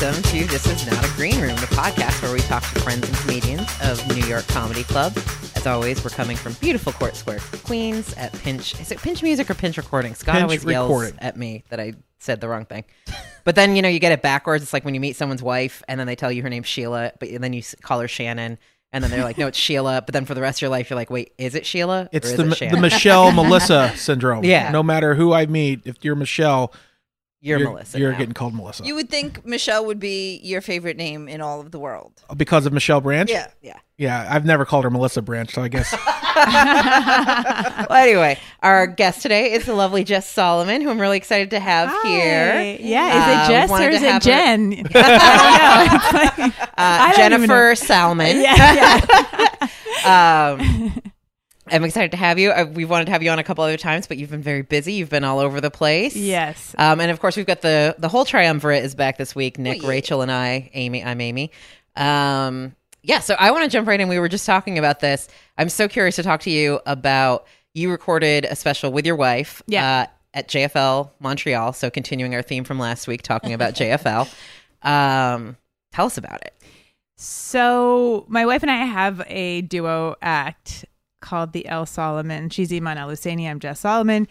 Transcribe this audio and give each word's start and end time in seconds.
welcome 0.00 0.22
to 0.24 0.44
This 0.46 0.66
Is 0.66 0.86
Not 0.90 1.02
a 1.02 1.08
Green 1.16 1.40
Room, 1.40 1.56
the 1.56 1.66
podcast 1.68 2.22
where 2.22 2.32
we 2.32 2.40
talk 2.40 2.62
to 2.62 2.80
friends 2.80 3.08
and 3.08 3.16
comedians 3.18 3.66
of 3.82 4.06
New 4.14 4.26
York 4.26 4.46
Comedy 4.48 4.82
Club. 4.84 5.16
As 5.54 5.66
always, 5.66 6.04
we're 6.04 6.10
coming 6.10 6.36
from 6.36 6.52
beautiful 6.54 6.92
Court 6.92 7.16
Square, 7.16 7.38
Queens 7.64 8.12
at 8.14 8.32
Pinch. 8.34 8.78
Is 8.78 8.90
it 8.92 8.98
Pinch 8.98 9.22
Music 9.22 9.48
or 9.48 9.54
Pinch 9.54 9.78
Recording? 9.78 10.14
Scott 10.14 10.34
Pinch 10.34 10.42
always 10.42 10.64
yells 10.64 10.90
Recording. 10.90 11.18
at 11.20 11.38
me 11.38 11.64
that 11.70 11.80
I 11.80 11.94
said 12.18 12.42
the 12.42 12.48
wrong 12.48 12.66
thing. 12.66 12.84
But 13.44 13.54
then, 13.54 13.74
you 13.74 13.80
know, 13.80 13.88
you 13.88 13.98
get 13.98 14.12
it 14.12 14.20
backwards. 14.20 14.62
It's 14.62 14.72
like 14.74 14.84
when 14.84 14.92
you 14.92 15.00
meet 15.00 15.16
someone's 15.16 15.42
wife 15.42 15.82
and 15.88 15.98
then 15.98 16.06
they 16.06 16.16
tell 16.16 16.30
you 16.30 16.42
her 16.42 16.50
name's 16.50 16.66
Sheila, 16.66 17.12
but 17.18 17.30
then 17.40 17.52
you 17.54 17.62
call 17.80 18.00
her 18.00 18.08
Shannon. 18.08 18.58
And 18.92 19.02
then 19.02 19.10
they're 19.10 19.24
like, 19.24 19.38
no, 19.38 19.46
it's 19.46 19.58
Sheila. 19.58 20.02
But 20.04 20.12
then 20.12 20.26
for 20.26 20.34
the 20.34 20.42
rest 20.42 20.58
of 20.58 20.62
your 20.62 20.70
life, 20.70 20.90
you're 20.90 20.98
like, 20.98 21.10
wait, 21.10 21.32
is 21.38 21.54
it 21.54 21.64
Sheila? 21.64 22.10
It's 22.12 22.28
or 22.28 22.32
is 22.32 22.58
the 22.58 22.66
it 22.66 22.70
the 22.72 22.80
Michelle 22.80 23.32
Melissa 23.32 23.94
syndrome. 23.96 24.44
Yeah. 24.44 24.70
No 24.72 24.82
matter 24.82 25.14
who 25.14 25.32
I 25.32 25.46
meet, 25.46 25.80
if 25.86 26.04
you're 26.04 26.16
Michelle, 26.16 26.74
You're, 27.46 27.60
Melissa. 27.60 27.98
You're 27.98 28.12
now. 28.12 28.18
getting 28.18 28.34
called 28.34 28.54
Melissa 28.54 28.84
You 28.84 28.94
would 28.96 29.08
think 29.08 29.44
Michelle 29.46 29.84
would 29.86 29.98
be 30.00 30.38
your 30.42 30.60
favorite 30.60 30.96
name 30.96 31.28
in 31.28 31.40
all 31.40 31.60
of 31.60 31.70
the 31.70 31.78
world. 31.78 32.12
because 32.36 32.66
of 32.66 32.72
Michelle 32.72 33.00
Branch. 33.00 33.30
Yeah, 33.30 33.48
yeah. 33.62 33.78
Yeah, 33.98 34.26
I've 34.30 34.44
never 34.44 34.64
called 34.66 34.84
her 34.84 34.90
Melissa 34.90 35.22
Branch, 35.22 35.50
so 35.54 35.62
I 35.62 35.68
guess 35.68 35.90
well, 37.88 37.92
anyway, 37.98 38.38
our 38.62 38.86
guest 38.86 39.22
today 39.22 39.52
is 39.52 39.64
the 39.64 39.74
lovely 39.74 40.04
Jess 40.04 40.28
Salomon, 40.28 40.82
who 40.82 40.90
I'm 40.90 41.00
really 41.00 41.16
excited 41.16 41.50
to 41.50 41.60
have 41.60 41.88
here. 42.02 42.52
Hi. 42.52 42.78
Yeah, 42.80 43.04
Uh, 43.04 43.16
is 43.42 43.48
it 43.48 43.52
Jess 43.52 43.70
wanted 43.70 43.86
or 43.86 43.90
is 43.90 44.00
have 44.02 44.22
it 44.22 44.24
her- 44.24 44.30
Jen? 44.30 44.86
I 44.94 45.98
don't 46.12 46.38
know. 46.38 46.44
Like- 46.46 46.60
Uh, 46.60 46.64
I 46.76 47.12
don't 47.16 47.30
Jennifer 47.30 47.74
Salmon. 47.74 48.40
yeah, 48.40 49.00
yeah. 50.04 50.56
Um, 50.58 51.02
I'm 51.70 51.84
excited 51.84 52.10
to 52.12 52.16
have 52.16 52.38
you. 52.38 52.50
Uh, 52.50 52.66
we've 52.72 52.88
wanted 52.88 53.06
to 53.06 53.12
have 53.12 53.22
you 53.22 53.30
on 53.30 53.38
a 53.38 53.44
couple 53.44 53.64
other 53.64 53.76
times, 53.76 54.06
but 54.06 54.18
you've 54.18 54.30
been 54.30 54.42
very 54.42 54.62
busy. 54.62 54.94
You've 54.94 55.10
been 55.10 55.24
all 55.24 55.38
over 55.38 55.60
the 55.60 55.70
place. 55.70 56.14
yes. 56.16 56.74
Um, 56.78 57.00
and 57.00 57.10
of 57.10 57.20
course, 57.20 57.36
we've 57.36 57.46
got 57.46 57.62
the 57.62 57.94
the 57.98 58.08
whole 58.08 58.24
triumvirate 58.24 58.84
is 58.84 58.94
back 58.94 59.18
this 59.18 59.34
week. 59.34 59.58
Nick, 59.58 59.82
yeah. 59.82 59.88
Rachel, 59.88 60.22
and 60.22 60.30
I. 60.30 60.70
Amy, 60.74 61.04
I'm 61.04 61.20
Amy. 61.20 61.50
Um, 61.96 62.74
yeah. 63.02 63.20
So 63.20 63.34
I 63.38 63.50
want 63.50 63.64
to 63.64 63.70
jump 63.70 63.88
right 63.88 64.00
in. 64.00 64.08
We 64.08 64.18
were 64.18 64.28
just 64.28 64.46
talking 64.46 64.78
about 64.78 65.00
this. 65.00 65.28
I'm 65.58 65.68
so 65.68 65.88
curious 65.88 66.16
to 66.16 66.22
talk 66.22 66.40
to 66.42 66.50
you 66.50 66.80
about. 66.86 67.46
You 67.74 67.90
recorded 67.90 68.46
a 68.46 68.56
special 68.56 68.90
with 68.90 69.04
your 69.04 69.16
wife. 69.16 69.62
Yeah. 69.66 70.02
Uh, 70.02 70.06
at 70.34 70.48
JFL 70.48 71.10
Montreal. 71.18 71.72
So 71.72 71.88
continuing 71.88 72.34
our 72.34 72.42
theme 72.42 72.62
from 72.62 72.78
last 72.78 73.08
week, 73.08 73.22
talking 73.22 73.54
about 73.54 73.74
JFL. 73.74 74.28
Um, 74.82 75.56
tell 75.92 76.06
us 76.06 76.18
about 76.18 76.42
it. 76.42 76.54
So 77.16 78.26
my 78.28 78.44
wife 78.44 78.62
and 78.62 78.70
I 78.70 78.84
have 78.84 79.22
a 79.26 79.62
duo 79.62 80.16
act 80.20 80.84
called 81.26 81.52
the 81.52 81.66
El 81.66 81.84
Salomon. 81.86 82.48
She's 82.50 82.70
Eman 82.70 82.96
El-Husseini. 82.96 83.50
I'm 83.50 83.58
Jess 83.58 83.80
Salomon. 83.80 84.28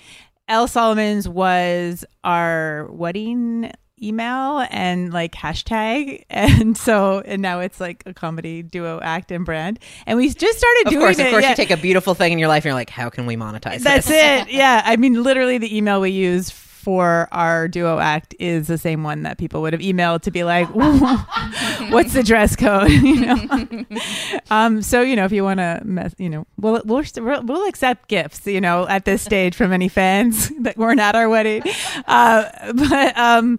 El 0.48 0.68
Salomon's 0.68 1.28
was 1.28 2.06
our 2.24 2.88
wedding 2.92 3.72
email 4.02 4.66
and 4.72 5.14
like 5.14 5.32
hashtag 5.34 6.24
and 6.30 6.78
so 6.78 7.22
and 7.26 7.42
now 7.42 7.60
it's 7.62 7.80
like 7.80 8.04
a 8.06 8.14
comedy 8.14 8.62
duo 8.62 9.00
act 9.02 9.32
and 9.32 9.46
brand 9.46 9.80
and 10.06 10.18
we 10.18 10.28
just 10.28 10.58
started 10.58 10.84
Of 10.88 10.92
doing 10.92 11.02
course, 11.06 11.18
it 11.18 11.28
of 11.28 11.32
course, 11.32 11.44
yeah. 11.44 11.52
you 11.52 11.56
take 11.56 11.72
a 11.72 11.78
beautiful 11.78 12.14
thing 12.14 12.34
in 12.34 12.38
your 12.38 12.50
life 12.50 12.64
and 12.64 12.66
you're 12.66 12.74
like, 12.74 12.90
how 12.90 13.09
can 13.09 13.26
we 13.26 13.38
monetize 13.38 13.76
this? 13.76 13.84
That's 13.84 14.08
this? 14.08 14.48
it. 14.48 14.52
Yeah. 14.52 14.82
I 14.86 14.98
mean, 14.98 15.24
literally, 15.24 15.58
the 15.58 15.76
email 15.76 16.02
we 16.02 16.12
use 16.12 16.50
for 16.86 17.28
our 17.31 17.67
duo 17.67 17.97
act 17.97 18.36
is 18.38 18.67
the 18.67 18.78
same 18.78 19.02
one 19.02 19.23
that 19.23 19.39
people 19.39 19.64
would 19.64 19.73
have 19.73 19.81
emailed 19.81 20.22
to 20.22 20.30
be 20.30 20.44
like, 20.44 20.67
"What's 21.90 22.13
the 22.13 22.22
dress 22.22 22.56
code?" 22.56 22.91
you 22.91 23.25
know. 23.25 23.85
um. 24.51 24.84
So 24.84 25.01
you 25.01 25.16
know, 25.16 25.25
if 25.25 25.31
you 25.31 25.44
want 25.44 25.62
to, 25.62 25.81
mess, 25.84 26.13
you 26.19 26.29
know, 26.29 26.45
we'll 26.57 26.84
we'll 26.85 27.03
we'll 27.18 27.44
we'll 27.44 27.68
accept 27.68 28.07
gifts. 28.07 28.45
You 28.45 28.62
know, 28.62 28.88
at 28.88 29.06
this 29.06 29.24
stage 29.24 29.56
from 29.56 29.74
any 29.74 29.90
fans 29.90 30.51
that 30.59 30.78
weren't 30.78 31.00
at 31.00 31.16
our 31.16 31.28
wedding. 31.28 31.63
Uh. 32.07 32.72
But 32.74 33.18
um. 33.18 33.57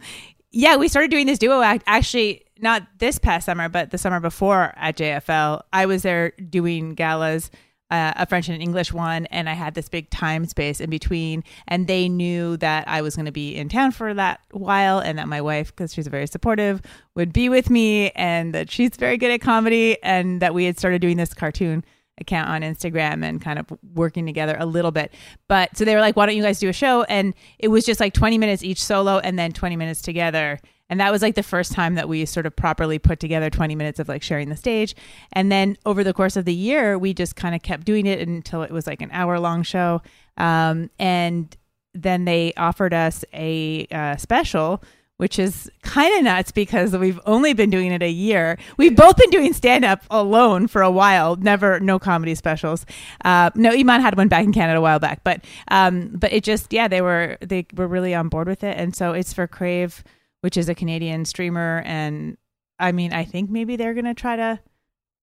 Yeah, 0.52 0.76
we 0.76 0.88
started 0.88 1.10
doing 1.10 1.26
this 1.26 1.38
duo 1.38 1.60
act 1.60 1.82
actually 1.86 2.46
not 2.60 2.82
this 2.98 3.18
past 3.18 3.44
summer, 3.44 3.68
but 3.68 3.90
the 3.90 3.98
summer 3.98 4.20
before 4.20 4.72
at 4.76 4.96
JFL. 4.96 5.62
I 5.72 5.84
was 5.84 6.02
there 6.02 6.30
doing 6.30 6.94
galas, 6.94 7.50
uh, 7.90 8.12
a 8.16 8.26
French 8.26 8.48
and 8.48 8.56
an 8.56 8.62
English 8.62 8.92
one, 8.92 9.26
and 9.26 9.48
I 9.48 9.54
had 9.54 9.74
this 9.74 9.88
big 9.88 10.10
time 10.10 10.46
space 10.46 10.80
in 10.80 10.90
between. 10.90 11.44
And 11.68 11.86
they 11.86 12.08
knew 12.08 12.56
that 12.58 12.88
I 12.88 13.02
was 13.02 13.14
going 13.14 13.26
to 13.26 13.32
be 13.32 13.54
in 13.54 13.68
town 13.68 13.92
for 13.92 14.12
that 14.14 14.40
while, 14.50 14.98
and 14.98 15.18
that 15.18 15.28
my 15.28 15.40
wife, 15.40 15.74
because 15.74 15.94
she's 15.94 16.06
very 16.06 16.26
supportive, 16.26 16.82
would 17.14 17.32
be 17.32 17.48
with 17.48 17.70
me, 17.70 18.10
and 18.10 18.54
that 18.54 18.70
she's 18.70 18.96
very 18.96 19.16
good 19.16 19.30
at 19.30 19.40
comedy, 19.40 20.02
and 20.02 20.42
that 20.42 20.54
we 20.54 20.64
had 20.64 20.78
started 20.78 21.00
doing 21.00 21.16
this 21.16 21.32
cartoon 21.34 21.84
account 22.18 22.48
on 22.48 22.62
Instagram 22.62 23.22
and 23.22 23.42
kind 23.42 23.58
of 23.58 23.66
working 23.94 24.26
together 24.26 24.56
a 24.58 24.66
little 24.66 24.90
bit. 24.90 25.12
But 25.48 25.76
so 25.76 25.84
they 25.84 25.94
were 25.94 26.00
like, 26.00 26.16
why 26.16 26.26
don't 26.26 26.36
you 26.36 26.42
guys 26.42 26.58
do 26.58 26.68
a 26.68 26.72
show? 26.72 27.02
And 27.04 27.34
it 27.58 27.68
was 27.68 27.84
just 27.84 28.00
like 28.00 28.14
20 28.14 28.38
minutes 28.38 28.62
each 28.62 28.82
solo 28.82 29.18
and 29.18 29.38
then 29.38 29.52
20 29.52 29.76
minutes 29.76 30.00
together. 30.00 30.58
And 30.88 31.00
that 31.00 31.10
was 31.10 31.22
like 31.22 31.34
the 31.34 31.42
first 31.42 31.72
time 31.72 31.94
that 31.94 32.08
we 32.08 32.24
sort 32.24 32.46
of 32.46 32.54
properly 32.54 32.98
put 32.98 33.18
together 33.18 33.50
20 33.50 33.74
minutes 33.74 33.98
of 33.98 34.08
like 34.08 34.22
sharing 34.22 34.48
the 34.48 34.56
stage. 34.56 34.94
And 35.32 35.50
then 35.50 35.76
over 35.84 36.04
the 36.04 36.12
course 36.12 36.36
of 36.36 36.44
the 36.44 36.54
year, 36.54 36.96
we 36.96 37.12
just 37.12 37.36
kind 37.36 37.54
of 37.54 37.62
kept 37.62 37.84
doing 37.84 38.06
it 38.06 38.26
until 38.26 38.62
it 38.62 38.70
was 38.70 38.86
like 38.86 39.02
an 39.02 39.10
hour 39.12 39.40
long 39.40 39.62
show. 39.62 40.02
Um, 40.36 40.90
and 40.98 41.54
then 41.94 42.24
they 42.24 42.52
offered 42.56 42.94
us 42.94 43.24
a 43.32 43.86
uh, 43.90 44.16
special 44.16 44.82
which 45.18 45.38
is 45.38 45.70
kind 45.82 46.14
of 46.18 46.24
nuts 46.24 46.52
because 46.52 46.94
we've 46.96 47.20
only 47.24 47.54
been 47.54 47.70
doing 47.70 47.90
it 47.90 48.02
a 48.02 48.10
year. 48.10 48.58
We've 48.76 48.94
both 48.94 49.16
been 49.16 49.30
doing 49.30 49.52
stand 49.52 49.84
up 49.84 50.02
alone 50.10 50.66
for 50.68 50.82
a 50.82 50.90
while, 50.90 51.36
never 51.36 51.80
no 51.80 51.98
comedy 51.98 52.34
specials. 52.34 52.84
Uh, 53.24 53.50
no, 53.54 53.70
Eman 53.70 54.00
had 54.00 54.16
one 54.16 54.28
back 54.28 54.44
in 54.44 54.52
Canada 54.52 54.78
a 54.78 54.82
while 54.82 54.98
back, 54.98 55.24
but 55.24 55.44
um, 55.68 56.10
but 56.14 56.32
it 56.32 56.44
just 56.44 56.72
yeah, 56.72 56.88
they 56.88 57.00
were 57.00 57.38
they 57.40 57.66
were 57.74 57.88
really 57.88 58.14
on 58.14 58.28
board 58.28 58.46
with 58.46 58.62
it, 58.62 58.76
and 58.76 58.94
so 58.94 59.12
it's 59.12 59.32
for 59.32 59.46
Crave, 59.46 60.04
which 60.40 60.56
is 60.56 60.68
a 60.68 60.74
Canadian 60.74 61.24
streamer, 61.24 61.82
and 61.84 62.36
I 62.78 62.92
mean 62.92 63.12
I 63.12 63.24
think 63.24 63.50
maybe 63.50 63.76
they're 63.76 63.94
gonna 63.94 64.14
try 64.14 64.36
to 64.36 64.60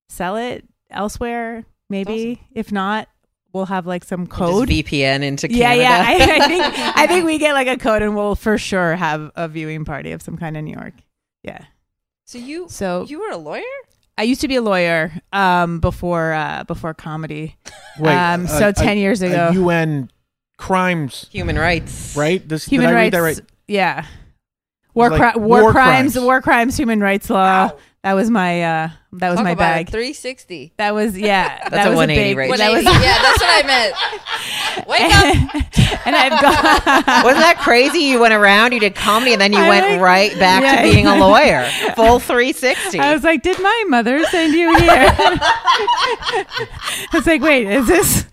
sell 0.09 0.37
it 0.37 0.65
elsewhere. 0.91 1.65
Maybe 1.91 2.41
if 2.55 2.73
not, 2.73 3.09
we'll 3.53 3.67
have 3.67 3.87
like 3.87 4.05
some 4.05 4.27
code. 4.27 4.69
Just 4.69 4.87
VPN 4.89 5.23
into 5.23 5.49
Canada. 5.49 5.61
Yeah, 5.61 5.75
yeah. 5.75 6.05
I, 6.07 6.15
I 6.45 6.47
think 6.49 6.65
I 6.97 7.07
think 7.07 7.27
we 7.27 7.39
get 7.39 7.53
like 7.55 7.69
a 7.69 7.77
code, 7.77 8.03
and 8.03 8.15
we'll 8.17 8.35
for 8.35 8.57
sure 8.59 8.97
have 8.97 9.31
a 9.37 9.49
viewing 9.49 9.85
party 9.85 10.13
of 10.13 10.23
some 10.23 10.37
kind 10.37 10.57
in 10.57 10.65
New 10.65 10.73
York. 10.75 10.95
Yeah. 11.43 11.65
So 12.25 12.39
you 12.39 12.67
So 12.71 13.05
you 13.09 13.21
were 13.21 13.31
a 13.31 13.37
lawyer? 13.37 13.63
I 14.17 14.23
used 14.25 14.41
to 14.43 14.49
be 14.49 14.57
a 14.57 14.63
lawyer 14.63 15.13
um, 15.33 15.81
before 15.81 16.33
uh, 16.33 16.65
before 16.65 16.95
comedy. 16.95 17.57
wait. 17.99 18.15
Um, 18.15 18.47
so 18.47 18.69
a- 18.69 18.73
10 18.73 18.89
a- 18.97 19.01
years 19.01 19.21
ago. 19.23 19.49
a 19.49 19.55
UN 19.55 20.11
crimes, 20.59 21.27
Human 21.33 21.59
rights. 21.59 22.15
right? 22.17 22.47
This 22.47 22.65
Human 22.67 22.89
did 22.89 22.93
I 22.95 22.97
rights. 22.97 23.05
read 23.05 23.13
that 23.13 23.21
right? 23.25 23.41
Yeah. 23.69 24.07
War, 24.95 25.11
Like 25.11 25.33
cri- 25.35 25.41
war, 25.43 25.63
war 25.63 25.73
crimes, 25.73 26.13
crimes. 26.15 26.25
war 26.25 26.41
crimes, 26.43 26.77
human 26.77 27.01
rights 27.01 27.29
law. 27.31 27.71
That 28.03 28.15
was 28.15 28.29
my 28.31 28.63
uh, 28.63 28.91
that 29.13 29.29
was 29.31 29.37
Talk 29.37 29.45
my 29.45 29.53
about 29.53 29.75
bag. 29.87 29.91
360. 29.91 30.73
That 30.77 30.93
was 30.93 31.17
yeah. 31.17 31.57
That's 31.59 31.71
that 31.71 31.87
a 31.87 31.91
was 31.91 31.97
180 31.99 32.31
big, 32.31 32.37
right 32.37 32.51
that 32.51 32.57
there. 32.59 32.73
was, 32.73 32.85
180. 32.85 33.07
yeah, 33.07 33.23
that's 33.23 33.41
what 33.41 33.51
I 33.55 33.63
meant. 33.67 33.95
Wake 34.89 35.15
up. 35.15 35.37
and 36.07 36.17
I've 36.17 36.41
got 36.43 36.85
Wasn't 37.25 37.41
that 37.43 37.59
crazy? 37.61 38.01
You 38.01 38.19
went 38.21 38.35
around, 38.35 38.73
you 38.73 38.81
did 38.81 38.95
comedy, 38.97 39.31
and 39.33 39.41
then 39.41 39.53
you 39.53 39.61
I 39.61 39.69
went 39.69 39.87
like- 39.89 40.01
right 40.01 40.37
back 40.39 40.63
Yeah. 40.65 40.83
to 40.83 40.91
being 40.93 41.07
a 41.07 41.15
lawyer. 41.17 41.69
Full 41.95 42.19
360. 42.19 42.99
I 42.99 43.13
was 43.15 43.23
like, 43.23 43.43
did 43.43 43.61
my 43.63 43.85
mother 43.87 44.25
send 44.25 44.53
you 44.55 44.75
here? 44.79 44.91
I 44.91 46.45
was 47.13 47.25
like, 47.27 47.41
wait, 47.41 47.67
is 47.69 47.87
this? 47.87 48.25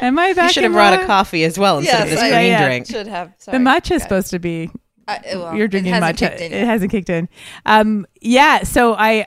Am 0.00 0.18
I 0.18 0.32
back? 0.32 0.48
you 0.48 0.52
should 0.54 0.62
have 0.64 0.72
brought 0.72 0.94
a 1.00 1.04
coffee 1.06 1.44
as 1.44 1.58
well 1.58 1.78
instead 1.78 2.04
of 2.04 2.10
this 2.10 2.18
I- 2.20 2.30
green 2.30 2.46
Yeah, 2.46 2.60
yeah. 2.60 2.64
drink. 2.66 2.86
Should 2.86 3.06
have. 3.08 3.36
The 3.38 3.44
Sorry, 3.44 3.58
matcha 3.58 3.92
is 3.96 4.02
supposed 4.02 4.30
to 4.30 4.38
be 4.38 4.70
I- 5.10 5.36
well, 5.36 5.54
you're 5.56 5.68
drinking 5.68 5.92
it 5.94 6.02
hasn't 6.02 6.16
matcha. 6.18 6.28
kicked 6.30 6.40
in 6.40 6.52
It 6.52 6.56
yet. 6.56 6.66
hasn't 6.66 6.90
kicked 6.90 7.10
in. 7.10 7.28
Um, 7.66 8.06
yeah. 8.20 8.62
So 8.62 8.94
I, 8.94 9.26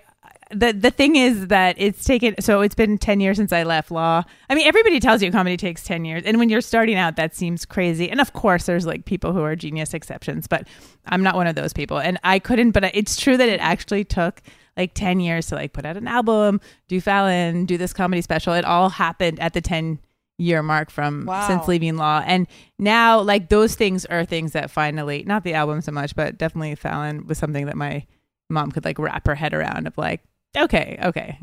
the 0.51 0.71
the 0.71 0.91
thing 0.91 1.15
is 1.15 1.47
that 1.47 1.75
it's 1.80 2.03
taken. 2.06 2.35
So 2.39 2.62
it's 2.62 2.75
been 2.75 2.97
ten 2.97 3.19
years 3.19 3.38
since 3.38 3.51
I 3.51 3.63
left 3.63 3.89
law. 3.91 4.24
I 4.50 4.56
mean, 4.56 4.68
everybody 4.68 5.00
tells 5.00 5.24
you 5.24 5.31
comedy 5.31 5.57
takes 5.57 5.83
ten 5.83 6.06
years, 6.06 6.24
and 6.25 6.38
when 6.38 6.50
you're 6.50 6.62
starting 6.62 6.95
out, 6.95 7.15
that 7.15 7.35
seems 7.35 7.65
crazy. 7.65 8.09
And 8.09 8.21
of 8.21 8.33
course, 8.33 8.65
there's 8.65 8.85
like 8.85 9.06
people 9.06 9.33
who 9.33 9.41
are 9.41 9.56
genius 9.56 9.94
exceptions, 9.95 10.45
but 10.47 10.68
I'm 11.07 11.24
not 11.24 11.35
one 11.35 11.47
of 11.47 11.56
those 11.56 11.74
people. 11.74 11.97
And 12.00 12.19
I 12.24 12.38
couldn't. 12.39 12.71
But 12.71 12.91
it's 12.95 13.19
true 13.19 13.35
that 13.38 13.50
it 13.50 13.59
actually 13.59 14.03
took 14.03 14.41
like 14.77 14.94
10 14.95 15.19
years 15.19 15.45
to 15.47 15.56
like 15.56 15.71
put 15.71 15.85
out 15.85 15.97
an 15.97 16.07
album 16.07 16.59
do 16.88 17.00
fallon 17.00 17.63
do 17.68 17.77
this 17.77 17.94
comedy 17.94 18.24
special 18.24 18.53
it 18.53 18.65
all 18.65 18.89
happened 18.89 19.39
at 19.39 19.53
the 19.53 19.62
10 19.62 20.00
year 20.38 20.63
mark 20.63 20.89
from 20.89 21.25
Wow. 21.25 21.47
since 21.47 21.68
leaving 21.68 21.95
law 21.95 22.24
and 22.25 22.47
now 22.80 23.19
like 23.21 23.50
those 23.50 23.75
things 23.75 24.06
are 24.06 24.25
things 24.25 24.53
that 24.53 24.71
finally 24.71 25.24
not 25.25 25.44
the 25.44 25.53
album 25.53 25.80
so 25.81 25.91
much 25.91 26.15
but 26.15 26.38
definitely 26.38 26.75
fallon 26.75 27.27
was 27.27 27.38
something 27.38 27.68
that 27.68 27.77
my 27.77 28.06
mom 28.50 28.71
could 28.71 28.83
like 28.83 28.97
wrap 28.97 29.27
her 29.27 29.35
head 29.35 29.53
around 29.53 29.85
of 29.88 29.97
like 29.97 30.21
okay 30.57 30.97
okay 31.03 31.39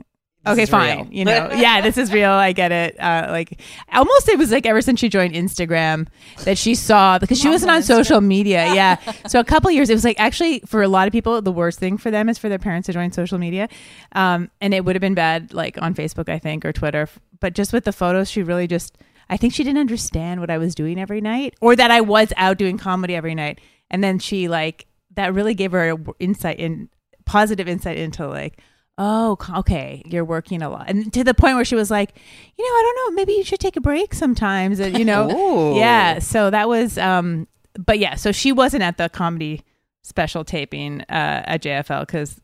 okay 0.47 0.65
fine 0.67 0.99
real. 0.99 1.09
you 1.11 1.25
know. 1.25 1.51
Yeah 1.53 1.81
this 1.83 1.99
is 1.99 2.13
real 2.13 2.31
i 2.31 2.53
get 2.53 2.73
it. 2.73 2.99
Uh 2.99 3.27
like 3.31 3.61
almost 3.93 4.29
it 4.29 4.39
was 4.39 4.51
like 4.51 4.65
ever 4.67 4.81
since 4.81 4.99
she 4.99 5.09
joined 5.09 5.35
instagram 5.35 6.09
that 6.45 6.57
she 6.57 6.75
saw 6.75 7.19
because 7.19 7.39
she 7.41 7.49
wasn't 7.49 7.71
on 7.71 7.83
social 7.83 8.21
media 8.21 8.73
yeah. 8.75 8.97
So 9.27 9.39
a 9.41 9.45
couple 9.45 9.71
years 9.71 9.91
it 9.91 9.95
was 9.95 10.05
like 10.05 10.19
actually 10.19 10.61
for 10.61 10.83
a 10.83 10.89
lot 10.89 11.07
of 11.07 11.13
people 11.13 11.43
the 11.43 11.53
worst 11.53 11.79
thing 11.79 11.99
for 11.99 12.11
them 12.11 12.29
is 12.29 12.39
for 12.39 12.49
their 12.49 12.59
parents 12.59 12.87
to 12.87 12.93
join 12.93 13.13
social 13.13 13.39
media. 13.39 13.69
Um 14.13 14.51
and 14.61 14.73
it 14.73 14.85
would 14.85 14.97
have 14.97 15.01
been 15.01 15.15
bad 15.15 15.53
like 15.53 15.81
on 15.83 15.95
facebook 15.95 16.29
i 16.29 16.39
think 16.39 16.65
or 16.65 16.73
twitter. 16.73 17.09
But 17.39 17.55
just 17.55 17.73
with 17.73 17.85
the 17.85 17.93
photos 17.93 18.31
she 18.31 18.43
really 18.43 18.67
just 18.67 18.97
i 19.29 19.37
think 19.37 19.53
she 19.53 19.63
didn't 19.63 19.79
understand 19.79 20.41
what 20.41 20.51
i 20.51 20.59
was 20.59 20.75
doing 20.75 20.99
every 20.99 21.21
night 21.21 21.55
or 21.61 21.77
that 21.77 21.91
i 21.91 22.01
was 22.01 22.33
out 22.37 22.57
doing 22.59 22.79
comedy 22.79 23.15
every 23.15 23.35
night. 23.35 23.61
And 23.91 24.03
then 24.03 24.19
she 24.19 24.49
like 24.49 24.87
that 25.17 25.35
really 25.35 25.55
gave 25.55 25.73
her 25.73 25.97
insight 26.19 26.59
in 26.59 26.89
positive 27.25 27.69
insight 27.69 27.97
into 27.99 28.27
like 28.27 28.61
oh 29.01 29.37
okay. 29.57 30.03
You're 30.07 30.25
working 30.25 30.63
a 30.63 30.69
lot. 30.69 30.89
And 30.89 31.13
to 31.15 31.25
the 31.25 31.35
point 31.35 31.57
where 31.57 31.65
she 31.65 31.75
was 31.75 31.91
like 31.91 32.15
you 32.57 32.65
know 32.65 32.71
i 32.71 32.83
don't 32.83 32.97
know. 32.97 33.17
Maybe 33.17 33.33
you 33.33 33.43
should 33.45 33.59
take 33.61 33.77
a 33.77 33.81
break 33.81 34.15
sometimes 34.15 34.79
and 34.79 34.97
you 34.97 35.05
know. 35.05 35.75
Yeah. 35.77 36.21
So 36.21 36.51
that 36.51 36.69
was 36.69 36.99
um 36.99 37.49
but 37.79 37.99
yeah 37.99 38.15
so 38.15 38.31
she 38.33 38.53
wasn't 38.53 38.83
at 38.83 38.99
the 38.99 39.09
comedy 39.09 39.63
special 40.03 40.45
taping 40.45 41.03
uh 41.03 41.43
at 41.47 41.63
jfl 41.63 42.01
because 42.01 42.41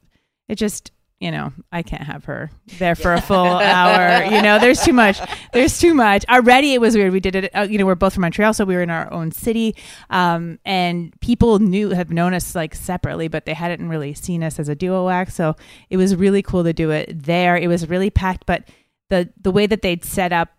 it 0.48 0.56
just 0.56 0.92
you 1.20 1.30
know 1.30 1.52
i 1.72 1.82
can't 1.82 2.02
have 2.02 2.24
her 2.26 2.50
there 2.78 2.94
for 2.94 3.14
a 3.14 3.20
full 3.20 3.36
hour. 3.36 4.24
You 4.24 4.42
know 4.42 4.58
there's 4.58 4.82
too 4.82 4.92
much 4.92 5.20
there's 5.52 5.78
too 5.78 5.94
much. 5.94 6.24
Already 6.28 6.74
it 6.74 6.80
was 6.80 6.94
weird. 6.94 7.12
We 7.12 7.20
did 7.20 7.34
it 7.34 7.50
uh, 7.54 7.66
you 7.68 7.78
know 7.78 7.86
we're 7.86 7.94
both 7.94 8.14
from 8.14 8.22
montreal 8.22 8.52
so 8.52 8.64
we 8.64 8.74
were 8.74 8.82
in 8.82 8.90
our 8.90 9.10
own 9.12 9.32
city. 9.32 9.74
Um 10.10 10.58
and 10.64 11.18
people 11.20 11.58
knew 11.58 11.90
have 11.90 12.10
known 12.10 12.34
us 12.34 12.54
like 12.54 12.74
separately 12.74 13.28
but 13.28 13.46
they 13.46 13.54
hadn't 13.54 13.88
really 13.88 14.14
seen 14.14 14.42
us 14.42 14.58
as 14.58 14.68
a 14.68 14.74
duo 14.74 15.08
act. 15.08 15.32
So 15.32 15.56
it 15.90 15.96
was 15.96 16.14
really 16.14 16.42
cool 16.42 16.64
to 16.64 16.72
do 16.72 16.90
it 16.90 17.24
there. 17.24 17.56
It 17.56 17.68
was 17.68 17.88
really 17.88 18.10
packed 18.10 18.46
but 18.46 18.68
the 19.08 19.30
the 19.40 19.50
way 19.50 19.66
that 19.66 19.82
they'd 19.82 20.04
set 20.04 20.32
up 20.32 20.50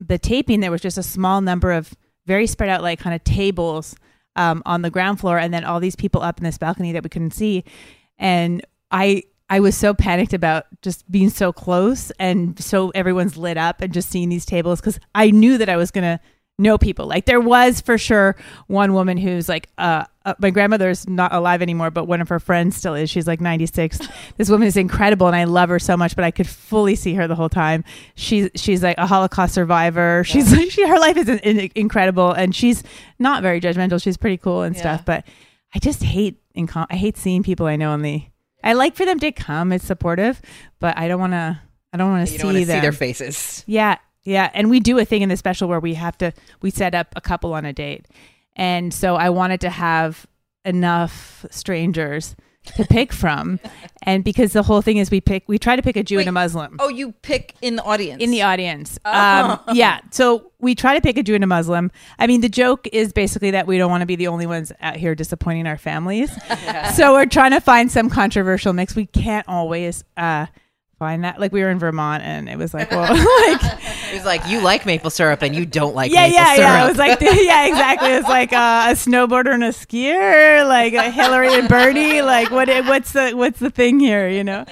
the 0.00 0.18
taping 0.18 0.60
there 0.60 0.70
was 0.70 0.80
just 0.80 0.98
a 0.98 1.02
small 1.02 1.40
number 1.40 1.72
of 1.72 1.94
very 2.26 2.46
spread 2.46 2.70
out 2.70 2.82
like 2.82 3.00
kind 3.00 3.14
of 3.14 3.24
tables 3.24 3.96
um, 4.36 4.62
on 4.64 4.82
the 4.82 4.90
ground 4.90 5.18
floor 5.18 5.38
and 5.38 5.52
then 5.52 5.64
all 5.64 5.80
these 5.80 5.96
people 5.96 6.22
up 6.22 6.38
in 6.38 6.44
this 6.44 6.58
balcony 6.58 6.92
that 6.92 7.02
we 7.02 7.08
couldn't 7.08 7.32
see. 7.32 7.64
And 8.18 8.64
i 8.90 9.22
i 9.50 9.60
was 9.60 9.76
so 9.76 9.94
panicked 9.94 10.32
about 10.32 10.66
just 10.82 11.10
being 11.10 11.30
so 11.30 11.52
close 11.52 12.10
and 12.18 12.58
so 12.62 12.90
everyone's 12.90 13.36
lit 13.36 13.56
up 13.56 13.80
and 13.80 13.92
just 13.92 14.08
seeing 14.10 14.28
these 14.28 14.44
tables 14.46 14.80
because 14.80 14.98
i 15.14 15.30
knew 15.30 15.58
that 15.58 15.68
i 15.68 15.76
was 15.76 15.90
gonna 15.90 16.20
know 16.60 16.76
people. 16.76 17.06
Like 17.06 17.24
there 17.24 17.40
was 17.40 17.80
for 17.80 17.96
sure 17.98 18.34
one 18.66 18.92
woman 18.92 19.16
who's 19.16 19.48
like 19.48 19.68
uh, 19.78 20.04
uh 20.24 20.34
my 20.40 20.50
grandmother's 20.50 21.08
not 21.08 21.32
alive 21.32 21.62
anymore 21.62 21.92
but 21.92 22.06
one 22.06 22.20
of 22.20 22.28
her 22.30 22.40
friends 22.40 22.74
still 22.74 22.96
is. 22.96 23.08
She's 23.08 23.28
like 23.28 23.40
96 23.40 24.00
this 24.38 24.50
woman 24.50 24.66
is 24.66 24.76
incredible 24.76 25.28
and 25.28 25.36
i 25.36 25.44
love 25.44 25.68
her 25.68 25.78
so 25.78 25.96
much 25.96 26.16
but 26.16 26.24
i 26.24 26.32
could 26.32 26.48
fully 26.48 26.96
see 26.96 27.14
her 27.14 27.28
the 27.28 27.36
whole 27.36 27.48
time. 27.48 27.84
She's 28.16 28.50
she's 28.56 28.82
like 28.82 28.98
a 28.98 29.06
holocaust 29.06 29.54
survivor. 29.54 30.24
She's 30.24 30.52
like 30.56 30.72
she 30.72 30.84
her 30.84 30.98
life 30.98 31.16
is 31.16 31.28
in, 31.28 31.38
in- 31.38 31.70
incredible 31.76 32.32
and 32.32 32.52
she's 32.52 32.82
not 33.20 33.40
very 33.44 33.60
judgmental. 33.60 34.02
She's 34.02 34.16
pretty 34.16 34.38
cool 34.38 34.62
and 34.62 34.74
Yeah. 34.74 34.80
stuff 34.82 35.04
but 35.04 35.24
i 35.76 35.78
just 35.78 36.02
hate 36.02 36.40
in 36.56 36.68
i 36.74 36.96
hate 36.96 37.16
seeing 37.16 37.44
people 37.44 37.66
i 37.66 37.76
know 37.76 37.94
in 37.94 38.02
the 38.02 38.24
i 38.62 38.72
like 38.72 38.94
for 38.94 39.04
them 39.04 39.18
to 39.18 39.32
come 39.32 39.72
it's 39.72 39.84
supportive 39.84 40.40
but 40.78 40.96
i 40.98 41.08
don't 41.08 41.20
want 41.20 41.32
to 41.32 41.58
i 41.92 41.96
don't 41.96 42.10
want 42.10 42.26
to 42.26 42.32
see 42.32 42.38
them 42.38 42.54
see 42.54 42.64
their 42.64 42.92
faces. 42.92 43.64
yeah, 43.66 43.96
yeah, 44.24 44.50
and 44.52 44.68
we 44.68 44.78
do 44.78 44.98
a 44.98 45.04
thing 45.06 45.22
in 45.22 45.30
the 45.30 45.36
special 45.36 45.68
where 45.68 45.80
we 45.80 45.94
have 45.94 46.18
to 46.18 46.32
we 46.60 46.70
set 46.70 46.94
up 46.94 47.08
a 47.16 47.20
couple 47.20 47.54
on 47.54 47.64
a 47.64 47.72
date, 47.72 48.06
and 48.56 48.92
so 48.92 49.16
I 49.16 49.30
wanted 49.30 49.62
to 49.62 49.70
have 49.70 50.26
enough 50.66 51.46
strangers 51.50 52.36
to 52.76 52.84
pick 52.84 53.12
from, 53.12 53.60
and 54.02 54.24
because 54.24 54.52
the 54.52 54.62
whole 54.62 54.82
thing 54.82 54.96
is 54.98 55.10
we 55.10 55.20
pick 55.20 55.44
we 55.46 55.58
try 55.58 55.76
to 55.76 55.82
pick 55.82 55.96
a 55.96 56.02
Jew 56.02 56.18
and 56.18 56.28
a 56.28 56.32
Muslim 56.32 56.76
Oh, 56.78 56.88
you 56.88 57.12
pick 57.12 57.54
in 57.62 57.76
the 57.76 57.82
audience. 57.82 58.22
in 58.22 58.30
the 58.30 58.42
audience. 58.42 58.98
Oh. 59.04 59.12
Um, 59.12 59.60
yeah, 59.76 60.00
so 60.10 60.52
we 60.58 60.74
try 60.74 60.94
to 60.94 61.00
pick 61.00 61.16
a 61.16 61.22
Jew 61.22 61.34
and 61.34 61.44
a 61.44 61.46
Muslim. 61.46 61.90
I 62.18 62.26
mean, 62.26 62.40
the 62.40 62.48
joke 62.48 62.86
is 62.92 63.12
basically 63.12 63.50
that 63.52 63.66
we 63.66 63.78
don't 63.78 63.90
want 63.90 64.02
to 64.02 64.06
be 64.06 64.16
the 64.16 64.28
only 64.28 64.46
ones 64.46 64.72
out 64.80 64.96
here 64.96 65.14
disappointing 65.14 65.66
our 65.66 65.78
families. 65.78 66.30
so 66.94 67.12
we're 67.12 67.26
trying 67.26 67.52
to 67.52 67.60
find 67.60 67.90
some 67.90 68.10
controversial 68.10 68.72
mix. 68.72 68.94
We 68.96 69.06
can't 69.06 69.46
always 69.48 70.04
uh, 70.16 70.46
find 70.98 71.24
that. 71.24 71.40
Like 71.40 71.52
we 71.52 71.62
were 71.62 71.70
in 71.70 71.78
Vermont, 71.78 72.22
and 72.22 72.48
it 72.48 72.58
was 72.58 72.74
like, 72.74 72.90
well, 72.90 73.02
like 73.12 73.60
It 74.10 74.14
was 74.14 74.24
like 74.24 74.46
you 74.48 74.60
like 74.60 74.84
maple 74.86 75.10
syrup 75.10 75.42
and 75.42 75.54
you 75.54 75.64
don't 75.66 75.94
like 75.94 76.12
yeah, 76.12 76.26
yeah, 76.26 76.44
syrup. 76.54 76.58
yeah. 76.58 76.84
It 76.84 76.88
was 76.88 76.98
like, 76.98 77.20
yeah, 77.22 77.66
exactly. 77.66 78.10
It's 78.10 78.28
like 78.28 78.52
uh, 78.52 78.86
a 78.88 78.92
snowboarder 78.92 79.54
and 79.54 79.64
a 79.64 79.68
skier, 79.70 80.66
like 80.66 80.92
a 80.94 81.10
Hillary 81.10 81.54
and 81.54 81.68
Bernie. 81.68 82.22
Like, 82.22 82.50
what? 82.50 82.68
What's 82.86 83.12
the 83.12 83.32
what's 83.32 83.58
the 83.60 83.70
thing 83.70 84.00
here? 84.00 84.28
You 84.28 84.44
know. 84.44 84.64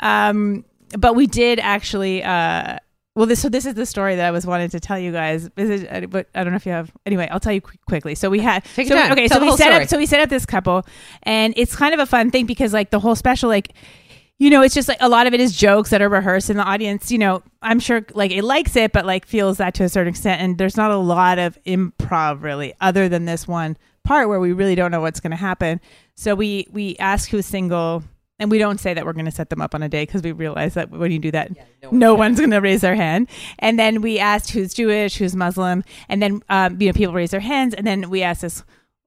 Um, 0.00 0.64
but 0.98 1.14
we 1.14 1.26
did 1.26 1.58
actually. 1.60 2.22
Uh, 2.22 2.78
well, 3.16 3.26
this 3.26 3.42
so 3.42 3.48
this 3.48 3.66
is 3.66 3.74
the 3.74 3.86
story 3.86 4.14
that 4.16 4.24
I 4.24 4.30
was 4.30 4.46
wanting 4.46 4.70
to 4.70 4.80
tell 4.80 4.98
you 4.98 5.10
guys. 5.12 5.50
Is, 5.56 5.84
uh, 5.84 6.06
but 6.08 6.28
I 6.34 6.44
don't 6.44 6.52
know 6.52 6.56
if 6.56 6.64
you 6.64 6.72
have. 6.72 6.90
Anyway, 7.04 7.28
I'll 7.30 7.40
tell 7.40 7.52
you 7.52 7.60
qu- 7.60 7.76
quickly. 7.86 8.14
So 8.14 8.30
we 8.30 8.38
had. 8.40 8.64
Take 8.76 8.86
so. 8.88 8.94
Okay, 9.12 9.26
Tell 9.28 9.40
so 9.40 9.44
we 9.44 9.50
set 9.50 9.58
story. 9.58 9.74
up. 9.82 9.88
So 9.88 9.98
we 9.98 10.06
set 10.06 10.20
up 10.20 10.28
this 10.30 10.46
couple, 10.46 10.86
and 11.24 11.52
it's 11.56 11.74
kind 11.74 11.92
of 11.92 12.00
a 12.00 12.06
fun 12.06 12.30
thing 12.30 12.46
because 12.46 12.72
like 12.72 12.90
the 12.90 13.00
whole 13.00 13.16
special, 13.16 13.48
like 13.48 13.72
you 14.40 14.48
know, 14.48 14.62
it's 14.62 14.74
just 14.74 14.88
like 14.88 14.96
a 15.00 15.08
lot 15.08 15.26
of 15.26 15.34
it 15.34 15.38
is 15.38 15.54
jokes 15.54 15.90
that 15.90 16.00
are 16.00 16.08
rehearsed, 16.08 16.48
and 16.48 16.58
the 16.58 16.64
audience, 16.64 17.12
you 17.12 17.18
know, 17.18 17.42
I'm 17.60 17.78
sure 17.78 18.06
like 18.14 18.30
it 18.30 18.42
likes 18.42 18.74
it, 18.74 18.90
but 18.90 19.04
like 19.04 19.26
feels 19.26 19.58
that 19.58 19.74
to 19.74 19.84
a 19.84 19.88
certain 19.90 20.08
extent. 20.08 20.40
And 20.40 20.56
there's 20.56 20.78
not 20.78 20.90
a 20.90 20.96
lot 20.96 21.38
of 21.38 21.62
improv 21.64 22.42
really, 22.42 22.72
other 22.80 23.06
than 23.06 23.26
this 23.26 23.46
one 23.46 23.76
part 24.02 24.30
where 24.30 24.40
we 24.40 24.52
really 24.52 24.74
don't 24.74 24.90
know 24.90 25.02
what's 25.02 25.20
going 25.20 25.32
to 25.32 25.36
happen. 25.36 25.78
So 26.14 26.34
we 26.34 26.66
we 26.72 26.96
ask 26.96 27.28
who's 27.28 27.44
single, 27.44 28.02
and 28.38 28.50
we 28.50 28.56
don't 28.56 28.80
say 28.80 28.94
that 28.94 29.04
we're 29.04 29.12
going 29.12 29.26
to 29.26 29.30
set 29.30 29.50
them 29.50 29.60
up 29.60 29.74
on 29.74 29.82
a 29.82 29.90
date 29.90 30.08
because 30.08 30.22
we 30.22 30.32
realize 30.32 30.72
that 30.72 30.90
when 30.90 31.12
you 31.12 31.18
do 31.18 31.32
that, 31.32 31.50
no, 31.92 32.14
one's 32.14 32.38
going 32.38 32.50
to 32.52 32.60
raise 32.60 32.80
their 32.80 32.94
hand. 32.94 33.28
And 33.58 33.78
then 33.78 34.00
we 34.00 34.18
asked 34.18 34.52
who's 34.52 34.72
Jewish, 34.72 35.18
who's 35.18 35.36
Muslim, 35.36 35.84
and 36.08 36.22
then 36.22 36.42
um, 36.48 36.80
you 36.80 36.86
know 36.86 36.94
people 36.94 37.12
raise 37.12 37.32
their 37.32 37.40
hands, 37.40 37.74
and 37.74 37.86
then 37.86 38.08
we 38.08 38.22
asked 38.22 38.40
this 38.40 38.64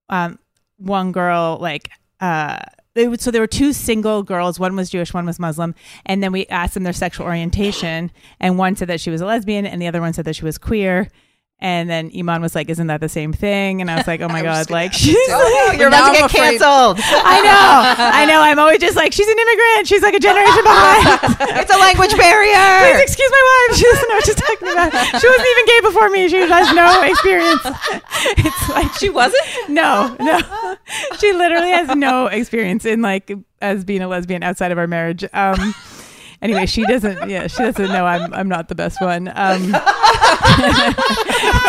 um, 0.09 0.38
one 0.77 1.12
girl 1.12 1.57
like. 1.59 1.89
Uh, 2.19 2.59
would, 2.95 3.21
so 3.21 3.31
there 3.31 3.41
were 3.41 3.47
two 3.47 3.73
single 3.73 4.23
girls. 4.23 4.59
One 4.59 4.75
was 4.75 4.89
Jewish, 4.89 5.13
one 5.13 5.25
was 5.25 5.39
Muslim, 5.39 5.73
and 6.05 6.21
then 6.21 6.31
we 6.31 6.45
asked 6.47 6.75
them 6.75 6.83
their 6.83 6.93
sexual 6.93 7.25
orientation, 7.25 8.11
and 8.39 8.57
one 8.57 8.75
said 8.75 8.87
that 8.89 9.01
she 9.01 9.09
was 9.09 9.21
a 9.21 9.25
lesbian, 9.25 9.65
and 9.65 9.81
the 9.81 9.87
other 9.87 10.01
one 10.01 10.13
said 10.13 10.25
that 10.25 10.35
she 10.35 10.45
was 10.45 10.57
queer. 10.57 11.09
And 11.63 11.89
then 11.89 12.12
Eman 12.12 12.42
was 12.42 12.56
like, 12.56 12.68
"Isn't 12.69 12.88
that 12.88 13.00
the 13.00 13.07
same 13.07 13.31
thing?" 13.31 13.80
And 13.80 13.89
I 13.89 13.95
was 13.95 14.06
like, 14.06 14.19
"Oh 14.19 14.27
my 14.27 14.42
god!" 14.50 14.69
Like 14.69 14.92
she's 15.04 15.15
Oh, 15.30 15.68
like, 15.69 15.80
you're 15.80 15.88
about 15.88 16.12
to 16.12 16.19
get 16.19 16.30
canceled. 16.30 17.00
I 17.01 17.39
know, 17.39 18.04
I 18.04 18.25
know. 18.25 18.42
I'm 18.42 18.60
always 18.60 18.80
just 18.80 18.98
like, 18.98 19.13
she's 19.13 19.27
an 19.30 19.39
immigrant. 19.39 19.88
She's 19.88 20.01
like 20.04 20.13
a 20.13 20.19
generation 20.19 20.62
behind. 20.62 21.56
it's 21.63 21.74
a 21.74 21.77
language 21.80 22.12
barrier. 22.18 22.92
Please 22.92 23.01
excuse 23.07 23.31
my 23.31 23.44
wife. 23.69 23.77
She 23.80 23.83
doesn't 23.86 24.10
know 24.10 24.15
what 24.15 24.25
she's 24.25 24.36
talking 24.36 24.68
about. 24.75 24.92
She 25.21 25.27
wasn't 25.27 25.48
even 25.56 25.65
gay 25.65 25.80
before 25.88 26.10
me. 26.10 26.27
She 26.27 26.38
has 26.44 26.75
no 26.75 27.01
experience. 27.01 27.62
It's 28.43 28.70
like 28.70 28.93
She 29.00 29.10
wasn't. 29.10 29.43
no, 29.70 30.15
no. 30.20 30.75
She 31.20 31.32
literally 31.32 31.70
has 31.72 31.96
no 31.96 32.27
experience 32.27 32.84
in 32.86 33.01
like 33.01 33.32
as 33.62 33.86
being 33.86 34.01
a 34.01 34.10
lesbian 34.10 34.43
outside 34.43 34.74
of 34.74 34.77
our 34.77 34.88
marriage. 34.88 35.24
Um 35.32 35.74
anyway, 36.43 36.65
she 36.65 36.83
doesn't 36.85 37.29
yeah, 37.29 37.47
she 37.47 37.57
doesn't 37.57 37.89
know 37.89 38.05
I'm 38.05 38.33
I'm 38.33 38.47
not 38.47 38.67
the 38.67 38.75
best 38.75 39.01
one. 39.01 39.31
Um 39.33 39.71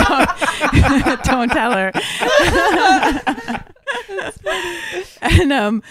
don't, 0.09 1.25
don't 1.25 1.49
tell 1.51 1.73
her. 1.73 1.93
and 5.23 5.53
um 5.53 5.83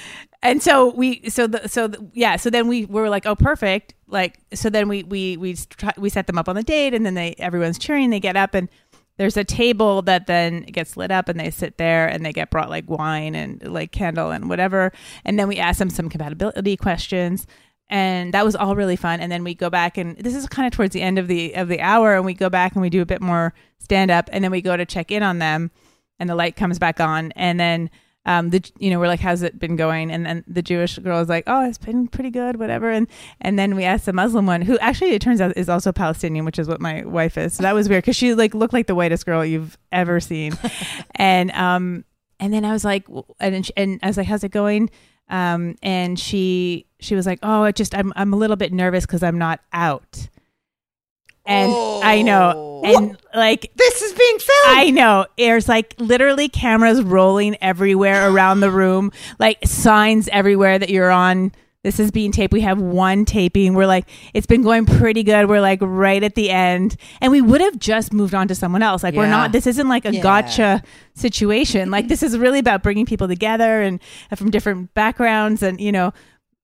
and 0.42 0.62
so 0.62 0.94
we 0.94 1.28
so 1.30 1.48
the 1.48 1.68
so 1.68 1.88
the, 1.88 2.06
yeah 2.14 2.36
so 2.36 2.50
then 2.50 2.68
we 2.68 2.86
were 2.86 3.10
like 3.10 3.26
oh 3.26 3.36
perfect 3.36 3.94
like 4.08 4.40
so 4.54 4.70
then 4.70 4.88
we 4.88 5.04
we 5.04 5.38
we 5.38 5.56
try, 5.56 5.94
we 5.98 6.10
set 6.10 6.28
them 6.28 6.38
up 6.38 6.48
on 6.50 6.56
the 6.56 6.64
date 6.64 6.94
and 6.94 7.06
then 7.06 7.14
they 7.16 7.34
everyone's 7.40 7.80
cheering 7.80 8.10
they 8.10 8.20
get 8.20 8.36
up 8.36 8.54
and 8.54 8.70
there's 9.18 9.38
a 9.38 9.44
table 9.44 10.02
that 10.02 10.28
then 10.28 10.64
gets 10.64 10.98
lit 10.98 11.12
up 11.12 11.30
and 11.30 11.40
they 11.40 11.52
sit 11.52 11.78
there 11.78 12.08
and 12.08 12.26
they 12.26 12.34
get 12.34 12.50
brought 12.50 12.70
like 12.70 12.90
wine 12.90 13.36
and 13.36 13.64
like 13.64 13.92
candle 13.92 14.32
and 14.32 14.50
whatever 14.50 14.92
and 15.24 15.40
then 15.40 15.48
we 15.48 15.58
ask 15.58 15.80
them 15.80 15.90
some 15.90 16.10
compatibility 16.10 16.76
questions 16.76 17.48
and 17.90 18.34
that 18.34 18.46
was 18.46 18.56
all 18.56 18.76
really 18.76 18.96
fun. 18.96 19.20
And 19.20 19.32
then 19.32 19.44
we 19.44 19.54
go 19.54 19.70
back 19.70 19.98
and 19.98 20.18
this 20.18 20.36
is 20.36 20.48
kind 20.48 20.66
of 20.66 20.74
towards 20.74 20.94
the 20.94 21.02
end 21.02 21.20
of 21.20 21.28
the 21.28 21.54
of 21.56 21.68
the 21.68 21.82
hour 21.82 22.16
and 22.16 22.26
we 22.26 22.34
go 22.34 22.50
back 22.50 22.74
and 22.74 22.82
we 22.82 22.90
do 22.90 23.02
a 23.02 23.06
bit 23.06 23.22
more 23.22 23.54
stand 23.80 24.12
up 24.12 24.30
and 24.32 24.44
then 24.44 24.52
we 24.52 24.62
go 24.62 24.78
to 24.78 24.86
check 24.86 25.12
in 25.12 25.24
on 25.24 25.40
them 25.40 25.72
and 26.20 26.30
the 26.30 26.36
light 26.36 26.56
comes 26.56 26.80
back 26.80 27.00
on. 27.00 27.32
And 27.34 27.60
then 27.60 27.90
um 28.26 28.52
the 28.52 28.64
you 28.80 28.90
know 28.90 29.00
we're 29.00 29.08
like 29.08 29.20
how's 29.20 29.42
it 29.42 29.60
been 29.60 29.76
going? 29.76 30.10
And 30.12 30.26
then 30.26 30.44
the 30.48 30.62
jewish 30.62 30.98
girl 30.98 31.20
is 31.20 31.30
like 31.30 31.44
oh 31.46 31.68
it's 31.68 31.78
been 31.78 32.08
pretty 32.08 32.30
good 32.30 32.58
whatever. 32.58 32.90
And 32.90 33.08
and 33.42 33.60
then 33.60 33.76
we 33.76 33.84
asked 33.84 34.06
the 34.06 34.14
muslim 34.14 34.46
one 34.46 34.62
who 34.62 34.80
actually 34.80 35.12
it 35.12 35.22
turns 35.22 35.42
out 35.42 35.56
is 35.58 35.70
also 35.70 35.92
palestinian 35.92 36.46
which 36.46 36.58
is 36.58 36.68
what 36.68 36.82
my 36.82 37.04
wife 37.06 37.38
is. 37.38 37.54
So 37.56 37.64
that 37.64 37.76
was 37.76 37.90
weird 37.90 38.04
because 38.04 38.16
she 38.16 38.34
like 38.34 38.56
looked 38.56 38.74
like 38.74 38.88
the 38.88 38.96
whitest 38.96 39.26
girl 39.26 39.46
you've 39.46 39.78
ever 39.92 40.20
seen. 40.20 40.54
And 41.16 41.52
um 41.52 42.06
and 42.40 42.54
then 42.54 42.66
i 42.66 42.72
was 42.72 42.84
like 42.84 43.06
and 43.40 43.66
she, 43.66 43.72
and 43.78 44.00
i 44.04 44.08
was 44.08 44.18
like 44.18 44.28
how's 44.28 44.44
it 44.44 44.52
going 44.52 44.90
um 45.30 45.76
and 45.82 46.20
she 46.20 46.86
she 47.00 47.16
was 47.16 47.26
like 47.26 47.40
oh 47.44 47.64
it 47.64 47.76
just 47.76 47.96
i'm 47.96 48.12
i'm 48.16 48.34
a 48.34 48.38
little 48.38 48.56
bit 48.56 48.74
nervous 48.74 49.06
because 49.06 49.24
i'm 49.24 49.38
not 49.38 49.60
out 49.72 50.28
and 51.46 51.72
i 52.04 52.22
know 52.22 52.74
and 52.86 53.18
like 53.34 53.72
This 53.76 54.02
is 54.02 54.14
being 54.14 54.40
filmed. 54.40 54.78
I 54.78 54.90
know. 54.90 55.26
There's 55.38 55.68
like 55.70 55.96
literally 55.98 56.50
cameras 56.50 57.02
rolling 57.02 57.56
everywhere 57.62 58.30
around 58.30 58.60
the 58.60 58.70
room, 58.70 59.12
like 59.40 59.66
signs 59.66 60.28
everywhere 60.28 60.78
that 60.78 60.90
you're 60.90 61.10
on. 61.10 61.52
This 61.84 62.00
is 62.00 62.12
being 62.12 62.32
taped. 62.32 62.54
We 62.54 62.62
have 62.62 62.80
one 62.82 63.26
taping. 63.26 63.74
We're 63.74 63.88
like, 63.88 64.08
it's 64.34 64.48
been 64.48 64.62
going 64.62 64.86
pretty 64.86 65.22
good. 65.24 65.50
We're 65.50 65.60
like 65.62 65.80
right 65.82 66.24
at 66.24 66.34
the 66.36 66.50
end. 66.50 66.96
And 67.20 67.32
we 67.32 67.42
would 67.42 67.60
have 67.60 67.78
just 67.78 68.14
moved 68.14 68.34
on 68.34 68.48
to 68.48 68.56
someone 68.56 68.82
else. 68.82 69.04
Like, 69.04 69.16
we're 69.16 69.28
not, 69.28 69.52
this 69.52 69.68
isn't 69.68 69.90
like 69.90 70.06
a 70.06 70.14
Yeah. 70.14 70.22
gotcha 70.24 70.84
situation. 71.14 71.92
Like, 71.92 72.08
this 72.08 72.24
is 72.24 72.38
really 72.38 72.60
about 72.60 72.84
bringing 72.84 73.06
people 73.06 73.28
together 73.28 73.82
and 73.82 74.00
uh, 74.32 74.36
from 74.38 74.50
different 74.50 74.94
backgrounds 74.94 75.62
and, 75.62 75.80
you 75.82 75.92
know, 75.92 76.14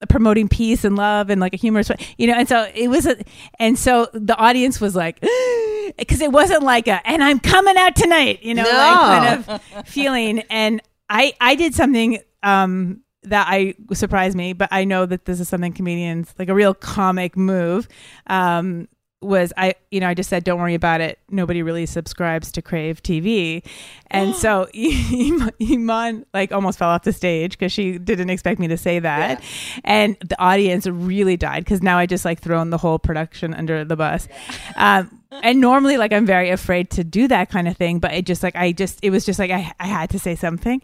promoting 0.08 0.48
peace 0.48 0.86
and 0.86 0.96
love 0.96 1.30
and 1.30 1.42
like 1.42 1.54
a 1.54 1.58
humorous 1.58 1.90
way, 1.90 1.98
you 2.18 2.26
know. 2.26 2.34
And 2.36 2.48
so 2.48 2.70
it 2.74 2.88
was, 2.88 3.06
a, 3.06 3.18
and 3.60 3.78
so 3.78 4.08
the 4.14 4.38
audience 4.38 4.80
was 4.80 4.96
like, 4.96 5.20
because 5.98 6.22
it 6.22 6.32
wasn't 6.32 6.64
like 6.64 6.88
a, 6.88 7.06
and 7.06 7.22
I'm 7.22 7.40
coming 7.42 7.76
out 7.76 7.96
tonight, 7.98 8.42
you 8.42 8.54
know, 8.56 8.64
like 8.64 8.72
kind 8.72 9.62
of 9.84 9.88
feeling. 9.90 10.40
And 10.50 10.82
I, 11.10 11.34
I 11.42 11.56
did 11.56 11.76
something 11.76 12.20
um, 12.44 13.02
that 13.24 13.48
I 13.50 13.76
surprised 13.94 14.36
me, 14.36 14.54
but 14.54 14.70
I 14.72 14.86
know 14.86 15.06
that 15.06 15.26
this 15.26 15.40
is 15.40 15.50
something 15.50 15.74
comedians 15.74 16.34
like 16.40 16.50
a 16.50 16.56
real 16.56 16.74
comic 16.74 17.36
move. 17.36 17.88
Um, 18.28 18.88
was 19.22 19.52
I, 19.58 19.76
you 19.92 20.00
know, 20.00 20.08
I 20.08 20.14
just 20.14 20.30
said, 20.30 20.46
don't 20.46 20.60
worry 20.60 20.76
about 20.76 21.02
it. 21.02 21.20
Nobody 21.30 21.62
really 21.62 21.86
subscribes 21.86 22.52
to 22.54 22.62
Crave 22.62 23.04
TV. 23.04 23.66
And 24.08 24.34
so 24.36 24.68
Eman, 24.74 26.26
like 26.34 26.52
almost 26.52 26.80
fell 26.80 26.90
off 26.90 27.04
the 27.04 27.14
stage 27.14 27.52
because 27.52 27.72
she 27.72 27.98
didn't 27.98 28.30
expect 28.30 28.60
me 28.60 28.68
to 28.70 28.78
say 28.78 29.00
that. 29.00 29.44
And 29.84 30.16
the 30.22 30.40
audience 30.42 30.88
really 30.88 31.38
died 31.38 31.66
because 31.66 31.82
now 31.82 31.98
I 31.98 32.06
just 32.06 32.24
like 32.24 32.40
thrown 32.40 32.70
the 32.70 32.78
whole 32.78 33.00
production 33.00 33.54
under 33.54 33.84
the 33.84 33.98
bus. 33.98 34.28
Um, 34.76 35.19
and 35.32 35.62
normally 35.62 35.98
like 35.98 36.12
I'm 36.12 36.26
very 36.26 36.50
afraid 36.50 36.90
to 36.92 37.04
do 37.04 37.28
that 37.28 37.50
kind 37.50 37.68
of 37.68 37.78
thing, 37.78 38.00
but 38.00 38.14
it 38.14 38.26
just 38.26 38.44
like, 38.44 38.56
I 38.56 38.72
just, 38.72 39.00
it 39.04 39.10
was 39.12 39.26
just 39.26 39.40
like, 39.40 39.52
I, 39.52 39.72
I 39.80 39.88
had 39.88 40.10
to 40.12 40.20
say 40.20 40.36
something. 40.36 40.82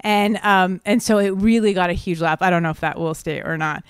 And, 0.00 0.38
um, 0.42 0.80
and 0.84 1.02
so 1.02 1.18
it 1.18 1.30
really 1.30 1.72
got 1.72 1.90
a 1.90 1.94
huge 1.94 2.20
laugh. 2.20 2.42
I 2.42 2.50
don't 2.50 2.62
know 2.62 2.70
if 2.70 2.80
that 2.80 2.98
will 2.98 3.14
stay 3.14 3.40
or 3.40 3.56
not. 3.56 3.84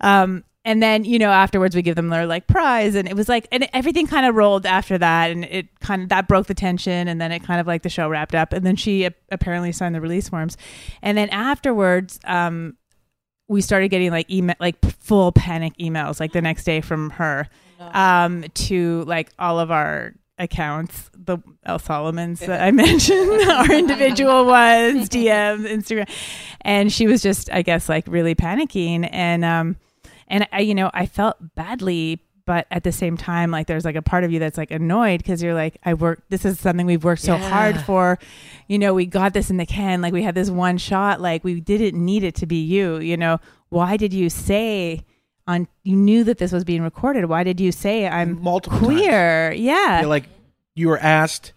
Um, 0.00 0.44
and 0.64 0.80
then 0.82 1.04
you 1.04 1.18
know 1.18 1.30
afterwards 1.30 1.74
we 1.74 1.82
give 1.82 1.96
them 1.96 2.08
their 2.08 2.26
like 2.26 2.46
prize 2.46 2.94
and 2.94 3.08
it 3.08 3.16
was 3.16 3.28
like 3.28 3.48
and 3.50 3.68
everything 3.72 4.06
kind 4.06 4.26
of 4.26 4.34
rolled 4.34 4.64
after 4.64 4.96
that 4.96 5.30
and 5.30 5.44
it 5.46 5.68
kind 5.80 6.02
of 6.02 6.08
that 6.08 6.28
broke 6.28 6.46
the 6.46 6.54
tension 6.54 7.08
and 7.08 7.20
then 7.20 7.32
it 7.32 7.40
kind 7.40 7.60
of 7.60 7.66
like 7.66 7.82
the 7.82 7.88
show 7.88 8.08
wrapped 8.08 8.34
up 8.34 8.52
and 8.52 8.64
then 8.64 8.76
she 8.76 9.06
ap- 9.06 9.16
apparently 9.30 9.72
signed 9.72 9.94
the 9.94 10.00
release 10.00 10.28
forms 10.28 10.56
and 11.02 11.18
then 11.18 11.28
afterwards 11.30 12.20
um 12.26 12.76
we 13.52 13.60
started 13.60 13.88
getting 13.88 14.10
like 14.10 14.30
email 14.30 14.56
like 14.58 14.80
full 14.98 15.32
panic 15.32 15.76
emails 15.78 16.18
like 16.18 16.32
the 16.32 16.42
next 16.42 16.64
day 16.64 16.80
from 16.80 17.10
her 17.10 17.48
um 17.78 18.44
to 18.54 19.02
like 19.04 19.30
all 19.38 19.58
of 19.58 19.70
our 19.70 20.14
accounts 20.38 21.10
the 21.14 21.38
El 21.64 21.78
Salomons 21.78 22.40
that 22.40 22.62
I 22.66 22.70
mentioned 22.70 23.48
our 23.48 23.72
individual 23.72 24.44
ones 24.46 25.08
DMs 25.08 25.66
Instagram. 25.66 26.08
And 26.62 26.92
she 26.92 27.06
was 27.06 27.22
just 27.22 27.50
I 27.52 27.62
guess 27.62 27.88
like 27.88 28.06
really 28.08 28.34
panicking. 28.34 29.08
And 29.12 29.44
um 29.44 29.76
and 30.28 30.48
I, 30.50 30.60
you 30.60 30.74
know, 30.74 30.90
I 30.94 31.06
felt 31.06 31.36
badly, 31.54 32.22
but 32.44 32.66
at 32.70 32.82
the 32.84 32.92
same 32.92 33.16
time, 33.16 33.50
like 33.50 33.66
there's 33.66 33.84
like 33.84 33.96
a 33.96 34.02
part 34.02 34.24
of 34.24 34.32
you 34.32 34.38
that's 34.38 34.58
like 34.58 34.70
annoyed 34.70 35.18
because 35.22 35.42
you're 35.42 35.54
like, 35.54 35.78
I 35.84 35.94
work. 35.94 36.22
This 36.28 36.44
is 36.44 36.58
something 36.58 36.86
we've 36.86 37.04
worked 37.04 37.22
so 37.22 37.36
hard 37.36 37.80
for. 37.82 38.18
You 38.68 38.78
know, 38.78 38.94
we 38.94 39.06
got 39.06 39.32
this 39.34 39.50
in 39.50 39.56
the 39.56 39.66
can. 39.66 40.00
Like 40.02 40.12
we 40.12 40.22
had 40.22 40.34
this 40.34 40.50
one 40.50 40.78
shot. 40.78 41.20
Like 41.20 41.44
we 41.44 41.60
didn't 41.60 42.02
need 42.04 42.24
it 42.24 42.34
to 42.36 42.46
be 42.46 42.56
you. 42.62 42.98
You 42.98 43.16
know, 43.16 43.38
why 43.68 43.96
did 43.96 44.12
you 44.12 44.28
say 44.30 45.04
on? 45.46 45.68
You 45.84 45.96
knew 45.96 46.24
that 46.24 46.38
this 46.38 46.52
was 46.52 46.64
being 46.64 46.82
recorded. 46.82 47.26
Why 47.26 47.44
did 47.44 47.60
you 47.60 47.72
say 47.72 48.06
I'm 48.08 48.42
Multiple 48.42 48.78
times. 48.78 48.92
queer? 49.00 49.52
Yeah. 49.52 50.00
You're 50.00 50.08
like 50.08 50.24
you 50.74 50.88
were 50.88 50.98
asked, 50.98 51.52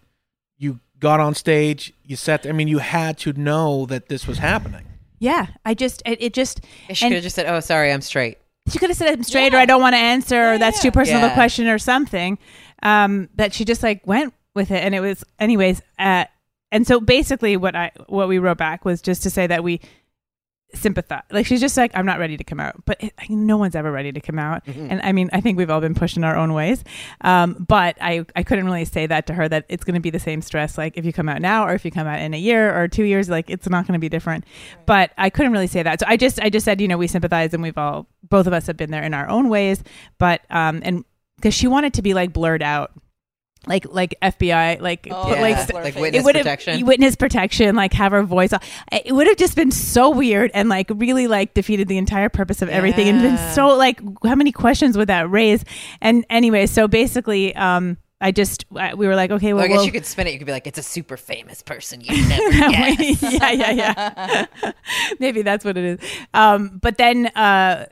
you 0.57 0.79
got 0.99 1.19
on 1.19 1.33
stage, 1.35 1.93
you 2.03 2.15
sat. 2.15 2.45
I 2.45 2.51
mean, 2.51 2.67
you 2.67 2.79
had 2.79 3.17
to 3.19 3.33
know 3.33 3.85
that 3.85 4.09
this 4.09 4.27
was 4.27 4.37
happening. 4.39 4.85
yeah. 5.19 5.47
I 5.63 5.73
just, 5.73 6.01
it, 6.05 6.21
it 6.21 6.33
just, 6.33 6.61
She 6.93 7.05
could 7.05 7.13
have 7.13 7.23
just 7.23 7.35
said, 7.35 7.45
"Oh, 7.47 7.59
sorry, 7.61 7.91
I'm 7.91 8.01
straight." 8.01 8.37
She 8.72 8.79
could 8.79 8.89
have 8.89 8.98
said 8.98 9.10
I'm 9.10 9.24
straight 9.24 9.53
or 9.53 9.57
I 9.57 9.65
don't 9.65 9.81
want 9.81 9.93
to 9.93 10.00
answer 10.00 10.53
or 10.53 10.57
that's 10.57 10.81
too 10.81 10.91
personal 10.91 11.24
of 11.24 11.31
a 11.31 11.34
question 11.34 11.67
or 11.67 11.77
something. 11.77 12.38
Um, 12.84 13.29
that 13.36 13.53
she 13.53 13.65
just 13.65 13.84
like 13.84 14.05
went 14.05 14.34
with 14.53 14.72
it, 14.72 14.84
and 14.84 14.93
it 14.93 15.00
was 15.00 15.24
anyways. 15.39 15.81
Uh, 15.98 16.25
and 16.72 16.86
so 16.86 17.00
basically, 17.00 17.57
what 17.57 17.75
I 17.75 17.91
what 18.07 18.27
we 18.27 18.38
wrote 18.38 18.57
back 18.57 18.86
was 18.86 19.01
just 19.01 19.24
to 19.24 19.29
say 19.29 19.48
that 19.48 19.63
we 19.63 19.81
sympathize. 20.74 21.24
Like 21.31 21.45
she's 21.45 21.62
just 21.62 21.77
like 21.77 21.91
I'm 21.93 22.05
not 22.05 22.19
ready 22.19 22.38
to 22.38 22.43
come 22.43 22.60
out, 22.60 22.84
but 22.86 23.01
it, 23.01 23.13
I, 23.19 23.27
no 23.29 23.57
one's 23.57 23.75
ever 23.75 23.91
ready 23.91 24.12
to 24.12 24.19
come 24.19 24.39
out. 24.39 24.63
And 24.89 25.01
I 25.01 25.12
mean, 25.12 25.29
I 25.31 25.41
think 25.41 25.57
we've 25.57 25.69
all 25.69 25.81
been 25.81 25.95
pushed 25.95 26.17
in 26.17 26.24
our 26.24 26.36
own 26.36 26.53
ways. 26.53 26.84
Um, 27.22 27.65
but 27.67 27.98
I 28.01 28.25
I 28.36 28.43
couldn't 28.43 28.65
really 28.65 28.86
say 28.86 29.05
that 29.07 29.27
to 29.27 29.34
her 29.34 29.48
that 29.48 29.65
it's 29.69 29.84
going 29.84 29.95
to 29.95 30.01
be 30.01 30.10
the 30.10 30.19
same 30.19 30.41
stress 30.41 30.77
like 30.77 30.98
if 30.98 31.05
you 31.05 31.13
come 31.13 31.29
out 31.29 31.41
now 31.41 31.65
or 31.65 31.74
if 31.74 31.86
you 31.86 31.91
come 31.91 32.07
out 32.07 32.19
in 32.19 32.34
a 32.34 32.38
year 32.38 32.77
or 32.77 32.88
two 32.88 33.03
years. 33.03 33.29
Like 33.29 33.50
it's 33.50 33.69
not 33.69 33.88
going 33.88 33.93
to 33.93 34.00
be 34.00 34.10
different. 34.10 34.45
But 34.86 35.12
I 35.17 35.29
couldn't 35.29 35.51
really 35.51 35.67
say 35.67 35.84
that. 35.84 36.00
So 36.00 36.05
I 36.10 36.17
just 36.17 36.41
I 36.41 36.50
just 36.50 36.65
said 36.65 36.81
you 36.81 36.88
know 36.88 36.98
we 36.98 37.07
sympathize 37.07 37.53
and 37.53 37.63
we've 37.63 37.77
all 37.77 38.07
both 38.27 38.48
of 38.48 38.53
us 38.53 38.67
have 38.67 38.77
been 38.77 38.91
there 38.91 39.03
in 39.03 39.13
our 39.13 39.29
own 39.29 39.50
ways. 39.50 39.84
But 40.17 40.41
um 40.50 40.81
and 40.84 41.05
because 41.38 41.53
she 41.53 41.67
wanted 41.67 41.93
to 41.95 42.01
be 42.01 42.13
like 42.13 42.34
blurred 42.34 42.63
out. 42.63 42.91
Like 43.67 43.86
like 43.89 44.15
FBI 44.22 44.79
like 44.81 45.07
Oh, 45.10 45.34
Yeah, 45.34 45.41
like 45.41 45.74
like 45.74 45.95
witness 45.95 46.27
it 46.27 46.34
protection. 46.36 46.86
witness 46.86 47.15
protection, 47.15 47.75
like 47.75 47.93
have 47.93 48.12
her 48.12 48.24
voice. 48.24 48.51
It 48.91 49.12
would 49.13 49.27
have 49.27 49.38
just 49.38 49.55
been 49.55 49.72
so 49.72 50.10
weird 50.10 50.51
and 50.53 50.69
like 50.69 50.88
really 50.93 51.27
like 51.27 51.53
defeated 51.53 51.88
the 51.88 51.98
entire 51.98 52.29
purpose 52.29 52.62
of 52.62 52.69
everything, 52.69 53.07
and 53.10 53.22
been 53.22 53.53
so 53.53 53.69
like 53.75 54.00
how 54.24 54.36
many 54.36 54.51
questions 54.51 54.98
would 54.98 55.10
that 55.10 55.29
raise? 55.29 55.63
And 56.01 56.25
anyway, 56.29 56.67
so 56.67 56.88
basically, 56.88 57.55
um, 57.55 57.98
I 58.22 58.31
just 58.31 58.65
we 58.72 59.07
were 59.07 59.15
like, 59.15 59.31
okay, 59.31 59.53
well, 59.53 59.57
Well, 59.57 59.65
I 59.65 59.67
guess 59.67 59.75
we'll- 59.77 59.86
you 59.88 59.91
could 59.91 60.05
spin 60.05 60.27
it. 60.27 60.34
You 60.34 60.39
could 60.39 60.45
be 60.48 60.51
like, 60.53 60.67
"It's 60.67 60.79
a 60.79 60.84
super 60.84 61.17
famous 61.17 61.62
person 61.62 62.01
you 62.01 62.15
never 62.27 62.50
guess." 62.72 63.22
yeah, 63.34 63.51
yeah, 63.51 63.72
yeah. 63.72 64.72
Maybe 65.19 65.41
that's 65.41 65.65
what 65.65 65.77
it 65.77 65.84
is. 66.01 66.10
Um, 66.34 66.79
but 66.81 66.98
then, 66.98 67.27
uh, 67.27 67.88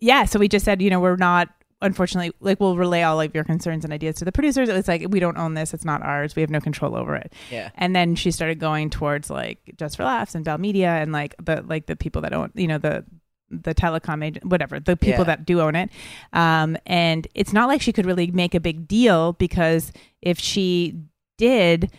yeah. 0.00 0.24
So 0.26 0.38
we 0.38 0.48
just 0.48 0.64
said, 0.64 0.82
you 0.82 0.90
know, 0.90 1.00
we're 1.00 1.16
not. 1.16 1.48
Unfortunately, 1.82 2.32
like 2.40 2.60
we'll 2.60 2.76
relay 2.76 3.02
all 3.02 3.20
of 3.20 3.34
your 3.34 3.44
concerns 3.44 3.84
and 3.84 3.92
ideas 3.92 4.16
to 4.16 4.24
the 4.24 4.32
producers. 4.32 4.68
It's 4.68 4.88
like 4.88 5.06
we 5.10 5.20
don't 5.20 5.36
own 5.36 5.54
this; 5.54 5.74
it's 5.74 5.84
not 5.84 6.02
ours. 6.02 6.34
We 6.34 6.40
have 6.42 6.50
no 6.50 6.60
control 6.60 6.96
over 6.96 7.14
it. 7.16 7.32
Yeah. 7.50 7.70
And 7.74 7.94
then 7.94 8.14
she 8.14 8.30
started 8.30 8.58
going 8.58 8.88
towards 8.88 9.28
like 9.28 9.58
Just 9.76 9.96
for 9.96 10.04
Laughs 10.04 10.34
and 10.34 10.44
Bell 10.44 10.58
Media 10.58 10.88
and 10.90 11.12
like 11.12 11.34
the 11.42 11.62
like 11.66 11.86
the 11.86 11.96
people 11.96 12.22
that 12.22 12.32
own, 12.32 12.50
you 12.54 12.66
know, 12.68 12.78
the 12.78 13.04
the 13.50 13.74
telecom 13.74 14.24
agent, 14.24 14.46
whatever, 14.46 14.80
the 14.80 14.96
people 14.96 15.20
Yeah. 15.20 15.24
that 15.24 15.44
do 15.44 15.60
own 15.60 15.74
it. 15.76 15.90
Um, 16.32 16.76
and 16.86 17.26
it's 17.34 17.52
not 17.52 17.68
like 17.68 17.82
she 17.82 17.92
could 17.92 18.06
really 18.06 18.30
make 18.30 18.54
a 18.54 18.60
big 18.60 18.88
deal 18.88 19.34
because 19.34 19.92
if 20.22 20.38
she 20.38 20.96
did, 21.36 21.90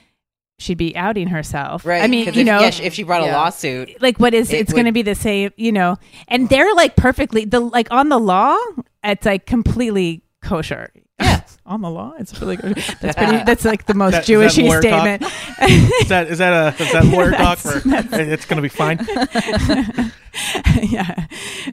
she'd 0.58 0.78
be 0.80 0.96
outing 0.96 1.28
herself. 1.28 1.86
Right. 1.86 2.02
I 2.02 2.08
mean, 2.08 2.26
you 2.34 2.42
if, 2.42 2.46
know, 2.48 2.60
yeah, 2.62 2.72
if 2.82 2.94
she 2.96 3.04
brought 3.04 3.22
a 3.22 3.26
Yeah. 3.26 3.36
lawsuit, 3.38 4.02
like 4.02 4.20
what 4.20 4.34
is 4.34 4.52
It 4.52 4.62
it's 4.62 4.74
going 4.74 4.86
to 4.86 4.92
be 4.92 5.04
the 5.04 5.14
same 5.16 5.52
you 5.58 5.72
know 5.72 5.98
and 6.28 6.50
they're 6.50 6.74
like 6.74 6.96
perfectly 6.96 7.46
the 7.46 7.60
like 7.60 7.88
on 7.92 8.10
the 8.10 8.20
law 8.20 8.58
it's 9.04 9.26
like 9.26 9.46
completely 9.46 10.24
kosher 10.42 10.90
Yeah. 11.20 11.42
on 11.66 11.82
the 11.82 11.90
law 11.90 12.14
it's 12.20 12.42
really 12.42 12.58
good 12.58 12.76
that's 13.00 13.16
pretty 13.18 13.38
that's 13.46 13.64
like 13.64 13.86
the 13.86 13.94
most 13.94 14.12
That- 14.12 14.30
is 14.30 14.56
that 14.56 14.62
jewishy 14.62 14.68
lawyer 14.68 14.82
talk? 14.82 15.02
statement 15.22 15.24
Is 16.02 16.10
that 16.10 16.28
is 16.28 16.38
that 16.40 16.54
a 16.80 16.84
is 16.84 16.92
that 16.92 17.06
lawyer 17.06 17.32
talk 17.32 17.58
for? 17.60 17.82
It's 17.86 18.46
going 18.46 18.58
to 18.58 18.62
be 18.62 18.68
fine. 18.68 19.00
yeah 20.82 21.28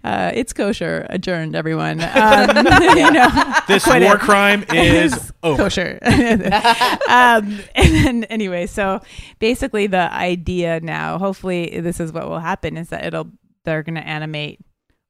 uh, 0.05 0.31
it's 0.35 0.53
kosher 0.53 1.07
adjourned 1.11 1.57
everyone 1.57 2.01
um, 2.01 2.49
you 2.97 3.11
know 3.11 3.29
This 3.67 3.87
war 3.87 4.15
it. 4.15 4.21
crime 4.21 4.65
is 4.73 5.33
over. 5.43 5.65
kosher. 5.65 5.99
um, 6.03 7.59
and 7.75 7.95
then 7.95 8.25
anyway, 8.25 8.67
so 8.67 9.01
basically 9.39 9.87
the 9.87 10.13
idea 10.13 10.81
now, 10.81 11.19
hopefully 11.19 11.81
this 11.81 11.99
is 12.01 12.13
what 12.13 12.29
will 12.29 12.39
happen 12.41 12.77
is 12.77 12.91
that 12.91 13.05
it'll 13.05 13.31
they're 13.65 13.83
going 13.83 13.95
to 13.97 14.07
animate 14.07 14.61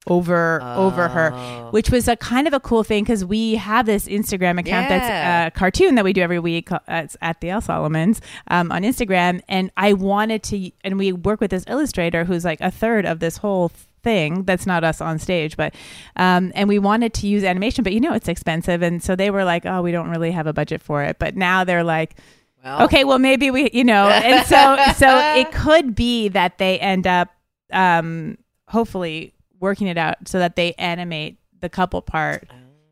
over 0.07 0.63
over 0.63 1.09
her 1.09 1.31
Oh. 1.35 1.69
which 1.73 1.91
was 1.91 2.09
a 2.09 2.17
kind 2.17 2.47
of 2.47 2.55
a 2.55 2.61
cool 2.61 2.83
thing 2.83 3.05
because 3.05 3.23
we 3.25 3.57
have 3.57 3.85
this 3.85 4.07
instagram 4.07 4.59
account 4.59 4.89
Yeah. 4.89 4.99
that's 4.99 5.55
a 5.55 5.59
cartoon 5.59 5.95
that 5.97 6.05
we 6.05 6.13
do 6.15 6.23
every 6.23 6.39
week 6.39 6.73
uh, 6.73 6.79
it's 6.89 7.19
at 7.21 7.41
the 7.43 7.51
el 7.51 7.61
salomons 7.61 8.21
um, 8.49 8.73
on 8.73 8.83
instagram. 8.83 9.43
And 9.49 9.71
i 9.77 9.93
wanted 9.93 10.43
to 10.45 10.71
and 10.83 10.99
we 10.99 11.13
work 11.13 11.41
with 11.41 11.51
this 11.51 11.65
illustrator 11.69 12.25
who's 12.25 12.45
like 12.47 12.61
a 12.63 12.71
third 12.71 13.05
of 13.05 13.21
this 13.21 13.37
whole 13.37 13.71
thing 14.03 14.45
that's 14.45 14.65
not 14.65 14.83
us 14.83 15.03
on 15.03 15.19
stage 15.19 15.59
but 15.59 15.75
um, 16.17 16.51
and 16.55 16.67
we 16.71 16.79
wanted 16.79 17.13
to 17.13 17.27
use 17.27 17.45
animation 17.45 17.85
but 17.85 17.93
you 17.93 18.01
know 18.01 18.15
it's 18.15 18.29
expensive. 18.29 18.81
And 18.81 19.03
so 19.03 19.15
they 19.15 19.31
were 19.31 19.45
like 19.45 19.67
oh 19.67 19.83
we 19.83 19.93
don't 19.93 20.09
really 20.09 20.31
have 20.31 20.47
a 20.47 20.55
budget 20.55 20.81
for 20.81 21.03
it. 21.03 21.19
But 21.19 21.37
now 21.37 21.65
they're 21.65 21.85
like 21.85 22.17
Well, 22.65 22.85
okay 22.85 23.05
well 23.05 23.19
maybe 23.19 23.51
we 23.51 23.69
you 23.75 23.85
know. 23.85 24.09
And 24.09 24.47
so 24.47 24.79
so 24.97 25.19
it 25.37 25.53
could 25.53 25.95
be 25.95 26.29
that 26.29 26.57
they 26.57 26.79
end 26.81 27.07
up 27.07 27.29
um 27.71 28.39
hopefully 28.69 29.35
working 29.61 29.87
it 29.87 29.99
out 29.99 30.17
so 30.27 30.39
that 30.39 30.57
they 30.57 30.73
animate 30.75 31.39
the 31.61 31.69
couple 31.69 32.01
part 32.03 32.49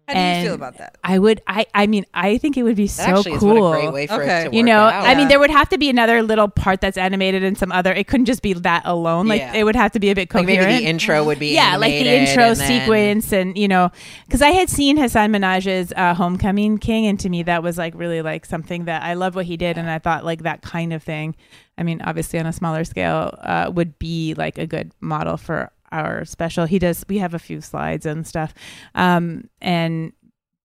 How 0.06 0.14
do 0.14 0.20
you 0.20 0.44
feel 0.46 0.54
about 0.54 0.76
that? 0.78 0.96
i 1.02 1.18
would 1.18 1.40
i 1.46 1.64
i 1.75 1.87
mean 1.87 2.04
i 2.14 2.37
think 2.38 2.56
it 2.58 2.62
would 2.62 2.76
be 2.76 2.87
That 2.87 2.92
so 2.92 3.02
actually 3.18 3.32
is 3.32 3.40
cool 3.40 3.60
what 3.70 3.78
a 3.78 3.80
great 3.82 3.92
way 3.92 4.06
for 4.06 4.22
Okay. 4.22 4.42
it 4.46 4.50
to 4.50 4.56
you 4.56 4.62
work 4.62 4.66
know 4.66 4.80
out. 4.80 5.04
i 5.04 5.14
mean 5.14 5.22
Yeah. 5.22 5.28
there 5.28 5.38
would 5.40 5.50
have 5.50 5.68
to 5.70 5.78
be 5.78 5.88
another 5.90 6.22
little 6.22 6.48
part 6.48 6.80
that's 6.82 6.96
animated 6.98 7.42
and 7.42 7.56
some 7.56 7.72
other 7.72 7.92
it 7.94 8.06
couldn't 8.08 8.26
just 8.26 8.42
be 8.42 8.52
that 8.52 8.82
alone 8.84 9.26
like 9.28 9.40
Yeah. 9.40 9.54
it 9.54 9.64
would 9.64 9.76
have 9.76 9.92
to 9.92 10.00
be 10.00 10.10
a 10.10 10.14
bit 10.14 10.32
like 10.34 10.44
coherent 10.46 10.68
maybe 10.68 10.84
the 10.84 10.88
intro 10.90 11.25
would 11.25 11.38
be 11.38 11.54
yeah, 11.54 11.76
like 11.76 11.92
the 11.92 11.96
animated 12.00 12.28
intro 12.28 12.42
and 12.44 12.56
then- 12.56 12.80
sequence, 12.80 13.32
and 13.32 13.56
you 13.58 13.68
know, 13.68 13.90
because 14.26 14.42
I 14.42 14.50
had 14.50 14.68
seen 14.68 14.96
Hasan 14.98 15.32
Minhaj's 15.32 15.92
uh, 15.96 16.12
Homecoming 16.14 16.76
King, 16.78 17.06
and 17.06 17.18
to 17.20 17.28
me 17.28 17.42
that 17.44 17.62
was 17.62 17.78
like 17.78 17.94
really 17.96 18.20
like 18.22 18.44
something 18.46 18.84
that 18.84 19.02
I 19.02 19.14
love 19.14 19.34
what 19.34 19.46
he 19.46 19.56
did, 19.56 19.78
and 19.78 19.88
I 19.90 19.98
thought 19.98 20.25
like 20.25 20.42
that 20.42 20.60
kind 20.62 20.92
of 20.92 21.02
thing. 21.02 21.34
I 21.78 21.82
mean, 21.84 22.00
obviously 22.02 22.38
on 22.38 22.46
a 22.46 22.52
smaller 22.52 22.84
scale, 22.84 23.34
uh, 23.40 23.70
would 23.75 23.98
be 23.98 24.34
like 24.34 24.58
a 24.58 24.66
good 24.66 24.92
model 25.00 25.37
for 25.37 25.70
our 25.92 26.25
special. 26.25 26.66
He 26.66 26.78
does. 26.78 27.04
We 27.09 27.18
have 27.18 27.35
a 27.35 27.38
few 27.38 27.61
slides 27.61 28.07
and 28.07 28.26
stuff, 28.26 28.54
um, 28.95 29.49
and 29.61 30.12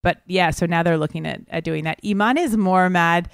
but 0.01 0.21
yeah. 0.27 0.51
So 0.51 0.65
now 0.65 0.83
they're 0.83 0.97
looking 0.97 1.25
at 1.25 1.41
at 1.49 1.63
doing 1.63 1.83
that. 1.85 2.01
Eman 2.03 2.37
is 2.37 2.55
more 2.57 2.89
mad 2.89 3.29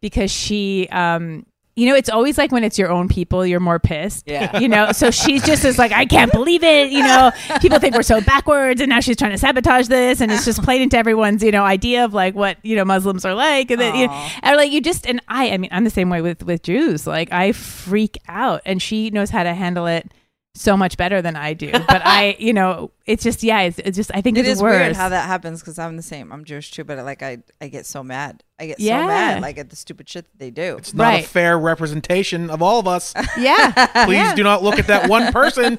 because 0.00 0.30
she. 0.30 0.88
um 0.90 1.46
you 1.74 1.88
know, 1.88 1.94
it's 1.94 2.10
always 2.10 2.36
like 2.36 2.52
when 2.52 2.64
it's 2.64 2.78
your 2.78 2.90
own 2.90 3.08
people, 3.08 3.46
you're 3.46 3.58
more 3.58 3.78
pissed 3.78 4.24
Yeah. 4.28 4.58
you 4.58 4.68
know 4.68 4.92
so 4.92 5.10
she's 5.10 5.42
just 5.42 5.64
is 5.64 5.78
like 5.78 5.90
i 5.90 6.04
can't 6.04 6.30
believe 6.30 6.62
it 6.62 6.90
you 6.92 7.02
know 7.02 7.30
people 7.62 7.78
think 7.78 7.94
we're 7.96 8.02
so 8.02 8.20
backwards 8.20 8.82
and 8.82 8.90
now 8.90 9.00
she's 9.00 9.16
trying 9.16 9.30
to 9.30 9.38
sabotage 9.38 9.88
this 9.88 10.20
and 10.20 10.30
it's 10.30 10.44
just 10.44 10.62
played 10.64 10.82
into 10.82 10.98
everyone's 10.98 11.42
you 11.42 11.50
know 11.50 11.64
idea 11.64 12.04
of 12.04 12.12
like 12.12 12.34
what 12.34 12.58
you 12.62 12.76
know 12.76 12.84
muslims 12.84 13.24
are 13.24 13.32
like 13.34 13.70
and 13.70 13.80
then 13.80 13.94
you 13.94 14.06
know, 14.06 14.28
and 14.42 14.58
like 14.58 14.70
you 14.70 14.82
just 14.82 15.06
and 15.06 15.22
i 15.28 15.50
i 15.50 15.56
mean 15.56 15.70
i'm 15.72 15.84
the 15.84 15.88
same 15.90 16.10
way 16.10 16.20
with 16.20 16.42
with 16.44 16.62
jews 16.62 17.06
like 17.06 17.32
i 17.32 17.52
freak 17.52 18.18
out 18.28 18.60
and 18.66 18.82
she 18.82 19.08
knows 19.08 19.30
how 19.30 19.42
to 19.42 19.54
handle 19.54 19.86
it 19.86 20.12
so 20.54 20.76
much 20.76 20.96
better 20.98 21.22
than 21.22 21.34
I 21.34 21.54
do. 21.54 21.72
But 21.72 22.02
I, 22.04 22.36
you 22.40 22.52
know, 22.52 22.90
it's 23.06 23.24
just 23.24 23.42
yeah, 23.42 23.62
it's, 23.62 23.78
it's 23.78 23.96
just 23.96 24.10
I 24.14 24.20
think 24.20 24.36
It 24.36 24.40
it's 24.42 24.50
is 24.58 24.62
worse. 24.62 24.78
weird 24.80 24.96
how 24.96 25.08
that 25.08 25.26
happens 25.26 25.60
because 25.60 25.78
I'm 25.78 25.96
the 25.96 26.02
same. 26.02 26.30
I'm 26.32 26.44
Jewish 26.44 26.70
too, 26.70 26.84
but 26.84 27.02
like 27.04 27.22
I, 27.22 27.38
I 27.60 27.68
get 27.68 27.86
so 27.86 28.02
mad. 28.02 28.42
I 28.60 28.66
get 28.66 28.78
Yeah. 28.80 29.02
so 29.02 29.06
mad, 29.08 29.42
like 29.42 29.58
at 29.58 29.70
the 29.70 29.76
stupid 29.76 30.08
shit 30.08 30.24
that 30.26 30.38
they 30.38 30.50
do. 30.50 30.76
It's 30.76 30.92
not 30.94 31.14
a 31.14 31.22
fair 31.22 31.58
representation 31.58 32.50
of 32.50 32.60
all 32.62 32.78
of 32.78 32.86
us. 32.86 33.12
yeah, 33.38 34.04
Please 34.04 34.16
yeah. 34.16 34.34
do 34.34 34.42
not 34.42 34.62
look 34.62 34.78
at 34.78 34.86
that 34.88 35.08
one 35.08 35.32
person. 35.32 35.78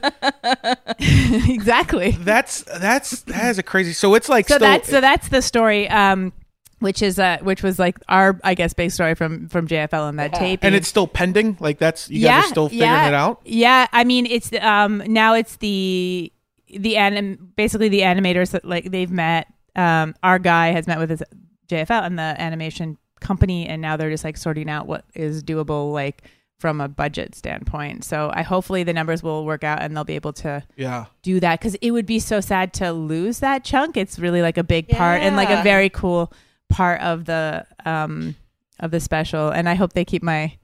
exactly. 0.99 2.11
That's 2.11 2.63
that's 2.79 3.21
that 3.21 3.49
is 3.51 3.57
a 3.59 3.63
crazy. 3.63 3.93
So 3.93 4.15
it's 4.15 4.29
like 4.29 4.47
so 4.47 4.55
still, 4.55 4.67
that's 4.67 4.89
so 4.89 5.01
that's 5.01 5.29
the 5.29 5.41
story 5.41 5.87
um 5.89 6.33
which 6.83 7.01
is 7.01 7.17
uh 7.17 7.37
which 7.41 7.63
was 7.63 7.79
like 7.79 7.97
our 8.09 8.39
i 8.43 8.53
guess 8.53 8.73
big 8.73 8.91
story 8.91 9.15
from 9.15 9.47
from 9.49 9.67
jfl 9.67 10.07
and 10.07 10.19
that 10.19 10.33
tape 10.33 10.59
and 10.61 10.75
it's 10.75 10.87
still 10.87 11.07
pending. 11.07 11.57
Like 11.59 11.79
that's 11.79 12.09
you 12.09 12.21
guys 12.27 12.45
are 12.45 12.47
still 12.49 12.69
figuring 12.69 12.91
yeah, 12.91 13.07
it 13.07 13.13
out. 13.13 13.41
yeah 13.45 13.87
i 13.91 14.03
mean 14.03 14.25
it's 14.27 14.51
um 14.61 15.01
now 15.07 15.33
it's 15.33 15.55
the 15.57 16.31
the 16.69 16.97
anim 16.97 17.51
basically 17.55 17.89
the 17.89 18.01
animators 18.01 18.51
that 18.51 18.65
like 18.65 18.91
they've 18.91 19.11
met 19.11 19.47
um 19.75 20.13
our 20.21 20.37
guy 20.39 20.67
has 20.71 20.85
met 20.85 20.99
with 20.99 21.09
his 21.09 21.23
jfl 21.67 22.05
and 22.05 22.19
the 22.19 22.35
animation 22.39 22.97
company 23.19 23.67
and 23.67 23.81
now 23.81 23.95
they're 23.97 24.11
just 24.11 24.23
like 24.23 24.37
sorting 24.37 24.69
out 24.69 24.85
what 24.85 25.05
is 25.15 25.43
doable 25.43 25.91
like 25.93 26.23
from 26.59 26.79
a 26.79 26.87
budget 26.87 27.35
standpoint 27.35 28.03
so 28.05 28.31
i 28.33 28.41
hopefully 28.41 28.83
the 28.83 28.93
numbers 28.93 29.21
will 29.21 29.43
work 29.45 29.63
out 29.65 29.81
and 29.81 29.95
they'll 29.95 30.03
be 30.05 30.15
able 30.15 30.31
to 30.33 30.63
Yeah. 30.77 31.05
do 31.21 31.39
that 31.41 31.59
because 31.59 31.75
it 31.75 31.91
would 31.91 32.05
be 32.05 32.19
so 32.19 32.39
sad 32.39 32.71
to 32.75 32.93
lose 32.93 33.39
that 33.39 33.63
chunk. 33.65 33.97
It's 33.97 34.17
really 34.17 34.41
like 34.41 34.57
a 34.57 34.63
big 34.63 34.87
part 34.87 35.21
and 35.21 35.35
like 35.35 35.49
a 35.49 35.61
very 35.61 35.89
cool 35.89 36.31
part 36.73 37.01
of 37.01 37.25
the 37.25 37.65
um 37.85 38.35
of 38.79 38.91
the 38.91 38.99
special. 38.99 39.49
And 39.49 39.69
I 39.69 39.75
hope 39.75 39.93
they 39.93 40.03
keep 40.05 40.23
my 40.23 40.57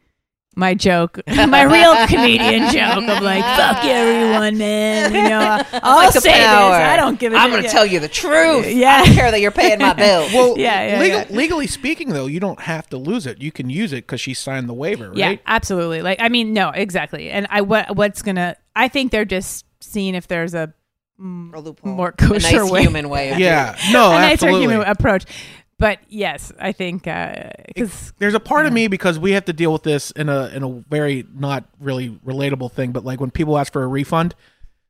my 0.56 0.74
joke, 0.74 1.20
my 1.28 1.62
real 1.62 1.96
comedian 2.08 2.70
joke 2.74 3.08
of 3.08 3.22
like 3.24 3.44
fuck 3.56 3.86
everyone, 3.86 4.58
man. 4.58 5.13
You 5.13 5.30
know, 5.30 5.39
I'll 5.84 5.96
Like 5.98 6.13
the 6.13 6.20
say 6.22 6.34
power. 6.44 6.72
this. 6.72 6.88
I 6.89 6.96
don't 6.98 7.18
give 7.20 7.32
a 7.34 7.38
I'm 7.38 7.51
going 7.51 7.63
to 7.63 7.70
tell 7.70 7.86
you 7.86 8.00
the 8.00 8.10
truth. 8.10 8.66
Yeah. 8.68 8.96
I 8.96 9.06
don't 9.06 9.16
care 9.16 9.32
that 9.32 9.39
you're 9.39 9.51
paying 9.51 9.80
my 9.80 9.94
bill. 9.94 10.28
Well, 10.34 10.58
Yeah, 10.58 10.96
yeah, 10.96 11.00
legal, 11.00 11.20
yeah. 11.20 11.25
legally 11.30 11.68
speaking, 11.68 12.10
though, 12.10 12.25
you 12.25 12.39
don't 12.42 12.60
have 12.62 12.89
to 12.89 12.98
lose 12.98 13.25
it. 13.28 13.42
You 13.42 13.51
can 13.51 13.70
use 13.70 13.94
it 13.94 14.08
because 14.08 14.20
she 14.20 14.34
signed 14.34 14.68
the 14.68 14.74
waiver, 14.74 15.12
Yeah, 15.16 15.36
absolutely. 15.46 16.01
Like 16.01 16.20
I 16.20 16.28
mean, 16.30 16.51
no, 16.51 16.70
exactly. 16.72 17.30
And 17.30 17.48
I 17.50 17.62
what 17.62 17.96
what's 17.96 18.22
gonna? 18.24 18.58
I 18.75 18.88
think 18.89 19.12
they're 19.12 19.25
just 19.25 19.66
seeing 19.82 20.13
if 20.16 20.28
there's 20.28 20.56
a 20.56 20.74
mm, 21.22 21.54
A 21.54 21.60
loophole. 21.60 21.94
more 21.94 22.10
a 22.10 22.12
kosher 22.13 22.60
nice 22.63 22.72
way. 22.72 22.82
human 22.82 23.08
way 23.08 23.30
of 23.30 23.38
doing. 23.38 23.48
Yeah. 23.48 23.78
No, 23.92 24.10
a 24.10 24.16
nicer 24.16 24.48
absolutely. 24.48 24.62
human 24.62 24.88
approach. 24.88 25.25
But 25.79 26.00
yes, 26.09 26.51
I 26.59 26.74
think 26.74 27.07
uh, 27.07 27.50
because 27.67 28.13
There's 28.19 28.33
a 28.36 28.39
part 28.39 28.65
of 28.65 28.74
me 28.74 28.88
because 28.88 29.17
we 29.17 29.31
have 29.31 29.45
to 29.45 29.53
deal 29.53 29.71
with 29.74 29.83
this 29.83 30.12
in 30.12 30.27
a 30.27 30.48
in 30.48 30.62
a 30.62 30.69
very 30.89 31.25
not 31.33 31.63
really 31.79 32.09
relatable 32.25 32.71
thing, 32.74 32.91
but 32.91 33.05
like 33.05 33.19
when 33.21 33.31
people 33.31 33.57
ask 33.57 33.71
for 33.71 33.81
a 33.81 33.88
refund, 33.88 34.36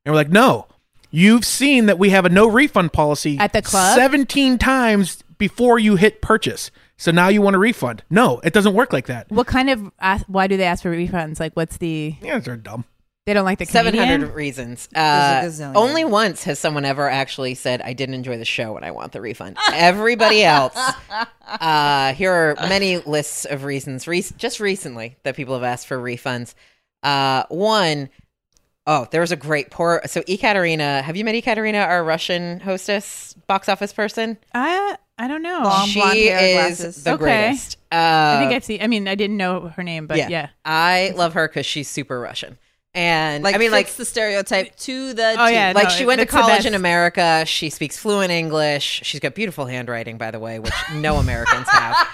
and 0.04 0.12
we're 0.12 0.18
like, 0.18 0.32
no, 0.32 0.68
you've 1.12 1.46
seen 1.46 1.86
that 1.86 2.00
we 2.00 2.10
have 2.10 2.26
a 2.26 2.30
no 2.30 2.48
refund 2.48 2.92
policy 2.92 3.38
At 3.38 3.54
the 3.54 3.62
club? 3.62 3.96
17 3.96 4.58
times 4.58 5.24
before 5.38 5.78
you 5.80 5.96
hit 5.96 6.22
purchase. 6.22 6.72
So 6.98 7.12
now 7.12 7.30
you 7.30 7.42
want 7.42 7.56
a 7.56 7.60
refund? 7.60 8.04
No, 8.10 8.42
it 8.44 8.52
doesn't 8.52 8.74
work 8.74 8.92
like 8.92 9.06
that. 9.08 9.32
What 9.32 9.48
kind 9.48 9.70
of 9.70 9.92
ask, 10.00 10.26
why 10.28 10.48
do 10.48 10.58
they 10.58 10.66
ask 10.66 10.84
for 10.84 10.92
refunds? 10.92 11.40
Like, 11.40 11.54
what's 11.54 11.78
the 11.78 12.16
Yeah, 12.22 12.40
they're 12.40 12.58
dumb. 12.58 12.84
They 13.30 13.36
don't 13.36 13.46
like 13.46 13.60
the 13.60 13.66
Seven 13.68 13.94
comedian? 13.94 14.22
hundred 14.22 14.36
reasons. 14.36 14.90
Uh, 14.96 15.48
only 15.76 16.04
once 16.04 16.44
has 16.46 16.58
someone 16.58 16.84
ever 16.84 17.08
actually 17.08 17.54
said, 17.54 17.80
"I 17.84 17.94
didn't 17.94 18.16
enjoy 18.16 18.40
the 18.40 18.46
show 18.46 18.76
and 18.76 18.84
I 18.84 18.90
want 18.90 19.12
the 19.12 19.22
refund." 19.22 19.56
Everybody 19.72 20.44
else, 20.44 20.76
uh, 21.48 22.14
here 22.14 22.34
are 22.34 22.56
many 22.68 22.98
lists 22.98 23.46
of 23.46 23.66
reasons. 23.66 24.08
Re- 24.08 24.26
just 24.38 24.60
recently, 24.60 25.18
that 25.22 25.36
people 25.36 25.54
have 25.54 25.64
asked 25.64 25.86
for 25.86 25.98
refunds. 26.00 26.56
Uh, 27.04 27.44
one, 27.50 28.10
oh, 28.88 29.08
there 29.12 29.22
was 29.22 29.32
a 29.32 29.36
great 29.36 29.70
poor. 29.70 30.02
So 30.08 30.22
Ekaterina, 30.28 31.04
have 31.04 31.16
you 31.16 31.24
met 31.24 31.36
Ekaterina, 31.36 31.78
our 31.78 32.04
Russian 32.04 32.60
hostess, 32.62 33.36
box 33.46 33.70
office 33.70 33.94
person? 33.94 34.40
I 34.56 34.98
I 35.20 35.28
don't 35.28 35.44
know. 35.44 35.62
Long 35.64 35.88
she 35.88 36.00
blonde 36.00 36.18
hair, 36.18 36.40
is 36.40 36.78
glasses. 36.80 37.04
the 37.04 37.12
Okay. 37.12 37.20
greatest. 37.24 37.78
Uh, 37.92 37.96
I 37.96 38.38
think 38.40 38.54
I've 38.54 38.64
seen. 38.64 38.82
I 38.82 38.88
mean, 38.88 39.08
I 39.08 39.14
didn't 39.14 39.38
know 39.38 39.68
her 39.68 39.84
name, 39.84 40.08
but 40.08 40.18
yeah. 40.18 40.50
I 40.66 41.14
love 41.16 41.34
her 41.34 41.48
because 41.48 41.68
she's 41.68 41.88
super 41.88 42.20
Russian. 42.20 42.58
And 42.96 43.44
Like 43.44 43.56
I 43.56 43.60
mean, 43.60 43.72
like 43.72 43.88
the 43.92 44.06
stereotype 44.06 44.76
to 44.78 45.14
the. 45.14 45.36
Oh, 45.38 45.48
T. 45.48 45.54
yeah, 45.54 45.74
like 45.76 45.86
no, 45.86 45.90
she 45.90 46.06
went 46.06 46.20
to 46.22 46.26
college 46.26 46.66
in. 46.66 46.74
America. 46.74 47.44
She 47.46 47.70
speaks 47.70 47.98
fluent 47.98 48.32
English. 48.32 49.02
She's 49.04 49.20
got 49.20 49.36
beautiful 49.36 49.66
handwriting, 49.66 50.18
by 50.18 50.32
the 50.32 50.40
way, 50.40 50.60
which 50.60 50.74
no 50.96 51.18
Americans 51.18 51.68
have. 51.70 52.08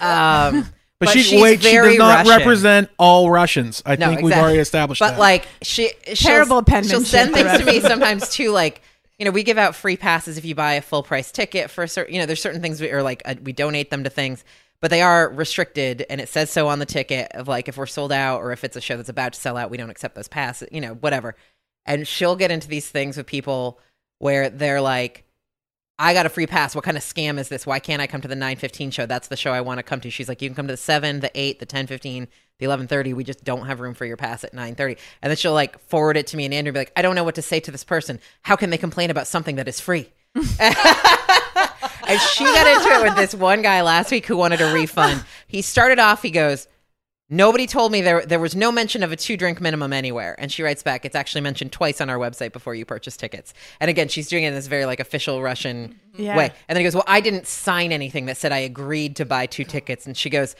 Um, 0.00 0.70
But, 1.00 1.06
But 1.06 1.12
she 1.12 1.22
she's 1.22 1.40
wait, 1.40 1.62
she 1.62 1.70
very 1.70 1.90
does 1.90 1.98
not 1.98 2.26
Russian. 2.26 2.38
represent 2.38 2.90
all 2.98 3.30
Russians. 3.30 3.84
I 3.86 3.94
no, 3.94 4.08
think 4.08 4.22
we've 4.22 4.32
already 4.34 4.58
established 4.58 4.98
But 4.98 5.12
that. 5.12 5.20
like 5.20 5.46
she, 5.62 5.92
she'll- 6.12 6.16
Terrible 6.16 6.64
She'll 6.82 7.02
send 7.02 7.32
things 7.32 7.56
to 7.56 7.64
me 7.64 7.78
sometimes 7.92 8.28
too, 8.30 8.50
like. 8.50 8.82
You 9.20 9.24
know, 9.24 9.32
we 9.32 9.42
give 9.42 9.58
out 9.58 9.74
free 9.74 9.96
passes 9.96 10.38
if 10.38 10.44
you 10.44 10.54
buy 10.54 10.74
a 10.74 10.80
full 10.80 11.02
price 11.02 11.32
ticket 11.32 11.70
for 11.72 11.82
a 11.82 11.88
certain. 11.88 12.14
You 12.14 12.20
know, 12.20 12.26
there's 12.26 12.40
certain 12.40 12.62
things 12.62 12.80
we 12.80 12.88
or 12.92 13.02
like 13.02 13.20
uh, 13.24 13.34
we 13.42 13.52
donate 13.52 13.90
them 13.90 14.04
to 14.04 14.10
things, 14.10 14.44
but 14.80 14.90
they 14.90 15.02
are 15.02 15.28
restricted, 15.30 16.06
and 16.08 16.20
it 16.20 16.28
says 16.28 16.50
so 16.50 16.68
on 16.68 16.78
the 16.78 16.86
ticket 16.86 17.32
of 17.32 17.48
like 17.48 17.68
if 17.68 17.76
we're 17.76 17.86
sold 17.86 18.12
out 18.12 18.40
or 18.40 18.52
if 18.52 18.64
it's 18.64 18.76
a 18.76 18.80
show 18.80 18.96
that's 18.96 19.08
about 19.08 19.32
to 19.32 19.40
sell 19.40 19.56
out, 19.56 19.70
we 19.70 19.76
don't 19.76 19.90
accept 19.90 20.14
those 20.14 20.28
passes. 20.28 20.68
You 20.70 20.80
know, 20.80 20.94
whatever. 20.94 21.34
And 21.86 22.06
she'll 22.06 22.36
get 22.36 22.50
into 22.50 22.68
these 22.68 22.88
things 22.88 23.16
with 23.16 23.26
people 23.26 23.80
where 24.18 24.50
they're 24.50 24.80
like, 24.80 25.24
I 25.98 26.14
got 26.14 26.26
a 26.26 26.28
free 26.28 26.46
pass. 26.46 26.74
What 26.74 26.84
kind 26.84 26.96
of 26.96 27.02
scam 27.02 27.38
is 27.38 27.48
this? 27.48 27.66
Why 27.66 27.80
can't 27.80 28.00
I 28.00 28.06
come 28.06 28.20
to 28.20 28.28
the 28.28 28.36
9:15 28.36 28.92
show? 28.92 29.06
That's 29.06 29.28
the 29.28 29.36
show 29.36 29.52
I 29.52 29.62
want 29.62 29.78
to 29.78 29.82
come 29.82 30.00
to. 30.00 30.10
She's 30.10 30.28
like, 30.28 30.40
you 30.40 30.48
can 30.48 30.54
come 30.54 30.68
to 30.68 30.74
the 30.74 30.76
7, 30.76 31.20
the 31.20 31.30
8, 31.34 31.58
the 31.58 31.66
10:15, 31.66 32.28
the 32.60 32.66
11:30. 32.66 33.14
We 33.14 33.24
just 33.24 33.42
don't 33.42 33.66
have 33.66 33.80
room 33.80 33.94
for 33.94 34.06
your 34.06 34.16
pass 34.16 34.44
at 34.44 34.54
9:30. 34.54 34.96
And 35.22 35.30
then 35.30 35.36
she'll 35.36 35.54
like 35.54 35.80
forward 35.88 36.16
it 36.16 36.28
to 36.28 36.36
me 36.36 36.44
and 36.44 36.54
Andrew 36.54 36.68
and 36.68 36.74
be 36.74 36.80
like, 36.80 36.92
I 36.94 37.02
don't 37.02 37.16
know 37.16 37.24
what 37.24 37.34
to 37.34 37.42
say 37.42 37.58
to 37.60 37.72
this 37.72 37.84
person. 37.84 38.20
How 38.42 38.54
can 38.54 38.70
they 38.70 38.78
complain 38.78 39.10
about 39.10 39.26
something 39.26 39.56
that 39.56 39.66
is 39.66 39.80
free? 39.80 40.12
and 42.08 42.20
she 42.20 42.44
got 42.44 42.66
into 42.66 42.88
it 43.00 43.08
with 43.08 43.16
this 43.16 43.34
one 43.34 43.62
guy 43.62 43.82
last 43.82 44.10
week 44.10 44.26
who 44.26 44.36
wanted 44.36 44.60
a 44.60 44.72
refund. 44.72 45.24
He 45.46 45.62
started 45.62 45.98
off, 45.98 46.22
he 46.22 46.30
goes, 46.30 46.66
Nobody 47.30 47.66
told 47.66 47.92
me 47.92 48.00
there 48.00 48.24
there 48.24 48.40
was 48.40 48.56
no 48.56 48.72
mention 48.72 49.02
of 49.02 49.12
a 49.12 49.16
two 49.16 49.36
drink 49.36 49.60
minimum 49.60 49.92
anywhere. 49.92 50.34
And 50.38 50.50
she 50.50 50.62
writes 50.62 50.82
back, 50.82 51.04
it's 51.04 51.14
actually 51.14 51.42
mentioned 51.42 51.72
twice 51.72 52.00
on 52.00 52.08
our 52.08 52.16
website 52.16 52.52
before 52.52 52.74
you 52.74 52.86
purchase 52.86 53.18
tickets. 53.18 53.52
And 53.80 53.90
again, 53.90 54.08
she's 54.08 54.28
doing 54.28 54.44
it 54.44 54.48
in 54.48 54.54
this 54.54 54.66
very 54.66 54.86
like 54.86 54.98
official 54.98 55.42
Russian 55.42 56.00
Yeah. 56.16 56.34
way. 56.38 56.44
And 56.68 56.74
then 56.74 56.78
he 56.78 56.84
goes, 56.84 56.94
Well, 56.94 57.04
I 57.06 57.20
didn't 57.20 57.46
sign 57.46 57.92
anything 57.92 58.24
that 58.26 58.38
said 58.38 58.50
I 58.50 58.58
agreed 58.60 59.16
to 59.16 59.26
buy 59.26 59.44
two 59.44 59.64
tickets. 59.64 60.06
And 60.06 60.16
she 60.16 60.30
goes, 60.30 60.56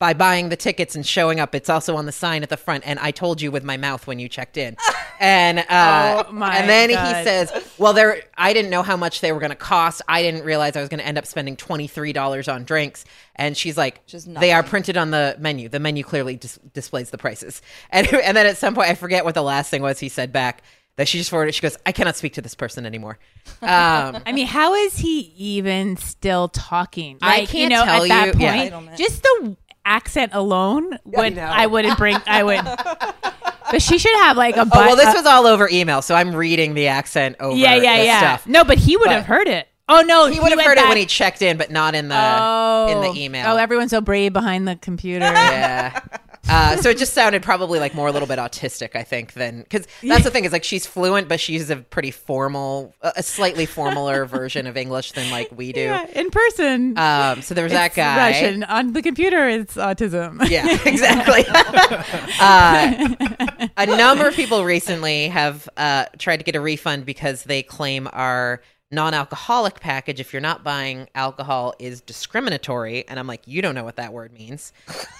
by 0.00 0.14
buying 0.14 0.48
the 0.48 0.56
tickets 0.56 0.96
and 0.96 1.06
showing 1.06 1.38
up, 1.38 1.54
it's 1.54 1.68
also 1.68 1.94
on 1.94 2.06
the 2.06 2.12
sign 2.12 2.42
at 2.42 2.48
the 2.48 2.56
front. 2.56 2.82
And 2.86 2.98
I 2.98 3.12
told 3.12 3.40
you 3.40 3.52
with 3.52 3.62
my 3.62 3.76
mouth 3.76 4.08
when 4.08 4.18
you 4.18 4.28
checked 4.28 4.56
in. 4.56 4.76
And 5.22 5.58
uh, 5.68 6.24
Oh, 6.28 6.32
my 6.32 6.56
and 6.56 6.66
then 6.66 6.88
he 6.88 6.94
says, 6.96 7.52
"Well, 7.76 7.92
there. 7.92 8.22
I 8.38 8.54
didn't 8.54 8.70
know 8.70 8.82
how 8.82 8.96
much 8.96 9.20
they 9.20 9.32
were 9.32 9.38
going 9.38 9.50
to 9.50 9.54
cost. 9.54 10.00
I 10.08 10.22
didn't 10.22 10.44
realize 10.44 10.76
I 10.76 10.80
was 10.80 10.88
going 10.88 11.00
to 11.00 11.06
end 11.06 11.18
up 11.18 11.26
spending 11.26 11.56
twenty 11.58 11.86
three 11.88 12.14
dollars 12.14 12.48
on 12.48 12.64
drinks." 12.64 13.04
And 13.36 13.54
she's 13.54 13.76
like, 13.76 14.00
"They 14.26 14.50
are 14.52 14.62
printed 14.62 14.96
on 14.96 15.10
the 15.10 15.36
menu. 15.38 15.68
The 15.68 15.78
menu 15.78 16.04
clearly 16.04 16.36
dis- 16.36 16.58
displays 16.72 17.10
the 17.10 17.18
prices." 17.18 17.60
And 17.90 18.06
and 18.14 18.34
then 18.34 18.46
at 18.46 18.56
some 18.56 18.74
point, 18.74 18.88
I 18.88 18.94
forget 18.94 19.26
what 19.26 19.34
the 19.34 19.42
last 19.42 19.68
thing 19.70 19.82
was 19.82 19.98
he 19.98 20.08
said 20.08 20.32
back. 20.32 20.62
That 20.96 21.06
she 21.06 21.18
just 21.18 21.28
forwarded. 21.28 21.54
She 21.54 21.60
goes, 21.60 21.76
"I 21.84 21.92
cannot 21.92 22.16
speak 22.16 22.32
to 22.34 22.40
this 22.42 22.54
person 22.54 22.86
anymore." 22.86 23.18
Um, 23.60 24.22
I 24.26 24.32
mean, 24.32 24.46
how 24.46 24.72
is 24.72 24.96
he 24.96 25.34
even 25.36 25.98
still 25.98 26.48
talking? 26.48 27.18
I 27.20 27.44
can't 27.44 27.54
you 27.54 27.68
know, 27.68 27.84
tell 27.84 28.02
at 28.04 28.08
that 28.08 28.34
you- 28.36 28.40
yeah. 28.40 28.52
point, 28.70 28.72
Entitlement. 28.72 28.96
just 28.96 29.22
the 29.22 29.56
accent 29.84 30.32
alone 30.34 30.98
would 31.04 31.36
know. 31.36 31.42
I 31.42 31.66
wouldn't 31.66 31.98
bring. 31.98 32.16
I 32.26 32.42
would. 32.42 32.60
But 33.70 33.82
she 33.82 33.98
should 33.98 34.16
have 34.22 34.36
like 34.36 34.56
a. 34.56 34.62
oh 34.62 34.64
But, 34.64 34.74
well, 34.86 34.96
this 34.96 35.06
uh, 35.06 35.12
was 35.14 35.26
all 35.26 35.46
over 35.46 35.68
email, 35.70 36.02
so 36.02 36.16
I'm 36.16 36.34
reading 36.34 36.74
the 36.74 36.88
accent 36.88 37.36
over. 37.38 37.56
yeah, 37.56 37.76
yeah, 37.76 37.98
the 37.98 38.04
yeah. 38.04 38.18
Stuff. 38.18 38.46
No, 38.48 38.64
but 38.64 38.78
he 38.78 38.96
would 38.96 39.06
But- 39.06 39.12
have 39.14 39.26
heard 39.26 39.46
it. 39.46 39.68
Oh 39.88 40.02
no, 40.02 40.26
He 40.26 40.38
would 40.40 40.50
have 40.50 40.56
went 40.56 40.68
heard 40.68 40.78
it 40.78 40.88
when 40.88 40.96
he 40.96 41.06
checked 41.06 41.42
in, 41.42 41.56
but 41.56 41.70
not 41.70 41.94
in 41.96 42.08
the 42.08 42.16
oh, 42.16 42.88
in 42.90 43.00
the 43.14 43.20
email. 43.20 43.44
Oh, 43.48 43.56
everyone's 43.56 43.90
so 43.90 44.00
brave 44.00 44.32
behind 44.32 44.66
the 44.68 44.76
computer. 44.76 45.24
yeah. 45.24 46.00
Uh, 46.50 46.76
so 46.76 46.90
it 46.90 46.98
just 46.98 47.14
sounded 47.14 47.42
probably 47.42 47.78
like 47.78 47.94
more 47.94 48.08
a 48.08 48.12
little 48.12 48.28
bit 48.28 48.38
autistic, 48.38 48.96
I 48.96 49.02
think, 49.02 49.34
than 49.34 49.62
because 49.62 49.86
that's 50.02 50.24
the 50.24 50.30
thing 50.30 50.44
is 50.44 50.52
like 50.52 50.64
she's 50.64 50.84
fluent, 50.84 51.28
but 51.28 51.38
she 51.38 51.52
uses 51.52 51.70
a 51.70 51.76
pretty 51.76 52.10
formal, 52.10 52.94
a 53.02 53.22
slightly 53.22 53.66
formaler 53.66 54.26
version 54.28 54.66
of 54.66 54.76
English 54.76 55.12
than 55.12 55.30
like 55.30 55.50
we 55.56 55.72
do. 55.72 55.80
Yeah, 55.80 56.06
in 56.12 56.30
person. 56.30 56.98
Um, 56.98 57.42
so 57.42 57.54
there 57.54 57.64
was 57.64 57.72
that 57.72 57.94
guy. 57.94 58.30
Russian 58.30 58.64
on 58.64 58.92
the 58.92 59.02
computer. 59.02 59.48
It's 59.48 59.76
autism. 59.76 60.48
Yeah, 60.50 60.66
exactly. 60.84 61.44
uh, 62.40 63.68
a 63.76 63.86
number 63.86 64.26
of 64.26 64.34
people 64.34 64.64
recently 64.64 65.28
have 65.28 65.68
uh, 65.76 66.06
tried 66.18 66.38
to 66.38 66.44
get 66.44 66.56
a 66.56 66.60
refund 66.60 67.06
because 67.06 67.44
they 67.44 67.62
claim 67.62 68.08
our 68.12 68.60
non-alcoholic 68.92 69.78
package 69.78 70.18
if 70.18 70.32
you're 70.32 70.42
not 70.42 70.64
buying 70.64 71.06
alcohol 71.14 71.72
is 71.78 72.00
discriminatory 72.00 73.06
and 73.06 73.20
i'm 73.20 73.26
like 73.28 73.40
you 73.46 73.62
don't 73.62 73.76
know 73.76 73.84
what 73.84 73.94
that 73.94 74.12
word 74.12 74.32
means 74.32 74.72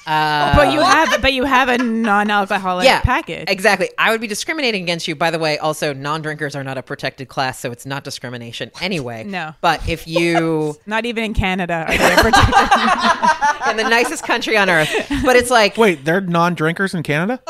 uh, 0.09 0.55
but 0.57 0.73
you 0.73 0.81
have 0.81 1.23
but 1.23 1.33
you 1.33 1.45
have 1.45 1.69
a 1.69 1.79
non-alcoholic 1.79 2.85
yeah 2.85 3.01
package. 3.01 3.45
exactly 3.49 3.89
i 3.97 4.11
would 4.11 4.21
be 4.21 4.27
discriminating 4.27 4.83
against 4.83 5.07
you 5.07 5.15
by 5.15 5.31
the 5.31 5.39
way 5.39 5.57
also 5.59 5.95
non-drinkers 5.95 6.57
are 6.57 6.65
not 6.65 6.79
a 6.79 6.83
protected 6.83 7.29
class 7.29 7.61
so 7.61 7.71
it's 7.71 7.87
not 7.87 8.03
discrimination 8.03 8.73
anyway 8.81 9.23
No. 9.23 9.55
but 9.61 9.89
if 9.89 10.07
you 10.09 10.77
Not 10.87 11.05
even 11.07 11.23
in 11.23 11.35
Canada 11.35 11.85
are 11.87 11.97
they 11.97 12.17
protected. 12.17 13.71
in 13.71 13.77
the 13.77 13.89
nicest 13.89 14.25
country 14.25 14.57
on 14.57 14.69
earth 14.69 14.91
but 15.25 15.37
it's 15.37 15.51
like 15.51 15.77
Wait, 15.77 16.05
they're 16.05 16.21
non-drinkers 16.21 16.93
in 16.93 17.05
Canada? 17.05 17.41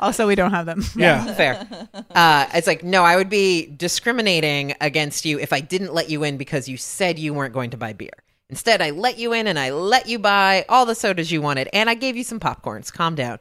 also, 0.00 0.26
we 0.26 0.34
don't 0.34 0.50
have 0.50 0.66
them. 0.66 0.82
Yeah. 0.96 1.32
fair. 1.34 1.66
Uh, 2.14 2.46
it's 2.54 2.66
like 2.66 2.82
no, 2.82 3.04
I 3.04 3.16
would 3.16 3.28
be 3.30 3.66
discriminating 3.66 4.72
against 4.80 4.87
you 5.24 5.38
if 5.38 5.52
I 5.52 5.60
didn't 5.60 5.92
let 5.94 6.08
you 6.10 6.22
in 6.24 6.36
because 6.36 6.68
you 6.68 6.76
said 6.76 7.18
you 7.18 7.34
weren't 7.34 7.54
going 7.54 7.70
to 7.70 7.76
buy 7.76 7.92
beer. 7.92 8.10
Instead, 8.50 8.80
I 8.80 8.90
let 8.90 9.18
you 9.18 9.32
in 9.34 9.46
and 9.46 9.58
I 9.58 9.70
let 9.70 10.08
you 10.08 10.18
buy 10.18 10.64
all 10.68 10.86
the 10.86 10.94
sodas 10.94 11.30
you 11.30 11.42
wanted, 11.42 11.68
and 11.72 11.90
I 11.90 11.94
gave 11.94 12.16
you 12.16 12.24
some 12.24 12.40
popcorns. 12.40 12.92
Calm 12.92 13.14
down. 13.14 13.38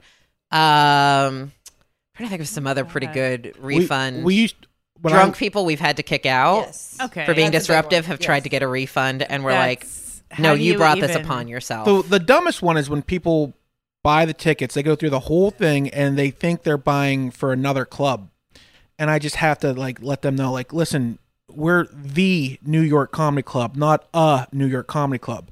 Um, 0.52 1.52
trying 2.16 2.26
to 2.26 2.30
think 2.30 2.42
of 2.42 2.48
some 2.48 2.68
other 2.68 2.84
pretty 2.86 3.08
good 3.08 3.56
We- 3.62 3.80
refund. 3.80 4.24
We, 4.24 4.36
used 4.36 4.56
when 5.02 5.14
Drunk 5.14 5.36
I, 5.36 5.40
people 5.40 5.66
we've 5.66 5.80
had 5.80 5.98
to 5.98 6.04
kick 6.04 6.26
out 6.26 6.66
Yes. 6.68 6.98
Okay. 7.02 7.26
for 7.26 7.34
being 7.36 7.52
That's 7.52 7.66
a 7.66 7.68
good 7.70 7.74
disruptive 7.76 8.04
one. 8.06 8.10
have 8.12 8.20
tried 8.20 8.44
to 8.44 8.50
get 8.50 8.64
a 8.64 8.68
refund, 8.68 9.22
and 9.24 9.44
we're 9.44 9.52
That's- 9.52 10.22
like, 10.32 10.40
no, 10.40 10.50
how 10.50 10.56
do 10.56 10.62
you 10.64 10.76
brought 10.78 11.00
this 11.00 11.16
upon 11.16 11.48
yourself. 11.48 11.86
the 11.86 12.02
the 12.02 12.20
dumbest 12.20 12.62
one 12.62 12.76
is 12.78 12.90
when 12.90 13.02
people 13.02 13.54
buy 14.04 14.26
the 14.26 14.34
tickets, 14.34 14.74
they 14.76 14.84
go 14.84 14.96
through 14.96 15.10
the 15.12 15.22
whole 15.22 15.52
thing 15.52 15.90
and 15.90 16.18
they 16.18 16.32
think 16.32 16.64
they're 16.64 16.78
buying 16.78 17.32
for 17.32 17.54
another 17.54 17.86
club. 17.86 18.30
And 19.00 19.10
I 19.10 19.20
just 19.20 19.36
have 19.38 19.60
to 19.60 19.74
like 19.74 20.02
let 20.02 20.24
them 20.24 20.36
know 20.36 20.52
like 20.52 20.74
listen, 20.74 21.20
we're 21.50 21.88
the 21.94 22.60
New 22.64 22.82
York 22.82 23.12
Comedy 23.12 23.44
Club, 23.44 23.76
not 23.76 24.08
a 24.14 24.48
New 24.52 24.66
York 24.66 24.88
Comedy 24.88 25.20
Club. 25.20 25.50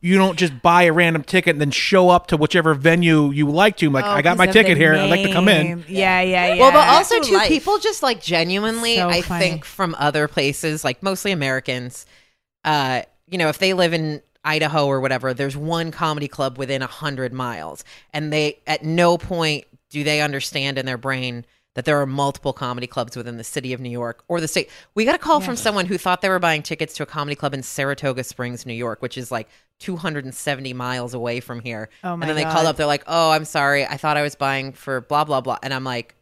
You 0.00 0.16
don't 0.16 0.38
just 0.38 0.62
buy 0.62 0.84
a 0.84 0.92
random 0.92 1.24
ticket 1.24 1.52
and 1.56 1.60
then 1.60 1.72
show 1.72 2.08
up 2.08 2.28
to 2.28 2.36
whichever 2.36 2.72
venue 2.74 3.30
you 3.32 3.50
like 3.50 3.76
to. 3.78 3.90
Like, 3.90 4.04
Oh, 4.04 4.08
I 4.10 4.22
got 4.22 4.36
my 4.36 4.44
of 4.46 4.52
ticket 4.52 4.74
the 4.74 4.80
here. 4.84 4.94
I'd 4.94 5.10
like 5.10 5.22
to 5.22 5.32
come 5.32 5.48
in. 5.48 5.66
name. 5.66 5.84
Yeah, 5.88 6.20
yeah, 6.20 6.54
yeah. 6.54 6.60
Well, 6.60 6.70
but 6.70 6.86
also 6.88 7.16
Through 7.16 7.24
too, 7.30 7.34
life. 7.36 7.48
people 7.48 7.78
just 7.78 8.00
like 8.02 8.20
genuinely, 8.22 8.96
So 8.96 9.08
I 9.08 9.22
funny. 9.22 9.40
think 9.44 9.64
from 9.64 9.96
other 9.98 10.28
places, 10.28 10.84
like 10.84 11.02
mostly 11.02 11.32
Americans, 11.32 12.06
uh, 12.64 13.02
you 13.26 13.38
know, 13.38 13.48
if 13.48 13.58
they 13.58 13.74
live 13.74 13.92
in 13.92 14.22
Idaho 14.44 14.86
or 14.86 15.00
whatever, 15.00 15.34
there's 15.34 15.56
one 15.56 15.90
comedy 15.90 16.28
club 16.28 16.58
within 16.58 16.80
a 16.80 16.86
hundred 16.86 17.32
miles, 17.32 17.82
and 18.12 18.32
they 18.32 18.60
at 18.68 18.84
no 18.84 19.18
point 19.18 19.64
do 19.90 20.04
they 20.04 20.20
understand 20.20 20.78
in 20.78 20.86
their 20.86 20.96
brain 20.98 21.44
that 21.78 21.84
there 21.84 22.00
are 22.00 22.06
multiple 22.06 22.52
comedy 22.52 22.88
clubs 22.88 23.16
within 23.16 23.36
the 23.36 23.44
city 23.44 23.72
of 23.72 23.78
New 23.78 23.88
York 23.88 24.24
or 24.26 24.40
the 24.40 24.48
state. 24.48 24.68
We 24.96 25.04
got 25.04 25.14
a 25.14 25.18
call 25.18 25.40
from 25.40 25.54
someone 25.54 25.86
who 25.86 25.96
thought 25.96 26.22
they 26.22 26.28
were 26.28 26.40
buying 26.40 26.60
tickets 26.60 26.92
to 26.96 27.04
a 27.04 27.06
comedy 27.06 27.36
club 27.36 27.54
in 27.54 27.62
Saratoga 27.62 28.24
Springs, 28.24 28.66
New 28.66 28.74
York, 28.74 29.00
which 29.00 29.16
is 29.16 29.30
like 29.30 29.48
270 29.78 30.72
miles 30.72 31.14
away 31.14 31.38
from 31.38 31.60
here. 31.60 31.88
Oh 32.02 32.16
my 32.16 32.24
and 32.24 32.28
then 32.28 32.34
they 32.34 32.42
God. 32.42 32.52
called 32.52 32.66
up, 32.66 32.76
they're 32.76 32.84
like, 32.84 33.04
"Oh, 33.06 33.30
I'm 33.30 33.44
sorry, 33.44 33.86
I 33.86 33.96
thought 33.96 34.16
I 34.16 34.22
was 34.22 34.34
buying 34.34 34.72
for 34.72 35.02
blah 35.02 35.22
blah 35.22 35.40
blah," 35.40 35.58
and 35.62 35.72
I'm 35.72 35.84
like. 35.84 36.16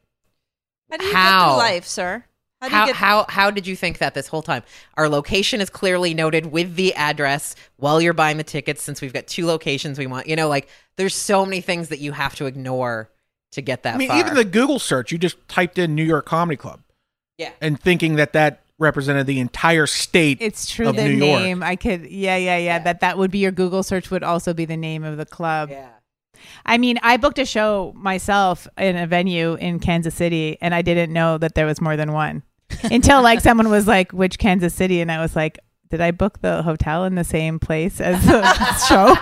How 0.91 0.99
do 0.99 1.07
you 1.07 1.15
How? 1.15 1.49
through 1.49 1.59
life, 1.59 1.87
sir? 1.87 2.25
How 2.61 2.69
do 2.69 2.75
you 2.75 2.79
How, 2.81 2.87
get 2.87 2.97
how 2.97 3.27
how 3.31 3.51
did 3.51 3.67
you 3.67 3.77
think 3.77 3.97
that 3.97 4.13
this 4.13 4.29
whole 4.29 4.43
time? 4.43 4.63
Our 4.99 5.09
location 5.09 5.63
is 5.63 5.71
clearly 5.71 6.13
noted 6.13 6.53
with 6.53 6.77
the 6.77 6.95
address 6.97 7.57
while 7.77 7.99
you're 8.03 8.13
buying 8.13 8.37
the 8.37 8.45
tickets 8.45 8.83
since 8.83 9.01
we've 9.01 9.13
got 9.15 9.27
two 9.27 9.47
locations 9.47 9.99
we 9.99 10.07
want. 10.07 10.27
You 10.27 10.37
know, 10.37 10.49
like 10.49 10.69
there's 10.97 11.15
so 11.15 11.47
many 11.47 11.63
things 11.63 11.89
that 11.89 11.99
you 11.99 12.13
have 12.13 12.35
to 12.37 12.45
ignore 12.45 13.11
to 13.57 13.63
get 13.63 13.83
that 13.83 13.97
I 13.97 13.99
mean, 13.99 14.09
far. 14.09 14.19
even 14.19 14.35
the 14.35 14.45
Google 14.45 14.79
search, 14.79 15.11
you 15.11 15.19
just 15.19 15.37
typed 15.49 15.79
in 15.79 15.95
New 15.95 16.05
York 16.05 16.27
Comedy 16.27 16.57
Club 16.57 16.81
yeah. 17.39 17.51
and 17.61 17.79
thinking 17.81 18.17
that 18.17 18.33
that 18.35 18.63
represented 18.79 19.27
the 19.27 19.41
entire 19.41 19.87
state. 19.87 20.39
it's 20.41 20.71
true. 20.71 20.89
of 20.89 20.97
The 20.97 21.05
New 21.05 21.25
York. 21.25 21.43
name, 21.43 21.63
I 21.63 21.77
could. 21.77 22.11
Yeah, 22.11 22.37
yeah, 22.37 22.59
yeah. 22.59 22.79
That 22.79 23.01
that 23.01 23.19
would 23.19 23.31
be 23.31 23.39
your 23.39 23.53
Google 23.53 23.83
search. 23.83 24.11
Would 24.11 24.23
also 24.23 24.55
be 24.55 24.65
the 24.65 24.77
name 24.77 25.05
of 25.05 25.17
the 25.17 25.27
club. 25.27 25.71
Yeah. 25.71 25.89
I 26.67 26.77
mean, 26.79 26.99
I 27.03 27.17
booked 27.17 27.39
a 27.39 27.47
show 27.47 27.93
myself 27.97 28.69
in 28.77 28.97
a 28.97 29.07
venue 29.07 29.55
in 29.55 29.81
Kansas 29.81 30.15
City, 30.15 30.59
and 30.61 30.75
I 30.75 30.83
didn't 30.83 31.13
know 31.13 31.39
that 31.39 31.55
there 31.55 31.67
was 31.67 31.81
more 31.81 31.97
than 31.97 32.13
one 32.13 32.43
until 32.85 33.23
like 33.23 33.41
someone 33.41 33.71
was 33.71 33.87
like, 33.87 34.13
"Which 34.13 34.39
Kansas 34.39 34.75
City?" 34.75 35.01
and 35.01 35.11
I 35.11 35.21
was 35.21 35.35
like. 35.35 35.59
Did 35.89 36.01
I 36.01 36.11
book 36.11 36.41
the 36.41 36.63
hotel 36.63 37.05
in 37.05 37.15
the 37.15 37.25
same 37.25 37.59
place 37.59 38.01
as 38.01 38.25
the 38.25 38.43
show? 38.89 39.15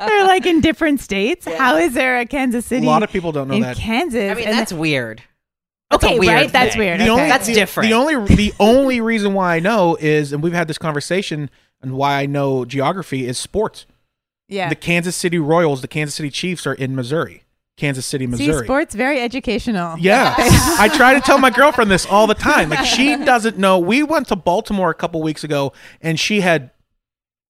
They're 0.06 0.26
like 0.26 0.46
in 0.46 0.60
different 0.60 1.00
states. 1.00 1.46
How 1.46 1.76
is 1.76 1.94
there 1.94 2.18
a 2.18 2.26
Kansas 2.26 2.66
City? 2.66 2.84
a 2.86 2.88
lot 2.90 3.02
of 3.02 3.10
people 3.10 3.32
don't 3.32 3.48
know 3.48 3.54
in 3.54 3.62
that. 3.62 3.76
Kansas? 3.76 4.30
I 4.30 4.34
mean, 4.34 4.48
And 4.48 4.58
that's 4.58 4.72
weird. 4.72 5.22
That's 5.90 6.02
okay, 6.04 6.18
weird 6.18 6.34
right? 6.34 6.52
That's 6.52 6.72
thing. 6.74 6.80
weird. 6.80 6.98
The 7.00 7.04
okay. 7.04 7.12
only, 7.12 7.28
That's 7.28 7.46
the, 7.46 7.54
different. 7.54 7.88
The 7.88 7.94
only 7.94 8.34
the 8.34 8.52
only 8.58 9.00
reason 9.00 9.34
why 9.34 9.54
I 9.56 9.60
know 9.60 9.96
is, 10.00 10.32
and 10.32 10.42
we've 10.42 10.52
had 10.52 10.66
this 10.66 10.78
conversation, 10.78 11.48
and 11.80 11.92
why 11.92 12.20
I 12.20 12.26
know 12.26 12.64
geography 12.64 13.26
is 13.28 13.38
sports. 13.38 13.86
yeah. 14.48 14.68
The 14.68 14.74
Kansas 14.74 15.14
City 15.14 15.38
Royals, 15.38 15.82
the 15.82 15.88
Kansas 15.88 16.16
City 16.16 16.30
Chiefs 16.30 16.66
are 16.66 16.74
in 16.74 16.96
Missouri, 16.96 17.44
Kansas 17.76 18.06
City, 18.06 18.26
Missouri. 18.26 18.60
See, 18.60 18.64
sports 18.64 18.94
very 18.94 19.20
educational. 19.20 19.98
Yeah, 19.98 20.34
I 20.38 20.88
try 20.94 21.14
to 21.14 21.20
tell 21.20 21.38
my 21.38 21.50
girlfriend 21.50 21.90
this 21.90 22.06
all 22.06 22.26
the 22.26 22.34
time. 22.34 22.70
Like 22.70 22.86
she 22.86 23.16
doesn't 23.24 23.58
know. 23.58 23.78
We 23.78 24.02
went 24.02 24.28
to 24.28 24.36
Baltimore 24.36 24.90
a 24.90 24.94
couple 24.94 25.22
weeks 25.22 25.44
ago, 25.44 25.72
and 26.00 26.18
she 26.18 26.40
had 26.40 26.70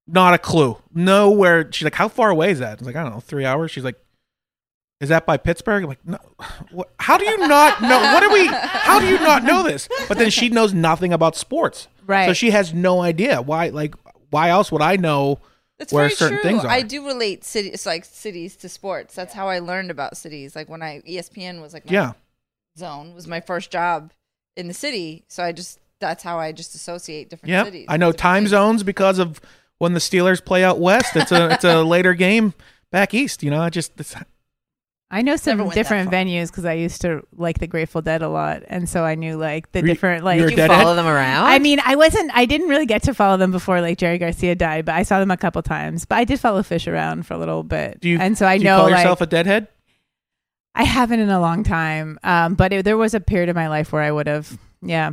not 0.09 0.35
a 0.35 0.39
clue. 0.39 0.79
Nowhere. 0.93 1.71
She's 1.73 1.85
like, 1.85 1.95
"How 1.95 2.09
far 2.09 2.31
away 2.31 2.51
is 2.51 2.59
that?" 2.59 2.71
I 2.71 2.75
was 2.75 2.87
like, 2.87 2.97
"I 2.97 3.05
don't 3.05 3.13
know, 3.13 3.21
three 3.21 3.45
hours." 3.45 3.71
She's 3.71 3.85
like, 3.85 3.97
"Is 5.01 5.11
that 5.11 5.27
by 5.27 5.37
Pittsburgh?" 5.37 5.85
I'm 5.85 5.89
like, 5.89 6.05
"No." 6.05 6.19
What, 6.73 6.91
how 6.99 7.19
do 7.19 7.25
you 7.25 7.39
not 7.47 7.81
know? 7.81 8.01
What 8.01 8.23
are 8.25 8.33
we? 8.33 8.47
How 8.49 8.99
do 8.99 9.07
you 9.07 9.21
not 9.21 9.45
know 9.45 9.63
this? 9.63 9.89
But 10.09 10.19
then 10.19 10.31
she 10.31 10.49
knows 10.49 10.75
nothing 10.75 11.13
about 11.13 11.37
sports, 11.37 11.87
Right. 12.05 12.27
So 12.27 12.33
she 12.33 12.51
has 12.51 12.75
no 12.75 13.01
idea 13.01 13.41
why. 13.43 13.69
Like, 13.69 13.95
why 14.31 14.49
else 14.49 14.73
would 14.73 14.83
I 14.83 14.97
know? 14.97 15.39
That's 15.79 15.93
where 15.93 16.05
very 16.05 16.15
certain 16.15 16.39
true. 16.39 16.51
things 16.51 16.65
are. 16.65 16.71
I 16.71 16.83
do 16.83 17.07
relate 17.07 17.45
cities 17.45 17.85
like 17.85 18.05
cities 18.05 18.57
to 18.57 18.69
sports. 18.69 19.15
That's 19.15 19.35
how 19.35 19.49
I 19.49 19.59
learned 19.59 19.91
about 19.91 20.17
cities. 20.17 20.57
Like 20.57 20.69
when 20.69 20.83
I 20.83 21.03
ESPN 21.03 21.61
was 21.61 21.75
like 21.75 21.87
my 21.87 21.93
Yeah, 21.93 22.13
zone 22.79 23.15
was 23.15 23.27
my 23.27 23.41
first 23.41 23.71
job 23.71 24.13
in 24.57 24.69
the 24.69 24.75
city. 24.75 25.25
So 25.29 25.43
I 25.43 25.53
just 25.53 25.79
that's 26.01 26.23
how 26.23 26.39
I 26.39 26.53
just 26.53 26.75
associate 26.75 27.31
different 27.31 27.51
yeah. 27.51 27.65
cities. 27.65 27.87
I 27.89 27.97
know 27.97 28.13
time 28.13 28.45
cities. 28.45 28.51
zones 28.51 28.83
because 28.83 29.19
of 29.19 29.41
when 29.79 29.93
the 29.93 30.01
Steelers 30.01 30.43
play 30.45 30.65
out 30.65 30.79
west. 30.81 31.15
It's 31.15 31.33
a 31.33 31.51
it's 31.51 31.65
a 31.65 31.83
later 31.85 32.15
game 32.15 32.55
back 32.91 33.13
east. 33.13 33.43
You 33.43 33.51
know, 33.51 33.61
I 33.61 33.71
just 33.71 33.93
it's, 33.99 34.15
I 35.09 35.23
know 35.23 35.37
some 35.37 35.53
Never 35.59 35.63
went 35.69 35.75
that 35.77 35.83
different 35.83 36.11
venues 36.11 36.49
because 36.49 36.65
I 36.65 36.73
used 36.73 37.01
to 37.03 37.23
like 37.37 37.61
the 37.61 37.69
Grateful 37.69 38.03
Dead 38.03 38.23
a 38.23 38.29
lot, 38.29 38.65
and 38.67 38.89
so 38.89 39.05
I 39.05 39.15
knew 39.15 39.37
like 39.37 39.71
the 39.71 39.81
Were 39.81 39.87
you- 39.87 39.95
different 39.95 40.25
like. 40.25 40.37
you 40.39 40.43
were 40.43 40.49
Did 40.51 40.59
you 40.59 40.65
Deadhead? 40.67 40.81
follow 40.81 40.97
them 40.97 41.07
around? 41.07 41.47
I 41.47 41.61
mean, 41.61 41.81
I 41.85 41.95
wasn't. 41.95 42.33
I 42.35 42.45
didn't 42.45 42.69
really 42.69 42.87
get 42.87 43.05
to 43.05 43.15
follow 43.15 43.37
them 43.37 43.53
before 43.53 43.81
like 43.81 43.99
Jerry 43.99 44.19
Garcia 44.19 44.57
died, 44.57 44.85
but 44.85 44.97
I 44.97 45.05
saw 45.05 45.21
them 45.21 45.31
a 45.31 45.37
couple 45.37 45.63
times. 45.63 46.05
But 46.07 46.17
I 46.19 46.25
did 46.25 46.41
follow 46.41 46.63
Phish 46.63 46.91
around 46.93 47.25
for 47.25 47.35
a 47.35 47.39
little 47.39 47.63
bit, 47.63 48.01
do 48.01 48.09
you 48.09 48.19
and 48.19 48.37
so 48.37 48.47
I 48.49 48.57
do 48.59 48.65
you 48.65 48.71
know 48.71 48.79
call 48.79 48.91
like 48.91 48.99
yourself 48.99 49.21
a 49.21 49.27
deadhead? 49.27 49.69
I 50.75 50.83
haven't 50.85 51.21
in 51.21 51.31
a 51.31 51.41
long 51.41 51.63
time. 51.63 52.19
Um, 52.25 52.55
but 52.55 52.73
it, 52.73 52.85
there 52.85 52.97
was 52.99 53.15
a 53.15 53.21
period 53.21 53.49
of 53.49 53.55
my 53.57 53.69
life 53.69 53.93
where 53.93 54.03
I 54.03 54.11
would 54.11 54.27
have. 54.27 54.59
Yeah, 54.83 55.13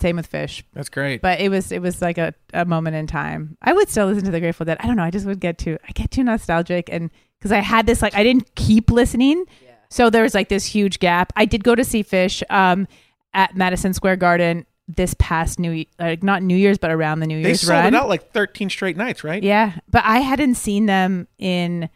same 0.00 0.16
with 0.16 0.30
Phish, 0.30 0.62
That's 0.72 0.88
great. 0.88 1.20
but 1.22 1.40
it 1.40 1.48
was 1.50 1.72
it 1.72 1.80
was 1.82 2.00
like 2.02 2.18
a, 2.18 2.34
a 2.52 2.64
moment 2.64 2.96
in 2.96 3.06
time. 3.06 3.56
I 3.62 3.72
would 3.72 3.88
still 3.88 4.06
listen 4.06 4.24
to 4.24 4.30
the 4.30 4.40
Grateful 4.40 4.66
Dead. 4.66 4.76
I 4.80 4.86
don't 4.86 4.96
know. 4.96 5.04
I 5.04 5.10
just 5.10 5.26
would 5.26 5.40
get 5.40 5.58
too. 5.58 5.78
I 5.88 5.92
get 5.92 6.10
too 6.10 6.22
nostalgic, 6.24 6.88
and 6.92 7.10
because 7.38 7.52
I 7.52 7.58
had 7.60 7.86
this 7.86 8.02
like 8.02 8.14
I 8.14 8.22
didn't 8.22 8.54
keep 8.54 8.90
listening. 8.90 9.44
So 9.90 10.10
there 10.10 10.22
was 10.22 10.34
like 10.34 10.48
this 10.48 10.66
huge 10.66 10.98
gap. 10.98 11.32
I 11.36 11.44
did 11.46 11.64
go 11.64 11.74
to 11.74 11.82
see 11.84 12.04
Phish 12.04 12.42
um, 12.50 12.86
at 13.32 13.56
Madison 13.56 13.94
Square 13.94 14.16
Garden 14.16 14.66
this 14.86 15.14
past 15.18 15.58
New 15.58 15.84
like 15.98 16.22
not 16.22 16.42
New 16.42 16.56
Year's 16.56 16.78
but 16.78 16.90
around 16.90 17.20
the 17.20 17.26
New 17.26 17.34
Year's. 17.36 17.44
They 17.44 17.48
Year's 17.50 17.60
sold 17.62 17.84
run. 17.84 17.94
it 17.94 17.96
out 17.96 18.08
like 18.08 18.32
13 18.32 18.68
straight 18.70 18.96
nights, 18.96 19.22
right? 19.24 19.42
Yeah, 19.42 19.78
but 19.90 20.02
I 20.04 20.20
hadn't 20.20 20.54
seen 20.56 20.86
them 20.86 21.28
in 21.38 21.88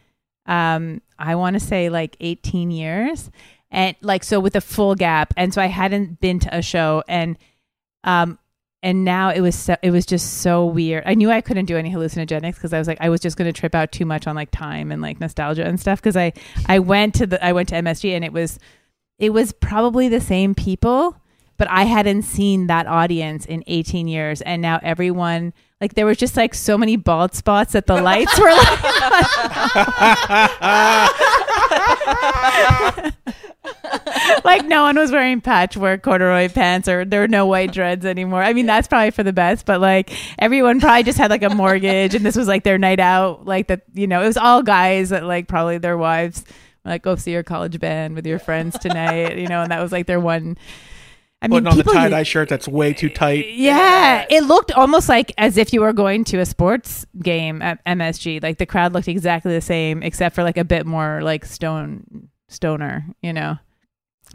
um 0.45 1.01
I 1.17 1.35
want 1.35 1.53
to 1.55 1.59
say 1.59 1.89
like 1.89 2.17
18 2.19 2.71
years. 2.71 3.31
And 3.71 3.95
like 4.01 4.23
so 4.23 4.39
with 4.39 4.55
a 4.55 4.61
full 4.61 4.93
gap 4.93 5.33
and 5.37 5.51
so 5.53 5.59
I 5.61 5.65
hadn't 5.65 6.19
been 6.19 6.37
to 6.39 6.55
a 6.55 6.61
show 6.61 7.03
and 7.07 7.37
um 8.03 8.37
and 8.83 9.05
now 9.05 9.29
it 9.29 9.39
was 9.39 9.55
so, 9.55 9.77
it 9.81 9.91
was 9.91 10.05
just 10.05 10.41
so 10.41 10.65
weird. 10.65 11.03
I 11.05 11.13
knew 11.15 11.31
I 11.31 11.39
couldn't 11.39 11.65
do 11.65 11.77
any 11.77 11.89
hallucinogenics 11.89 12.55
because 12.55 12.73
I 12.73 12.79
was 12.79 12.87
like 12.87 12.97
I 12.99 13.07
was 13.09 13.21
just 13.21 13.37
going 13.37 13.51
to 13.51 13.57
trip 13.57 13.73
out 13.73 13.93
too 13.93 14.05
much 14.05 14.27
on 14.27 14.35
like 14.35 14.51
time 14.51 14.91
and 14.91 15.01
like 15.01 15.21
nostalgia 15.21 15.65
and 15.65 15.79
stuff 15.79 16.01
because 16.01 16.17
I 16.17 16.33
I 16.65 16.79
went 16.79 17.15
to 17.15 17.25
the 17.25 17.43
I 17.43 17.53
went 17.53 17.69
to 17.69 17.75
MSG 17.75 18.13
and 18.13 18.25
it 18.25 18.33
was 18.33 18.59
it 19.19 19.31
was 19.31 19.53
probably 19.53 20.09
the 20.09 20.19
same 20.19 20.53
people 20.53 21.15
but 21.55 21.69
I 21.69 21.83
hadn't 21.83 22.23
seen 22.23 22.67
that 22.67 22.87
audience 22.87 23.45
in 23.45 23.63
18 23.67 24.09
years 24.09 24.41
and 24.41 24.61
now 24.61 24.81
everyone 24.83 25.53
like 25.79 25.93
there 25.93 26.05
was 26.05 26.17
just 26.17 26.35
like 26.35 26.53
so 26.53 26.77
many 26.77 26.97
bald 26.97 27.33
spots 27.33 27.71
that 27.73 27.87
the 27.87 28.01
lights 28.01 28.37
were 28.37 28.49
like 28.49 28.79
like 34.43 34.65
no 34.65 34.83
one 34.83 34.97
was 34.97 35.11
wearing 35.11 35.41
patchwork 35.41 36.03
corduroy 36.03 36.49
pants 36.49 36.87
or 36.87 37.05
there 37.05 37.21
were 37.21 37.27
no 37.27 37.45
white 37.45 37.71
dreads 37.71 38.05
anymore. 38.05 38.43
I 38.43 38.53
mean 38.53 38.65
that's 38.65 38.87
probably 38.87 39.11
for 39.11 39.23
the 39.23 39.33
best, 39.33 39.65
but 39.65 39.81
like 39.81 40.11
everyone 40.39 40.79
probably 40.79 41.03
just 41.03 41.17
had 41.17 41.31
like 41.31 41.43
a 41.43 41.49
mortgage 41.49 42.15
and 42.15 42.25
this 42.25 42.35
was 42.35 42.47
like 42.47 42.63
their 42.63 42.77
night 42.77 42.99
out 42.99 43.45
like 43.45 43.67
that 43.67 43.83
you 43.93 44.07
know, 44.07 44.21
it 44.21 44.27
was 44.27 44.37
all 44.37 44.63
guys 44.63 45.09
that 45.09 45.23
like 45.23 45.47
probably 45.47 45.77
their 45.77 45.97
wives 45.97 46.43
like 46.85 47.03
go 47.03 47.15
see 47.15 47.31
your 47.31 47.43
college 47.43 47.79
band 47.79 48.15
with 48.15 48.25
your 48.25 48.39
friends 48.39 48.77
tonight, 48.79 49.37
you 49.37 49.47
know, 49.47 49.61
and 49.61 49.71
that 49.71 49.81
was 49.81 49.91
like 49.91 50.05
their 50.05 50.19
one 50.19 50.57
I 51.43 51.47
mean, 51.49 51.65
Putting 51.65 51.67
on 51.67 51.77
the 51.77 51.83
tie 51.83 52.07
dye 52.07 52.23
shirt 52.23 52.47
that's 52.47 52.69
way 52.69 52.93
too 52.93 53.09
tight. 53.09 53.49
Yeah, 53.49 54.25
it 54.29 54.45
looked 54.45 54.71
almost 54.71 55.09
like 55.09 55.33
as 55.37 55.57
if 55.57 55.73
you 55.73 55.81
were 55.81 55.91
going 55.91 56.23
to 56.25 56.39
a 56.39 56.45
sports 56.45 57.05
game 57.21 57.61
at 57.61 57.83
MSG. 57.83 58.41
Like 58.41 58.59
the 58.59 58.65
crowd 58.65 58.93
looked 58.93 59.09
exactly 59.09 59.53
the 59.53 59.59
same, 59.59 60.01
except 60.03 60.35
for 60.35 60.43
like 60.43 60.57
a 60.57 60.63
bit 60.63 60.85
more 60.85 61.21
like 61.21 61.43
stone 61.43 62.29
stoner, 62.47 63.05
you 63.21 63.33
know. 63.33 63.57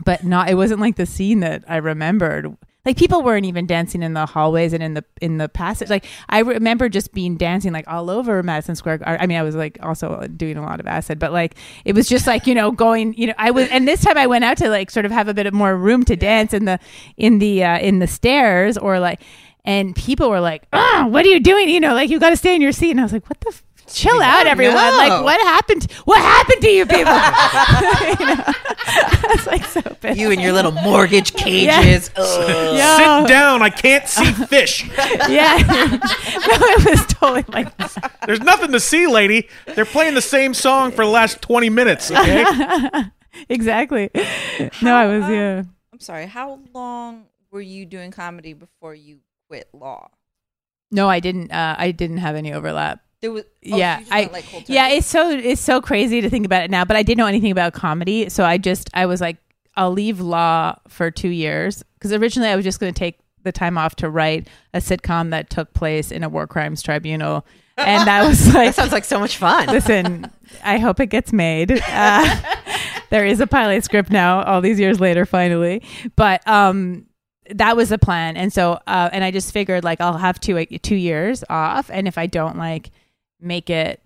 But 0.05 0.23
not. 0.23 0.51
It 0.51 0.55
wasn't 0.57 0.81
like 0.81 0.97
the 0.97 1.07
scene 1.07 1.41
that 1.41 1.65
I 1.67 1.79
remembered. 1.79 2.55
Like 2.89 2.97
people 2.97 3.23
weren't 3.23 3.45
even 3.45 3.67
dancing 3.67 4.03
in 4.03 4.15
the 4.15 4.25
hallways 4.25 4.73
and 4.73 4.83
in 4.83 4.95
the 4.95 5.05
in 5.21 5.37
the 5.37 5.47
passage. 5.47 5.91
Like 5.91 6.07
I 6.31 6.39
remember 6.39 6.89
just 6.89 7.13
being 7.13 7.37
dancing 7.37 7.71
like 7.71 7.87
all 7.87 8.09
over 8.09 8.43
Madison 8.43 8.77
Square. 8.77 9.01
I 9.05 9.27
mean, 9.27 9.37
I 9.37 9.43
was 9.43 9.55
like 9.55 9.79
also 9.83 10.27
doing 10.27 10.57
a 10.57 10.63
lot 10.63 10.81
of 10.81 10.87
acid, 10.87 11.19
but 11.19 11.31
like 11.31 11.55
it 11.85 11.95
was 11.95 12.09
just 12.09 12.27
like 12.27 12.47
you 12.47 12.55
know 12.55 12.71
going. 12.71 13.13
You 13.13 13.27
know, 13.27 13.35
I 13.37 13.51
was 13.51 13.69
and 13.69 13.87
this 13.87 14.03
time 14.03 14.17
I 14.17 14.27
went 14.27 14.43
out 14.45 14.57
to 14.57 14.71
like 14.71 14.91
sort 14.91 15.05
of 15.05 15.13
have 15.13 15.29
a 15.29 15.35
bit 15.35 15.45
of 15.45 15.53
more 15.53 15.77
room 15.77 16.03
to 16.07 16.17
dance 16.17 16.55
in 16.55 16.65
the 16.65 16.81
in 17.19 17.41
the 17.41 17.63
uh, 17.63 17.79
in 17.79 17.99
the 17.99 18.07
stairs 18.07 18.79
or 18.79 18.99
like. 18.99 19.21
And 19.65 19.95
people 19.95 20.31
were 20.31 20.41
like, 20.41 20.67
"Ah, 20.73 21.07
what 21.11 21.27
are 21.27 21.29
you 21.29 21.41
doing? 21.41 21.69
You 21.69 21.79
know, 21.79 21.93
like 21.93 22.09
you 22.09 22.19
got 22.19 22.31
to 22.31 22.39
stay 22.39 22.55
in 22.55 22.63
your 22.63 22.73
seat." 22.73 22.93
And 22.93 23.01
I 23.01 23.03
was 23.03 23.13
like, 23.13 23.29
"What 23.29 23.39
the." 23.41 23.49
F- 23.49 23.65
Chill 23.93 24.21
out, 24.21 24.47
everyone! 24.47 24.77
no. 24.77 24.97
Like, 24.97 25.25
what 25.25 25.41
happened? 25.41 25.91
What 26.05 26.21
happened 26.21 26.63
to 26.63 26.71
you 26.71 26.87
people? 26.87 26.99
you 27.05 28.27
know? 28.27 28.45
I 28.91 29.35
was 29.35 29.47
like 29.47 29.65
so 29.65 29.83
pissed. 29.83 30.19
You 30.19 30.31
and 30.31 30.41
your 30.41 30.53
little 30.53 30.73
mortgage 30.73 31.35
cages. 31.35 32.11
Ugh. 32.17 32.77
Yo. 32.77 33.23
Sit 33.23 33.29
down. 33.29 33.63
I 33.63 33.71
can't 33.71 34.07
see 34.09 34.25
Phish. 34.25 34.89
Yeah. 35.29 35.59
no, 35.59 36.67
it 36.67 36.91
was 36.91 37.07
totally 37.07 37.45
like 37.49 37.77
There's 38.27 38.41
nothing 38.41 38.73
to 38.73 38.81
see, 38.81 39.07
lady. 39.07 39.49
They're 39.75 39.85
playing 39.85 40.15
the 40.15 40.23
same 40.23 40.55
song 40.55 40.93
for 40.93 41.05
the 41.05 41.11
last 41.11 41.43
20 41.43 41.71
minutes. 41.71 42.11
Okay. 42.11 42.45
exactly. 43.49 44.11
No, 44.83 44.95
I 44.95 45.07
was 45.07 45.29
yeah. 45.29 45.63
I'm 45.93 46.01
sorry. 46.01 46.27
How 46.27 46.61
long 46.73 47.27
were 47.51 47.61
you 47.61 47.85
doing 47.85 48.11
comedy 48.11 48.53
before 48.53 48.95
you 48.95 49.19
quit 49.49 49.69
law? 49.73 50.09
No, 50.91 51.09
I 51.09 51.21
didn't. 51.21 51.51
Uh, 51.51 51.75
I 51.79 51.91
didn't 51.91 52.19
have 52.19 52.37
any 52.37 52.53
overlap. 52.53 53.01
There 53.21 53.33
was. 53.33 53.43
oh, 53.45 53.77
yeah, 53.77 53.99
just 54.01 54.13
I 54.13 54.31
like, 54.33 54.69
yeah. 54.69 54.89
It's 54.89 55.07
so 55.07 55.31
it's 55.31 55.61
so 55.61 55.81
crazy 55.81 56.21
to 56.21 56.31
think 56.31 56.47
about 56.47 56.63
it 56.63 56.71
now, 56.71 56.85
but 56.85 56.97
I 56.97 57.03
didn't 57.03 57.19
know 57.19 57.27
anything 57.27 57.51
about 57.51 57.73
comedy, 57.73 58.29
so 58.29 58.45
I 58.45 58.59
just 58.59 58.91
I 58.95 59.07
was 59.07 59.21
like, 59.21 59.39
I'll 59.77 59.91
leave 59.91 60.21
law 60.21 60.77
for 60.87 61.11
two 61.11 61.29
years 61.29 61.83
because 61.95 62.13
originally 62.13 62.49
I 62.49 62.57
was 62.57 62.65
just 62.65 62.79
going 62.79 62.93
to 62.93 62.99
take 62.99 63.19
the 63.43 63.53
time 63.53 63.77
off 63.79 63.97
to 63.97 64.11
write 64.11 64.49
a 64.75 64.79
sitcom 64.79 65.31
that 65.31 65.51
took 65.51 65.73
place 65.73 66.13
in 66.13 66.23
a 66.23 66.29
war 66.29 66.47
crimes 66.47 66.81
tribunal, 66.81 67.45
and 67.77 68.07
that 68.07 68.27
was 68.27 68.47
like 68.55 68.69
That 68.69 68.75
sounds 68.77 68.93
like 68.93 69.05
so 69.05 69.19
much 69.19 69.37
fun. 69.37 69.67
Listen, 69.69 70.31
I 70.63 70.79
hope 70.79 71.01
it 71.01 71.07
gets 71.07 71.33
made. 71.33 71.83
Uh, 71.91 72.41
there 73.11 73.25
is 73.25 73.41
a 73.41 73.47
pilot 73.47 73.83
script 73.83 74.11
now, 74.11 74.43
all 74.43 74.61
these 74.61 74.79
years 74.79 75.01
later, 75.01 75.25
finally. 75.25 75.83
But 76.15 76.47
um, 76.47 77.07
that 77.51 77.77
was 77.77 77.89
the 77.89 77.99
plan, 77.99 78.37
and 78.37 78.53
so 78.53 78.79
uh, 78.87 79.09
and 79.13 79.25
I 79.25 79.31
just 79.31 79.53
figured 79.53 79.83
like 79.83 80.01
I'll 80.01 80.19
have 80.19 80.39
two 80.39 80.65
two 80.67 80.95
years 80.97 81.43
off, 81.49 81.91
and 81.91 82.07
if 82.07 82.19
I 82.19 82.27
don't 82.27 82.59
like 82.59 82.91
make 83.41 83.71
it 83.71 84.01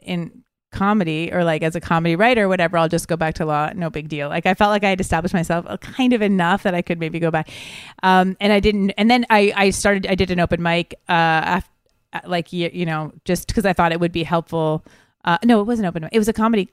in 0.00 0.44
comedy 0.70 1.30
or 1.32 1.44
like 1.44 1.62
as 1.62 1.74
a 1.74 1.80
comedy 1.80 2.14
writer 2.14 2.44
or 2.44 2.48
whatever 2.48 2.76
i'll 2.76 2.90
just 2.90 3.08
go 3.08 3.16
back 3.16 3.34
to 3.34 3.46
law 3.46 3.70
no 3.74 3.88
big 3.88 4.08
deal. 4.08 4.28
Like 4.28 4.44
i 4.44 4.52
felt 4.52 4.70
like 4.70 4.84
i 4.84 4.90
had 4.90 5.00
established 5.00 5.32
myself 5.32 5.64
uh, 5.66 5.78
kind 5.78 6.12
of 6.12 6.20
enough 6.20 6.62
that 6.64 6.74
i 6.74 6.82
could 6.82 7.00
maybe 7.00 7.18
go 7.18 7.30
back. 7.30 7.48
Um 8.02 8.36
and 8.38 8.52
i 8.52 8.60
didn't 8.60 8.90
and 8.90 9.10
then 9.10 9.24
i 9.30 9.52
i 9.56 9.70
started 9.70 10.06
i 10.06 10.14
did 10.14 10.30
an 10.30 10.40
open 10.40 10.62
mic 10.62 10.94
uh 11.08 11.12
after, 11.12 11.70
like 12.26 12.52
you, 12.52 12.70
you 12.72 12.84
know 12.84 13.12
just 13.24 13.46
because 13.46 13.64
i 13.64 13.72
thought 13.72 13.92
it 13.92 14.00
would 14.00 14.12
be 14.12 14.22
helpful 14.22 14.84
uh 15.24 15.38
no 15.42 15.60
it 15.60 15.64
wasn't 15.64 15.86
open 15.86 16.06
it 16.12 16.18
was 16.18 16.28
a 16.28 16.34
comedy 16.34 16.68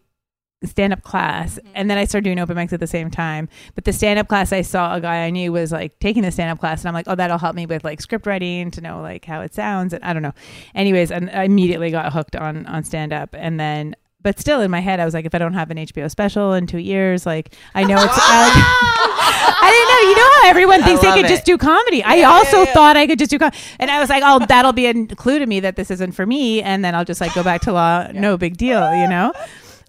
stand-up 0.64 1.04
class 1.04 1.56
mm-hmm. 1.56 1.72
and 1.76 1.90
then 1.90 1.98
i 1.98 2.06
started 2.06 2.24
doing 2.24 2.40
open 2.40 2.56
mics 2.56 2.74
at 2.74 2.80
the 2.80 2.88
same 2.88 3.12
time 3.12 3.48
but 3.76 3.84
the 3.84 3.94
stand-up 3.94 4.28
class 4.28 4.52
i 4.54 4.62
saw 4.62 4.96
a 4.96 5.02
guy 5.02 5.26
i 5.26 5.30
knew 5.30 5.52
was 5.52 5.72
like 5.72 5.98
taking 6.00 6.24
the 6.24 6.32
stand-up 6.32 6.60
class 6.60 6.82
and 6.82 6.88
i'm 6.88 6.94
like 6.94 7.08
oh 7.08 7.16
that'll 7.16 7.38
help 7.38 7.56
me 7.56 7.66
with 7.66 7.84
like 7.84 8.02
script 8.02 8.26
writing 8.26 8.72
to 8.72 8.82
know 8.82 9.02
like 9.02 9.26
how 9.26 9.42
it 9.42 9.54
sounds 9.54 9.94
and 9.94 10.04
i 10.04 10.14
don't 10.14 10.24
know 10.24 10.34
anyways 10.74 11.12
and 11.12 11.30
i 11.32 11.44
immediately 11.44 11.92
got 11.92 12.12
hooked 12.14 12.36
on 12.36 12.66
on 12.68 12.84
stand-up 12.84 13.30
and 13.38 13.60
then 13.60 13.96
but 14.22 14.40
still 14.40 14.62
in 14.62 14.72
my 14.72 14.80
head 14.80 15.00
i 15.00 15.06
was 15.06 15.14
like 15.14 15.26
if 15.26 15.36
i 15.36 15.38
don't 15.38 15.54
have 15.54 15.70
an 15.70 15.78
hbo 15.78 16.10
special 16.10 16.54
in 16.54 16.66
two 16.66 16.80
years 16.80 17.26
like 17.26 17.54
i 17.76 17.84
know 17.84 17.98
it's 18.02 18.16
I 19.58 19.72
didn't 19.72 19.90
know. 19.90 20.10
You 20.10 20.16
know 20.16 20.30
how 20.42 20.50
everyone 20.50 20.84
thinks 20.84 21.02
they 21.02 21.12
could 21.14 21.26
it. 21.26 21.30
just 21.30 21.46
do 21.46 21.58
comedy. 21.58 22.04
I 22.04 22.24
also 22.24 22.66
thought 22.66 22.98
I 22.98 23.08
could 23.08 23.20
just 23.20 23.32
do 23.32 23.40
comedy, 23.40 23.58
and 23.80 23.90
I 23.90 24.00
was 24.00 24.10
like, 24.10 24.24
"Oh, 24.26 24.46
that'll 24.46 24.74
be 24.74 24.88
a 24.88 25.06
clue 25.08 25.40
to 25.40 25.46
me 25.46 25.60
that 25.62 25.76
this 25.76 25.92
isn't 25.92 26.14
for 26.14 26.26
me." 26.26 26.62
And 26.62 26.84
then 26.84 26.96
I'll 26.96 27.06
just 27.06 27.22
like 27.22 27.34
go 27.34 27.44
back 27.44 27.62
to 27.62 27.74
law. 27.74 28.08
No 28.14 28.38
big 28.38 28.58
deal, 28.58 28.96
you 28.96 29.08
know. 29.08 29.34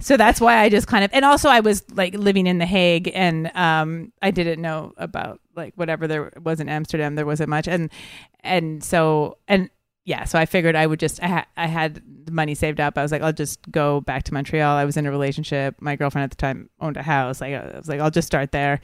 So 0.00 0.16
that's 0.16 0.40
why 0.40 0.58
I 0.58 0.68
just 0.68 0.86
kind 0.86 1.04
of, 1.04 1.10
and 1.12 1.24
also 1.24 1.48
I 1.48 1.60
was 1.60 1.84
like 1.92 2.14
living 2.14 2.46
in 2.46 2.58
The 2.58 2.66
Hague, 2.66 3.10
and 3.14 3.50
um, 3.56 4.12
I 4.20 4.30
didn't 4.30 4.60
know 4.60 4.92
about 4.96 5.40
like 5.54 5.74
whatever 5.76 6.06
there 6.06 6.32
was 6.42 6.60
in 6.60 6.68
Amsterdam. 6.68 7.14
There 7.14 7.26
wasn't 7.26 7.48
much, 7.48 7.66
and 7.66 7.90
and 8.40 8.84
so 8.84 9.38
and 9.48 9.70
yeah, 10.04 10.24
so 10.24 10.38
I 10.38 10.46
figured 10.46 10.76
I 10.76 10.86
would 10.86 11.00
just 11.00 11.22
I, 11.22 11.26
ha- 11.26 11.46
I 11.56 11.66
had 11.66 12.00
the 12.26 12.32
money 12.32 12.54
saved 12.54 12.78
up. 12.78 12.96
I 12.96 13.02
was 13.02 13.10
like, 13.10 13.22
I'll 13.22 13.32
just 13.32 13.58
go 13.70 14.00
back 14.02 14.22
to 14.24 14.34
Montreal. 14.34 14.76
I 14.76 14.84
was 14.84 14.96
in 14.96 15.04
a 15.06 15.10
relationship. 15.10 15.74
My 15.80 15.96
girlfriend 15.96 16.24
at 16.24 16.30
the 16.30 16.36
time 16.36 16.70
owned 16.80 16.96
a 16.96 17.02
house. 17.02 17.40
Like 17.40 17.54
I 17.54 17.76
was 17.76 17.88
like, 17.88 18.00
I'll 18.00 18.10
just 18.10 18.26
start 18.26 18.52
there, 18.52 18.80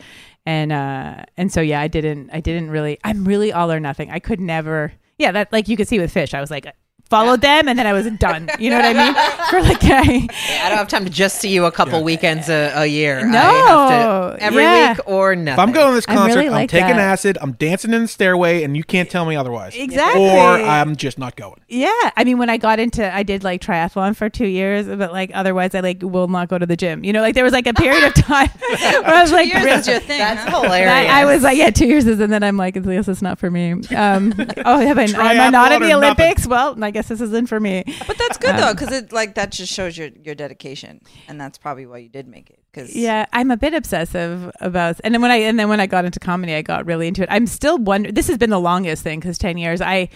and 0.47 0.73
uh 0.73 1.25
and 1.37 1.53
so 1.53 1.61
yeah, 1.61 1.81
I 1.81 1.89
didn't 1.89 2.31
I 2.33 2.41
didn't 2.41 2.71
really. 2.71 2.99
I'm 3.05 3.25
really 3.25 3.53
all 3.53 3.71
or 3.71 3.81
nothing. 3.81 4.11
I 4.11 4.19
could 4.19 4.41
never. 4.41 4.93
Yeah, 5.19 5.31
that 5.33 5.53
like 5.53 5.69
you 5.69 5.77
could 5.77 5.89
see 5.89 5.99
with 5.99 6.13
Phish. 6.13 6.35
I 6.35 6.41
was 6.41 6.51
like 6.51 6.67
followed 7.13 7.43
them 7.43 7.69
and 7.69 7.79
then 7.79 7.87
I 7.87 7.93
was 7.93 8.11
done. 8.13 8.49
You 8.59 8.71
know 8.71 8.77
what 8.77 8.87
I 8.87 8.95
mean? 8.95 9.15
For 9.51 9.61
like 9.61 9.85
I, 9.85 10.65
I 10.65 10.69
don't 10.71 10.79
have 10.79 10.89
time 10.89 11.05
to 11.05 11.11
just 11.11 11.39
see 11.39 11.51
you 11.51 11.67
a 11.67 11.71
couple 11.71 12.03
weekends 12.03 12.49
a, 12.49 12.73
a 12.75 12.87
year. 12.87 13.27
No, 13.27 13.39
I 13.39 13.53
have 13.53 14.39
to, 14.39 14.43
every 14.43 14.63
yeah. 14.63 14.93
week 14.95 15.01
or 15.07 15.37
nothing. 15.37 15.53
If 15.53 15.59
I'm 15.59 15.73
going 15.73 15.89
to 15.89 15.95
this 15.95 16.07
concert, 16.07 16.37
really 16.37 16.47
I'm 16.47 16.53
like 16.53 16.71
taking 16.71 16.97
that. 16.97 17.13
acid, 17.13 17.37
I'm 17.43 17.53
dancing 17.53 17.93
in 17.93 18.03
the 18.03 18.09
stairway, 18.09 18.63
and 18.63 18.77
you 18.77 18.83
can't 18.83 19.11
tell 19.11 19.27
me 19.27 19.37
otherwise. 19.37 19.75
Exactly. 19.77 20.23
Or 20.23 20.55
I'm 20.55 20.97
just 20.97 21.19
not 21.19 21.37
going. 21.37 21.61
Yeah, 21.69 21.91
I 22.17 22.25
mean, 22.25 22.39
when 22.39 22.49
I 22.49 22.57
got 22.57 22.79
into, 22.79 23.15
I 23.15 23.23
did 23.23 23.45
like 23.45 23.61
triathlon 23.61 24.17
for 24.17 24.31
two 24.31 24.47
years, 24.47 24.87
but 24.87 25.13
like 25.13 25.31
otherwise, 25.35 25.75
I 25.75 25.81
like 25.81 25.99
will 26.01 26.29
not 26.29 26.49
go 26.49 26.59
to 26.59 26.67
the 26.67 26.77
gym. 26.77 27.05
You 27.05 27.13
know, 27.13 27.21
like 27.21 27.35
there 27.35 27.45
was 27.45 27.53
like 27.53 27.67
a 27.67 27.75
period 27.75 28.05
of 28.05 28.15
time 28.15 28.49
where 28.59 29.07
I 29.07 29.23
was 29.23 29.33
like, 29.33 29.53
years 29.53 29.65
really- 29.65 29.79
is 29.79 29.87
your 29.87 30.01
thing. 30.01 30.19
That's 30.19 30.49
huh? 30.49 30.63
hilarious. 30.63 30.91
I, 30.91 31.23
I 31.23 31.25
was 31.27 31.43
like, 31.43 31.59
yeah, 31.59 31.71
two 31.71 31.87
years 31.87 32.07
is, 32.07 32.21
and 32.21 32.33
then 32.33 32.43
I'm 32.43 32.57
like, 32.57 32.75
this 32.75 33.09
is 33.09 33.21
not 33.21 33.39
for 33.39 33.51
me. 33.51 33.73
Um, 33.95 34.33
oh, 34.65 34.79
have 34.81 34.99
I, 34.99 35.03
am 35.09 35.21
I 35.21 35.51
not 35.51 35.73
Triathlon 35.73 35.77
in 35.77 35.83
the 35.83 35.89
or 35.89 36.01
nothing. 36.01 36.25
Olympics? 36.25 36.47
Well, 36.47 36.83
I 36.83 36.91
guess 36.91 37.02
this 37.09 37.21
isn't 37.21 37.49
for 37.49 37.61
me. 37.61 37.85
But 38.07 38.19
that's 38.19 38.39
good 38.39 38.51
Um, 38.51 38.57
though, 38.61 38.73
because 38.75 38.93
it 38.93 39.13
like 39.13 39.35
that 39.35 39.51
just 39.53 39.73
shows 39.73 39.97
your 39.97 40.09
your 40.23 40.35
dedication, 40.35 41.01
and 41.29 41.41
that's 41.41 41.59
probably 41.59 41.87
why 41.87 41.99
you 41.99 42.09
did 42.09 42.27
make 42.29 42.51
it. 42.51 42.59
Because 42.73 42.95
Yeah, 42.95 43.27
I'm 43.33 43.51
a 43.51 43.57
bit 43.57 43.75
obsessive 43.75 44.51
about, 44.61 45.01
and 45.05 45.15
then 45.15 45.23
when 45.23 45.31
I 45.31 45.37
and 45.37 45.59
then 45.59 45.69
when 45.69 45.81
I 45.81 45.87
got 45.87 46.05
into 46.05 46.21
comedy, 46.21 46.55
I 46.55 46.63
got 46.63 46.87
really 46.87 47.09
into 47.09 47.23
it. 47.23 47.29
I'm 47.31 47.47
still 47.47 47.79
wondering. 47.79 48.15
This 48.15 48.29
has 48.29 48.39
been 48.39 48.51
the 48.51 48.61
longest 48.61 49.03
thing 49.03 49.21
because 49.21 49.39
ten 49.39 49.59
years. 49.59 49.81
I 49.81 50.09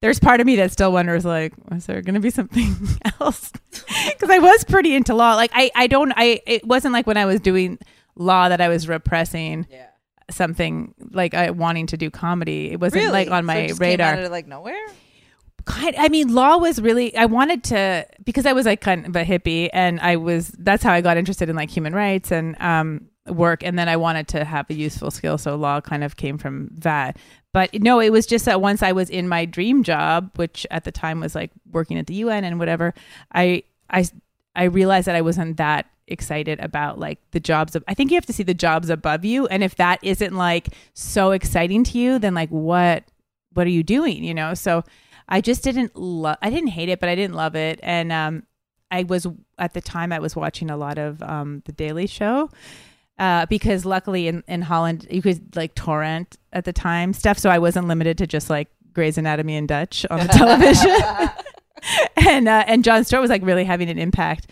there's 0.00 0.20
part 0.20 0.40
of 0.40 0.46
me 0.46 0.54
that 0.54 0.70
still 0.70 0.92
wonders, 0.92 1.24
like, 1.24 1.52
was 1.70 1.86
there 1.86 2.00
going 2.02 2.14
to 2.14 2.20
be 2.20 2.30
something 2.30 2.76
else? 3.20 3.52
Because 4.08 4.30
I 4.30 4.38
was 4.38 4.62
pretty 4.64 4.94
into 4.94 5.14
law. 5.14 5.34
Like, 5.34 5.50
I 5.54 5.70
I 5.74 5.86
don't 5.88 6.12
I 6.16 6.40
it 6.46 6.64
wasn't 6.66 6.92
like 6.92 7.06
when 7.06 7.16
I 7.16 7.24
was 7.24 7.40
doing 7.40 7.78
law 8.16 8.48
that 8.48 8.60
I 8.60 8.68
was 8.68 8.86
repressing 8.88 9.66
Yeah. 9.70 9.86
something 10.30 10.94
like 11.12 11.34
I 11.34 11.50
wanting 11.50 11.86
to 11.88 11.96
do 11.96 12.10
comedy. 12.10 12.70
It 12.72 12.80
wasn't 12.80 13.02
really, 13.04 13.12
like 13.12 13.30
on 13.30 13.42
So 13.44 13.46
my 13.46 13.56
it 13.56 13.68
just 13.68 13.80
came 13.80 13.90
radar. 13.90 14.12
out 14.14 14.18
of, 14.24 14.30
like 14.30 14.46
nowhere. 14.46 14.76
Kind 15.68 15.94
I 15.98 16.08
mean 16.08 16.34
law 16.34 16.56
was 16.56 16.80
really 16.80 17.14
I 17.16 17.26
wanted 17.26 17.62
to 17.64 18.06
because 18.24 18.46
I 18.46 18.52
was 18.52 18.66
like 18.66 18.80
kind 18.80 19.06
of 19.06 19.14
a 19.14 19.24
hippie 19.24 19.68
and 19.72 20.00
I 20.00 20.16
was 20.16 20.48
that's 20.58 20.82
how 20.82 20.92
I 20.92 21.00
got 21.02 21.16
interested 21.16 21.48
in 21.48 21.56
like 21.56 21.70
human 21.70 21.94
rights 21.94 22.32
and 22.32 22.60
um 22.60 23.08
work. 23.26 23.62
And 23.62 23.78
then 23.78 23.90
I 23.90 23.96
wanted 23.96 24.26
to 24.28 24.44
have 24.44 24.70
a 24.70 24.74
useful 24.74 25.10
skill. 25.10 25.36
So 25.36 25.54
law 25.54 25.82
kind 25.82 26.02
of 26.02 26.16
came 26.16 26.38
from 26.38 26.70
that. 26.78 27.18
But 27.52 27.74
no 27.74 28.00
it 28.00 28.10
was 28.10 28.26
just 28.26 28.46
that 28.46 28.60
once 28.60 28.82
I 28.82 28.92
was 28.92 29.10
in 29.10 29.28
my 29.28 29.44
dream 29.44 29.82
job 29.82 30.30
which 30.36 30.66
at 30.70 30.84
the 30.84 30.92
time 30.92 31.20
was 31.20 31.34
like 31.34 31.50
working 31.70 31.98
at 31.98 32.06
the 32.06 32.14
UN 32.14 32.44
and 32.44 32.58
whatever 32.58 32.94
I 33.32 33.62
I 33.90 34.06
I 34.56 34.64
realized 34.64 35.06
that 35.06 35.16
I 35.16 35.20
wasn't 35.20 35.58
that 35.58 35.86
excited 36.06 36.58
about 36.60 36.98
like 36.98 37.18
the 37.32 37.40
jobs 37.40 37.76
of 37.76 37.84
I 37.86 37.94
think 37.94 38.10
you 38.10 38.16
have 38.16 38.26
to 38.26 38.32
see 38.32 38.42
the 38.42 38.54
jobs 38.54 38.88
above 38.88 39.24
you. 39.24 39.46
And 39.48 39.62
if 39.62 39.76
that 39.76 39.98
isn't 40.02 40.34
like 40.34 40.68
so 40.94 41.32
exciting 41.32 41.84
to 41.84 41.98
you 41.98 42.18
then 42.18 42.34
like 42.34 42.48
what 42.48 43.04
what 43.52 43.66
are 43.66 43.70
you 43.70 43.82
doing 43.82 44.24
you 44.24 44.32
know? 44.32 44.54
So 44.54 44.84
I 45.28 45.40
just 45.40 45.62
didn't 45.62 45.96
love 45.96 46.36
I 46.42 46.50
didn't 46.50 46.68
hate 46.68 46.88
it 46.88 47.00
but 47.00 47.08
I 47.08 47.14
didn't 47.14 47.34
love 47.34 47.54
it. 47.54 47.80
And 47.82 48.12
um 48.12 48.42
I 48.90 49.02
was 49.02 49.26
at 49.58 49.74
the 49.74 49.80
time 49.80 50.12
I 50.12 50.18
was 50.18 50.34
watching 50.34 50.70
a 50.70 50.76
lot 50.76 50.98
of 50.98 51.22
um 51.22 51.62
the 51.66 51.72
Daily 51.72 52.06
Show 52.06 52.50
uh 53.18 53.46
because 53.46 53.84
luckily 53.84 54.28
in 54.28 54.42
in 54.48 54.62
Holland 54.62 55.06
you 55.10 55.22
could 55.22 55.54
like 55.56 55.74
torrent 55.74 56.36
at 56.52 56.64
the 56.64 56.72
time 56.72 57.12
stuff. 57.12 57.38
So 57.38 57.50
I 57.50 57.58
wasn't 57.58 57.88
limited 57.88 58.18
to 58.18 58.26
just 58.26 58.48
like 58.50 58.68
Grey's 58.92 59.18
Anatomy 59.18 59.56
in 59.56 59.66
Dutch 59.66 60.06
on 60.10 60.20
the 60.20 60.28
television. 60.32 61.30
And 62.16 62.48
uh, 62.48 62.64
and 62.66 62.82
Jon 62.82 63.04
Stewart 63.04 63.20
was 63.20 63.30
like 63.30 63.42
really 63.42 63.62
having 63.62 63.88
an 63.88 63.98
impact 63.98 64.48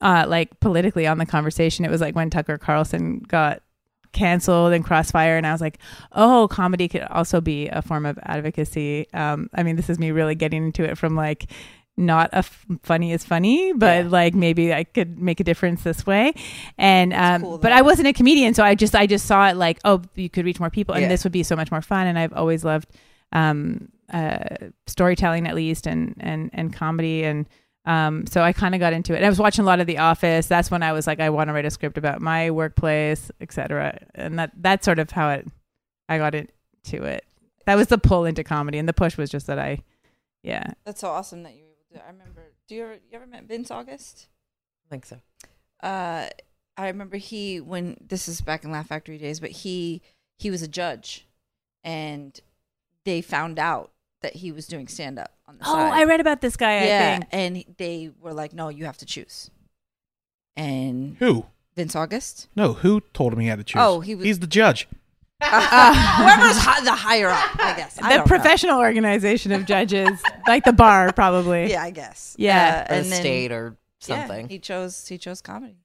uh 0.00 0.24
like 0.26 0.58
politically 0.60 1.06
on 1.06 1.18
the 1.18 1.26
conversation. 1.26 1.84
It 1.84 1.90
was 1.90 2.00
like 2.00 2.16
when 2.16 2.30
Tucker 2.30 2.56
Carlson 2.56 3.18
got 3.18 3.62
canceled 4.12 4.72
and 4.72 4.84
crossfire 4.84 5.36
and 5.36 5.46
i 5.46 5.52
was 5.52 5.60
like 5.60 5.78
oh 6.12 6.46
comedy 6.50 6.88
could 6.88 7.02
also 7.02 7.40
be 7.40 7.68
a 7.68 7.80
form 7.82 8.04
of 8.06 8.18
advocacy 8.24 9.06
um 9.14 9.48
i 9.54 9.62
mean 9.62 9.76
this 9.76 9.88
is 9.88 9.98
me 9.98 10.10
really 10.10 10.34
getting 10.34 10.64
into 10.66 10.84
it 10.84 10.98
from 10.98 11.14
like 11.16 11.46
not 11.94 12.30
a 12.32 12.38
f- 12.38 12.64
funny 12.82 13.12
is 13.12 13.22
funny, 13.22 13.74
but 13.74 14.04
Yeah. 14.04 14.10
like 14.10 14.34
maybe 14.34 14.72
I 14.72 14.84
could 14.84 15.18
make 15.18 15.40
a 15.40 15.44
difference 15.44 15.82
this 15.82 16.06
way. 16.06 16.32
And 16.78 17.12
um, 17.12 17.42
cool, 17.42 17.58
but. 17.58 17.70
I 17.70 17.82
wasn't 17.82 18.08
a 18.08 18.14
comedian, 18.14 18.54
so 18.54 18.64
I 18.64 18.74
just 18.74 18.94
I 18.94 19.06
just 19.06 19.26
saw 19.26 19.46
it 19.50 19.56
like 19.58 19.78
oh 19.84 20.00
you 20.14 20.30
could 20.30 20.46
reach 20.46 20.58
more 20.58 20.70
people, 20.70 20.94
and 20.94 21.02
Yeah. 21.02 21.08
this 21.08 21.22
would 21.22 21.34
be 21.34 21.42
so 21.42 21.54
much 21.54 21.70
more 21.70 21.82
fun. 21.82 22.06
And 22.06 22.18
I've 22.18 22.32
always 22.32 22.64
loved 22.64 22.88
um, 23.32 23.90
uh, 24.10 24.38
storytelling 24.86 25.46
at 25.46 25.54
least, 25.54 25.86
and 25.86 26.14
and 26.18 26.48
and 26.54 26.72
comedy 26.72 27.24
and. 27.24 27.46
Um, 27.84 28.26
so 28.26 28.42
I 28.42 28.52
kind 28.52 28.74
of 28.74 28.80
got 28.80 28.92
into 28.92 29.12
it. 29.12 29.16
And 29.16 29.26
I 29.26 29.28
was 29.28 29.38
watching 29.38 29.64
a 29.64 29.66
lot 29.66 29.80
of 29.80 29.86
The 29.86 29.98
Office. 29.98 30.46
That's 30.46 30.70
when 30.70 30.82
I 30.82 30.92
was 30.92 31.06
like, 31.06 31.20
I 31.20 31.30
want 31.30 31.48
to 31.48 31.54
write 31.54 31.64
a 31.64 31.70
script 31.70 31.98
about 31.98 32.20
my 32.20 32.50
workplace, 32.50 33.30
etc. 33.40 33.98
And 34.14 34.38
that 34.38 34.52
that's 34.56 34.84
sort 34.84 34.98
of 34.98 35.10
how 35.10 35.30
it 35.30 35.48
I 36.08 36.18
got 36.18 36.34
into 36.34 37.04
it. 37.04 37.24
That 37.66 37.76
was 37.76 37.88
the 37.88 37.98
pull 37.98 38.24
into 38.24 38.44
comedy, 38.44 38.78
and 38.78 38.88
the 38.88 38.92
push 38.92 39.16
was 39.16 39.30
just 39.30 39.46
that 39.46 39.58
I, 39.58 39.82
yeah, 40.42 40.72
That's 40.84 41.00
so 41.00 41.08
awesome 41.08 41.44
that 41.44 41.54
you 41.54 41.62
were 41.62 41.70
able 41.70 42.00
to. 42.00 42.06
I 42.06 42.10
remember. 42.10 42.42
Do 42.68 42.74
you 42.74 42.82
ever 42.82 42.94
you 42.94 43.16
ever 43.16 43.26
met 43.26 43.44
Vince 43.44 43.70
August? 43.70 44.28
I 44.86 44.90
think 44.90 45.06
so. 45.06 45.20
Uh, 45.80 46.28
I 46.76 46.88
remember 46.88 47.16
he 47.16 47.60
when 47.60 47.96
this 48.06 48.28
is 48.28 48.40
back 48.40 48.64
in 48.64 48.72
Laugh 48.72 48.88
Factory 48.88 49.18
days, 49.18 49.40
but 49.40 49.50
he 49.50 50.02
he 50.38 50.50
was 50.50 50.62
a 50.62 50.68
judge, 50.68 51.26
and 51.84 52.38
they 53.04 53.20
found 53.20 53.58
out 53.58 53.92
that 54.22 54.36
he 54.36 54.52
was 54.52 54.66
doing 54.66 54.88
stand 54.88 55.18
up 55.18 55.32
on 55.52 55.58
the 55.58 55.64
Oh, 55.68 55.72
side. 55.72 55.92
I 55.92 56.04
read 56.04 56.20
about 56.20 56.40
this 56.40 56.56
guy. 56.56 56.84
yeah, 56.86 57.10
I 57.16 57.18
think. 57.20 57.28
and 57.32 57.76
they 57.78 58.10
were 58.20 58.32
like, 58.32 58.52
"No, 58.52 58.68
you 58.68 58.84
have 58.86 58.96
to 58.98 59.06
choose." 59.06 59.50
And 60.56 61.16
Who? 61.18 61.46
Vince 61.76 61.96
August, 61.96 62.48
No, 62.54 62.74
who 62.74 63.00
told 63.14 63.32
him 63.32 63.38
he 63.40 63.46
had 63.48 63.58
to 63.58 63.64
choose? 63.64 63.80
Oh, 63.82 64.00
he 64.00 64.14
was- 64.14 64.26
He's 64.26 64.38
the 64.40 64.46
judge. 64.46 64.86
whoever's 65.42 66.58
hi- 66.58 66.84
the 66.84 66.92
higher 66.94 67.28
up, 67.30 67.58
I 67.58 67.74
guess. 67.76 67.98
I 67.98 68.02
the 68.02 68.08
don't 68.10 68.18
know. 68.18 68.24
professional 68.26 68.78
organization 68.78 69.50
of 69.52 69.64
judges, 69.64 70.22
like 70.46 70.64
the 70.64 70.72
bar, 70.74 71.12
probably. 71.14 71.70
Yeah, 71.70 71.82
I 71.82 71.90
guess. 71.90 72.36
Yeah. 72.38 72.86
Uh, 72.88 72.92
Or 72.92 72.96
and 72.96 73.06
the 73.06 73.10
then 73.10 73.20
state 73.20 73.52
or 73.52 73.76
yeah, 74.06 74.18
something. 74.18 74.48
he 74.50 74.58
chose 74.58 75.08
he 75.08 75.16
chose 75.18 75.40
comedy. 75.40 75.78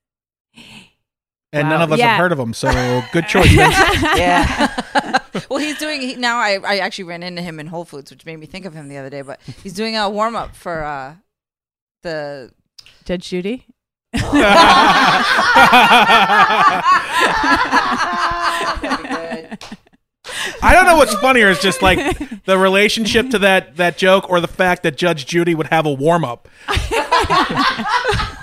And 1.53 1.63
Wow. 1.69 1.69
none 1.69 1.81
of 1.83 1.91
us 1.93 1.99
Yeah. 1.99 2.07
have 2.09 2.19
heard 2.19 2.31
of 2.33 2.39
him, 2.39 2.53
so 2.53 2.69
good 3.13 3.27
choice, 3.27 3.47
Vince. 3.49 3.75
yeah. 4.17 5.16
well, 5.49 5.59
he's 5.59 5.77
doing 5.77 6.01
he, 6.01 6.15
now. 6.15 6.37
I, 6.37 6.59
I 6.63 6.77
actually 6.79 7.05
ran 7.05 7.23
into 7.23 7.41
him 7.41 7.59
in 7.59 7.67
Whole 7.67 7.85
Foods, 7.85 8.11
which 8.11 8.25
made 8.25 8.37
me 8.37 8.45
think 8.45 8.65
of 8.65 8.73
him 8.73 8.87
the 8.89 8.97
other 8.97 9.09
day. 9.09 9.21
But 9.21 9.39
he's 9.63 9.73
doing 9.73 9.97
a 9.97 10.09
warm 10.09 10.35
up 10.35 10.55
for 10.55 10.83
uh, 10.83 11.15
the 12.03 12.51
Judge 13.05 13.29
Judy. 13.29 13.65
I 20.61 20.73
don't 20.73 20.85
know 20.85 20.97
what's 20.97 21.13
funnier 21.15 21.49
is 21.49 21.59
just 21.59 21.81
like 21.81 22.43
the 22.45 22.57
relationship 22.57 23.29
to 23.31 23.39
that 23.39 23.77
that 23.77 23.97
joke 23.97 24.29
or 24.29 24.39
the 24.39 24.47
fact 24.47 24.83
that 24.83 24.97
Judge 24.97 25.25
Judy 25.25 25.55
would 25.55 25.67
have 25.67 25.85
a 25.85 25.93
warm 25.93 26.23
up. 26.25 26.47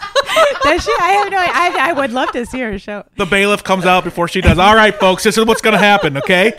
Does 0.62 0.84
she? 0.84 0.92
I 1.00 1.12
have 1.12 1.30
no. 1.30 1.38
I, 1.38 1.90
I 1.90 1.92
would 1.92 2.12
love 2.12 2.30
to 2.32 2.44
see 2.46 2.60
her 2.60 2.78
show. 2.78 3.04
The 3.16 3.26
bailiff 3.26 3.62
comes 3.64 3.84
out 3.84 4.04
before 4.04 4.28
she 4.28 4.40
does. 4.40 4.58
All 4.58 4.74
right, 4.74 4.94
folks, 4.98 5.22
this 5.24 5.36
is 5.38 5.44
what's 5.44 5.60
going 5.62 5.72
to 5.74 5.78
happen. 5.78 6.16
Okay. 6.18 6.52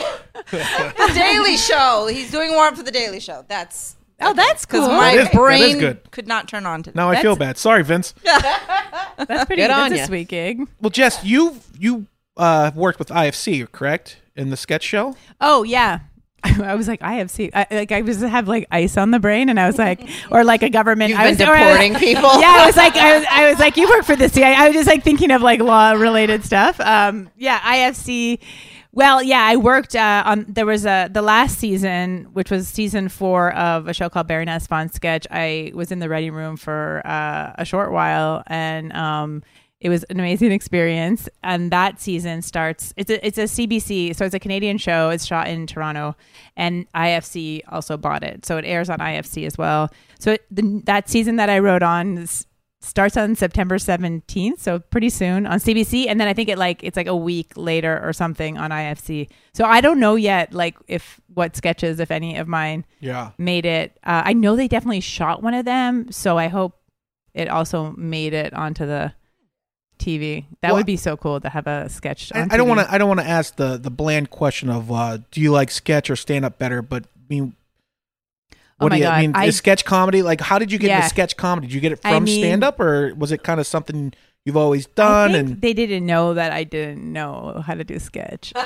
the 0.51 1.11
Daily 1.13 1.57
Show. 1.57 2.07
He's 2.11 2.31
doing 2.31 2.51
warm 2.51 2.75
for 2.75 2.83
the 2.83 2.91
Daily 2.91 3.19
Show. 3.19 3.45
That's 3.47 3.95
Oh, 4.21 4.33
that's 4.33 4.65
because 4.65 4.87
cool. 4.87 4.95
my 4.95 5.15
That 5.15 5.17
is- 5.17 5.23
that 5.25 5.33
is 5.33 5.37
brain 5.37 5.77
good. 5.79 6.11
could 6.11 6.27
not 6.27 6.47
turn 6.47 6.65
on 6.65 6.83
to 6.83 6.91
Now 6.95 7.09
I 7.09 7.21
feel 7.21 7.35
bad. 7.35 7.57
Sorry, 7.57 7.83
Vince. 7.83 8.13
That's 8.23 9.45
pretty. 9.45 9.61
Good 9.61 9.71
on 9.71 9.89
that's 9.89 9.93
a 9.93 9.97
ya. 10.03 10.05
sweet 10.05 10.27
gig. 10.29 10.67
Well, 10.81 10.89
Jess, 10.89 11.23
you 11.23 11.59
you 11.77 12.05
uh, 12.37 12.71
worked 12.75 12.99
with 12.99 13.09
IFC, 13.09 13.69
correct, 13.71 14.17
in 14.35 14.49
the 14.51 14.57
sketch 14.57 14.83
show? 14.83 15.15
Oh 15.41 15.63
yeah. 15.63 15.99
I 16.63 16.75
was 16.75 16.87
like, 16.87 17.01
I 17.01 17.15
have 17.15 17.31
seen, 17.31 17.51
I, 17.53 17.67
like, 17.71 17.91
I 17.91 18.01
was 18.01 18.21
have 18.21 18.47
like 18.47 18.67
ice 18.71 18.97
on 18.97 19.11
the 19.11 19.19
brain, 19.19 19.49
and 19.49 19.59
I 19.59 19.67
was 19.67 19.77
like, 19.77 20.07
or 20.31 20.43
like 20.43 20.63
a 20.63 20.69
government. 20.69 21.09
You've 21.09 21.19
I 21.19 21.29
was, 21.29 21.41
or 21.41 21.45
I 21.45 21.65
was- 21.65 21.79
deporting 21.79 21.95
people. 21.95 22.21
yeah, 22.41 22.55
I 22.59 22.65
was 22.65 22.77
like, 22.77 22.95
I 22.95 23.17
was, 23.17 23.27
I 23.29 23.49
was 23.49 23.59
like, 23.59 23.77
you 23.77 23.89
work 23.89 24.05
for 24.05 24.15
the 24.15 24.29
CIA. 24.29 24.55
I 24.55 24.67
was 24.67 24.75
just 24.75 24.87
like 24.87 25.03
thinking 25.03 25.31
of 25.31 25.41
like 25.41 25.59
law 25.59 25.91
related 25.91 26.43
stuff. 26.45 26.79
Um, 26.79 27.29
yeah, 27.37 27.59
IFC. 27.59 28.39
Well, 28.91 29.21
yeah, 29.21 29.43
I 29.43 29.57
worked 29.57 29.93
uh, 29.93 30.23
on. 30.25 30.45
There 30.47 30.65
was 30.65 30.85
a 30.85 31.09
the 31.11 31.21
last 31.21 31.59
season, 31.59 32.29
which 32.31 32.49
was 32.49 32.67
season 32.69 33.09
four 33.09 33.53
of 33.53 33.89
a 33.89 33.93
show 33.93 34.07
called 34.09 34.27
Baroness 34.27 34.67
von 34.67 34.87
Sketch. 34.89 35.27
I 35.29 35.71
was 35.75 35.91
in 35.91 35.99
the 35.99 36.07
writing 36.07 36.31
room 36.31 36.55
for 36.55 37.01
uh, 37.05 37.51
a 37.57 37.65
short 37.65 37.91
while, 37.91 38.41
and 38.47 38.93
um, 38.93 39.43
it 39.85 39.89
was 39.89 40.03
an 40.05 40.19
amazing 40.19 40.51
experience. 40.51 41.29
And 41.43 41.69
that 41.69 42.01
season 42.01 42.41
starts. 42.41 42.91
It's 42.97 43.11
a 43.11 43.25
it's 43.25 43.37
a 43.37 43.43
CBC, 43.43 44.15
so 44.15 44.25
it's 44.25 44.33
a 44.33 44.39
Canadian 44.39 44.79
show. 44.79 45.11
It's 45.11 45.25
shot 45.25 45.47
in 45.47 45.67
Toronto, 45.67 46.15
and 46.57 46.91
IFC 46.93 47.61
also 47.69 47.95
bought 47.95 48.23
it, 48.23 48.45
so 48.47 48.57
it 48.57 48.65
airs 48.65 48.89
on 48.89 48.97
IFC 48.97 49.45
as 49.45 49.59
well. 49.59 49.91
So 50.17 50.31
it, 50.31 50.45
the, 50.49 50.81
that 50.85 51.07
season 51.07 51.35
that 51.35 51.51
I 51.51 51.59
wrote 51.59 51.83
on 51.83 52.17
is, 52.17 52.47
starts 52.81 53.15
on 53.15 53.35
September 53.35 53.77
17th, 53.77 54.57
so 54.59 54.79
pretty 54.79 55.09
soon 55.09 55.45
on 55.45 55.59
CBC, 55.59 56.07
and 56.07 56.19
then 56.19 56.27
I 56.27 56.33
think 56.33 56.49
it 56.49 56.57
like 56.57 56.83
it's 56.83 56.97
like 56.97 57.07
a 57.07 57.15
week 57.15 57.51
later 57.55 58.01
or 58.03 58.11
something 58.11 58.57
on 58.57 58.71
IFC. 58.71 59.29
So 59.53 59.65
I 59.65 59.81
don't 59.81 59.99
know 59.99 60.15
yet, 60.15 60.51
like 60.51 60.77
if 60.87 61.21
what 61.33 61.55
sketches, 61.55 61.99
if 61.99 62.09
any 62.09 62.37
of 62.37 62.47
mine, 62.47 62.85
Yeah. 63.01 63.31
made 63.37 63.67
it. 63.67 63.99
Uh, 64.03 64.23
I 64.25 64.33
know 64.33 64.55
they 64.55 64.67
definitely 64.67 65.01
shot 65.01 65.43
one 65.43 65.53
of 65.53 65.65
them, 65.65 66.11
so 66.11 66.39
I 66.39 66.47
hope 66.47 66.73
it 67.35 67.49
also 67.49 67.93
made 67.97 68.33
it 68.33 68.51
onto 68.53 68.87
the 68.87 69.13
TV. 70.05 70.45
That 70.61 70.69
Well, 70.69 70.77
would 70.77 70.85
be 70.85 70.97
so 70.97 71.17
cool 71.17 71.39
to 71.41 71.49
have 71.49 71.65
a 71.67 71.89
sketch. 71.89 72.31
I, 72.35 72.41
on 72.41 72.51
I 72.51 72.57
don't 72.57 72.67
want 72.67 72.81
to. 72.81 72.91
I 72.93 72.97
don't 72.97 73.07
want 73.07 73.21
to 73.21 73.27
ask 73.27 73.55
the 73.55 73.77
the 73.77 73.89
bland 73.91 74.29
question 74.29 74.69
of 74.69 74.91
uh, 74.91 75.17
do 75.31 75.41
you 75.41 75.51
like 75.51 75.71
sketch 75.71 76.09
or 76.09 76.15
stand 76.15 76.45
up 76.45 76.57
better? 76.59 76.81
But 76.81 77.03
I 77.03 77.25
mean, 77.29 77.55
Oh 78.53 78.85
what 78.85 78.89
my 78.89 78.95
do 78.97 78.99
you 78.99 79.03
God, 79.07 79.13
I 79.13 79.21
mean? 79.21 79.31
I- 79.35 79.49
sketch 79.51 79.85
comedy 79.85 80.21
like 80.21 80.41
how 80.41 80.59
did 80.59 80.71
you 80.71 80.77
get 80.77 80.87
Yeah. 80.87 80.97
into 80.97 81.09
sketch 81.09 81.35
comedy? 81.37 81.67
Did 81.67 81.73
you 81.73 81.81
get 81.81 81.91
it 81.93 81.99
I 82.03 82.13
from 82.13 82.25
mean- 82.25 82.41
stand 82.41 82.63
up 82.63 82.79
or 82.79 83.13
was 83.15 83.31
it 83.31 83.43
kind 83.43 83.59
of 83.59 83.65
something 83.67 84.13
you've 84.45 84.57
always 84.57 84.85
I 84.85 84.89
done? 84.95 85.31
think 85.31 85.49
And 85.49 85.61
they 85.61 85.73
didn't 85.73 86.05
know 86.05 86.35
that 86.35 86.51
I 86.51 86.63
didn't 86.63 87.11
know 87.11 87.63
how 87.65 87.73
to 87.73 87.83
do 87.83 87.99
sketch. 87.99 88.53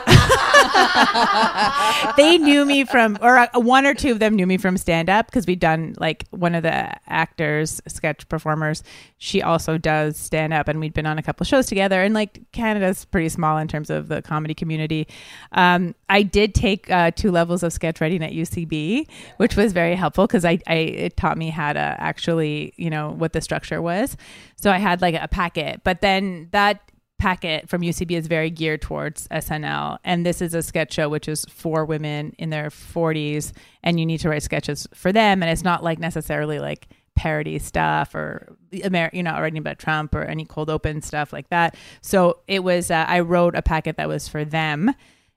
they 2.17 2.37
knew 2.37 2.65
me 2.65 2.85
from, 2.85 3.17
or 3.21 3.37
uh, 3.37 3.47
one 3.55 3.85
or 3.85 3.93
two 3.93 4.11
of 4.11 4.19
them 4.19 4.35
knew 4.35 4.45
me 4.45 4.57
from 4.57 4.77
stand 4.77 5.09
up 5.09 5.27
because 5.27 5.47
we'd 5.47 5.59
done 5.59 5.95
like 5.97 6.25
one 6.31 6.53
of 6.53 6.63
the 6.63 6.91
actors, 7.09 7.81
sketch 7.87 8.27
performers. 8.27 8.83
She 9.17 9.41
also 9.41 9.77
does 9.77 10.17
stand 10.17 10.53
up, 10.53 10.67
and 10.67 10.79
we'd 10.79 10.93
been 10.93 11.05
on 11.05 11.17
a 11.17 11.23
couple 11.23 11.45
shows 11.45 11.65
together. 11.65 12.03
And 12.03 12.13
like 12.13 12.41
Canada's 12.51 13.05
pretty 13.05 13.29
small 13.29 13.57
in 13.57 13.67
terms 13.67 13.89
of 13.89 14.09
the 14.09 14.21
comedy 14.21 14.53
community. 14.53 15.07
Um, 15.53 15.95
I 16.09 16.23
did 16.23 16.55
take 16.55 16.89
uh, 16.89 17.11
two 17.11 17.31
levels 17.31 17.63
of 17.63 17.71
sketch 17.71 18.01
writing 18.01 18.23
at 18.23 18.31
UCB, 18.31 19.07
which 19.37 19.55
was 19.55 19.73
very 19.73 19.95
helpful 19.95 20.25
because 20.27 20.43
I, 20.43 20.59
I 20.67 20.75
it 20.75 21.17
taught 21.17 21.37
me 21.37 21.49
how 21.49 21.73
to 21.73 21.79
actually, 21.79 22.73
you 22.77 22.89
know, 22.89 23.11
what 23.11 23.33
the 23.33 23.41
structure 23.41 23.81
was. 23.81 24.17
So 24.55 24.71
I 24.71 24.77
had 24.77 25.01
like 25.01 25.15
a 25.15 25.27
packet, 25.27 25.81
but 25.83 26.01
then 26.01 26.49
that 26.51 26.81
packet 27.19 27.69
from 27.69 27.81
UCB 27.81 28.11
is 28.11 28.27
very 28.27 28.49
geared 28.49 28.81
towards 28.81 29.27
SNL. 29.27 29.99
And 30.03 30.25
this 30.25 30.41
is 30.41 30.53
a 30.53 30.63
sketch 30.63 30.93
show 30.93 31.09
which 31.09 31.27
is 31.27 31.45
for 31.45 31.85
women 31.85 32.33
in 32.39 32.49
their 32.49 32.69
40s, 32.69 33.51
and 33.83 33.99
you 33.99 34.05
need 34.05 34.19
to 34.21 34.29
write 34.29 34.43
sketches 34.43 34.87
for 34.93 35.11
them. 35.11 35.43
And 35.43 35.51
it's 35.51 35.63
not 35.63 35.83
like 35.83 35.99
necessarily 35.99 36.59
like 36.59 36.87
parody 37.15 37.59
stuff 37.59 38.15
or 38.15 38.55
Amer- 38.71 39.09
you 39.11 39.21
know 39.21 39.33
writing 39.33 39.57
about 39.57 39.77
Trump 39.77 40.15
or 40.15 40.23
any 40.23 40.45
cold 40.45 40.69
open 40.69 41.01
stuff 41.01 41.33
like 41.33 41.49
that. 41.49 41.75
So 42.01 42.39
it 42.47 42.63
was 42.63 42.89
uh, 42.89 43.05
I 43.07 43.19
wrote 43.19 43.55
a 43.55 43.61
packet 43.61 43.97
that 43.97 44.07
was 44.07 44.27
for 44.27 44.45
them. 44.45 44.95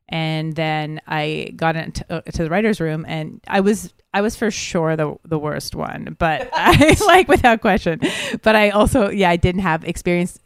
And 0.09 0.55
then 0.55 1.01
I 1.07 1.53
got 1.57 1.77
into 1.77 2.05
uh, 2.13 2.21
to 2.21 2.45
the 2.45 2.51
writers' 2.51 2.81
room, 2.81 3.05
and 3.09 3.41
I 3.49 3.61
was 3.61 3.95
I 4.13 4.21
was 4.21 4.37
for 4.37 4.51
sure 4.51 4.97
the 4.97 5.17
the 5.25 5.39
worst 5.39 5.75
one, 5.75 6.17
but 6.19 6.51
I 6.55 6.97
like 7.07 7.29
without 7.29 7.61
question. 7.61 8.01
But 8.43 8.57
I 8.57 8.71
also 8.71 9.09
yeah 9.11 9.31
I 9.31 9.37
didn't 9.37 9.63
have 9.63 9.85
experience 9.85 10.39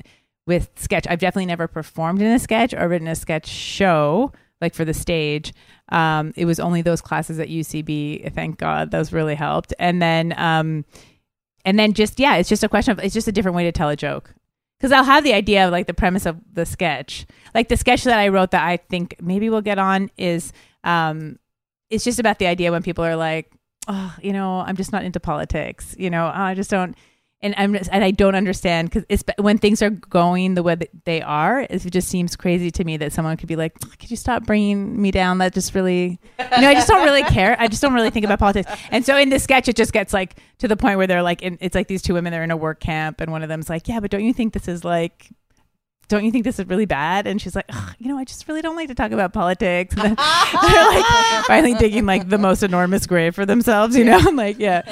with 0.46 0.70
sketch. 0.76 1.06
I've 1.08 1.18
definitely 1.18 1.46
never 1.46 1.66
performed 1.66 2.22
in 2.22 2.28
a 2.28 2.38
sketch 2.38 2.72
or 2.72 2.88
written 2.88 3.08
a 3.08 3.16
sketch 3.16 3.46
show 3.46 4.32
like 4.60 4.74
for 4.74 4.84
the 4.84 4.94
stage. 4.94 5.52
Um, 5.90 6.32
it 6.36 6.44
was 6.44 6.58
only 6.58 6.82
those 6.82 7.00
classes 7.00 7.38
at 7.38 7.48
UCB. 7.48 8.32
Thank 8.32 8.58
God, 8.58 8.90
those 8.90 9.12
really 9.12 9.34
helped. 9.34 9.72
And 9.78 10.00
then, 10.00 10.34
um, 10.36 10.84
and 11.64 11.78
then 11.78 11.92
just 11.92 12.18
yeah, 12.18 12.36
it's 12.36 12.48
just 12.48 12.64
a 12.64 12.68
question 12.68 12.92
of 12.92 12.98
it's 13.00 13.14
just 13.14 13.28
a 13.28 13.32
different 13.32 13.56
way 13.56 13.64
to 13.64 13.72
tell 13.72 13.88
a 13.88 13.96
joke. 13.96 14.34
Because 14.78 14.92
I'll 14.92 15.04
have 15.04 15.24
the 15.24 15.32
idea 15.32 15.66
of 15.66 15.72
like 15.72 15.86
the 15.86 15.94
premise 15.94 16.26
of 16.26 16.38
the 16.52 16.66
sketch, 16.66 17.26
like 17.54 17.68
the 17.68 17.76
sketch 17.76 18.04
that 18.04 18.18
I 18.18 18.28
wrote 18.28 18.50
that 18.50 18.66
I 18.66 18.76
think 18.76 19.16
maybe 19.22 19.48
we'll 19.48 19.62
get 19.62 19.78
on 19.78 20.10
is, 20.18 20.52
um, 20.84 21.38
it's 21.88 22.04
just 22.04 22.18
about 22.18 22.38
the 22.38 22.46
idea 22.46 22.70
when 22.70 22.82
people 22.82 23.04
are 23.04 23.16
like, 23.16 23.50
oh, 23.88 24.14
you 24.20 24.32
know, 24.32 24.60
I'm 24.60 24.76
just 24.76 24.92
not 24.92 25.04
into 25.04 25.20
politics. 25.20 25.94
You 25.98 26.10
know, 26.10 26.30
I 26.32 26.54
just 26.54 26.70
don't 26.70 26.96
and 27.42 27.54
I'm 27.58 27.74
just, 27.74 27.90
and 27.92 28.02
I 28.02 28.10
don't 28.12 28.34
understand 28.34 28.88
because 28.88 29.04
it's 29.08 29.22
when 29.38 29.58
things 29.58 29.82
are 29.82 29.90
going 29.90 30.54
the 30.54 30.62
way 30.62 30.74
that 30.74 30.88
they 31.04 31.20
are. 31.20 31.60
It 31.68 31.80
just 31.90 32.08
seems 32.08 32.34
crazy 32.34 32.70
to 32.70 32.84
me 32.84 32.96
that 32.96 33.12
someone 33.12 33.36
could 33.36 33.48
be 33.48 33.56
like, 33.56 33.78
"Could 33.98 34.10
you 34.10 34.16
stop 34.16 34.44
bringing 34.44 35.00
me 35.00 35.10
down?" 35.10 35.38
That 35.38 35.52
just 35.52 35.74
really, 35.74 36.18
you 36.38 36.60
know, 36.62 36.68
I 36.68 36.74
just 36.74 36.88
don't 36.88 37.04
really 37.04 37.22
care. 37.24 37.54
I 37.58 37.68
just 37.68 37.82
don't 37.82 37.92
really 37.92 38.10
think 38.10 38.24
about 38.24 38.38
politics. 38.38 38.70
And 38.90 39.04
so 39.04 39.16
in 39.16 39.28
this 39.28 39.44
sketch, 39.44 39.68
it 39.68 39.76
just 39.76 39.92
gets 39.92 40.12
like 40.12 40.36
to 40.58 40.68
the 40.68 40.76
point 40.76 40.96
where 40.96 41.06
they're 41.06 41.22
like, 41.22 41.42
in, 41.42 41.58
it's 41.60 41.74
like 41.74 41.88
these 41.88 42.02
two 42.02 42.14
women 42.14 42.32
they're 42.32 42.44
in 42.44 42.50
a 42.50 42.56
work 42.56 42.80
camp, 42.80 43.20
and 43.20 43.30
one 43.30 43.42
of 43.42 43.48
them's 43.48 43.68
like, 43.68 43.86
"Yeah, 43.86 44.00
but 44.00 44.10
don't 44.10 44.24
you 44.24 44.32
think 44.32 44.54
this 44.54 44.66
is 44.66 44.82
like 44.84 45.30
don't 46.08 46.24
you 46.24 46.30
think 46.30 46.44
this 46.44 46.58
is 46.58 46.66
really 46.66 46.86
bad? 46.86 47.26
And 47.26 47.40
she's 47.40 47.54
like, 47.56 47.68
you 47.98 48.08
know, 48.08 48.18
I 48.18 48.24
just 48.24 48.46
really 48.48 48.62
don't 48.62 48.76
like 48.76 48.88
to 48.88 48.94
talk 48.94 49.12
about 49.12 49.32
politics. 49.32 49.94
They're 49.94 50.14
like 50.14 50.16
finally 51.46 51.74
digging 51.74 52.06
like 52.06 52.28
the 52.28 52.38
most 52.38 52.62
enormous 52.62 53.06
grave 53.06 53.34
for 53.34 53.44
themselves, 53.44 53.96
you 53.96 54.04
know? 54.04 54.18
I'm 54.20 54.36
like, 54.36 54.58
yeah. 54.58 54.82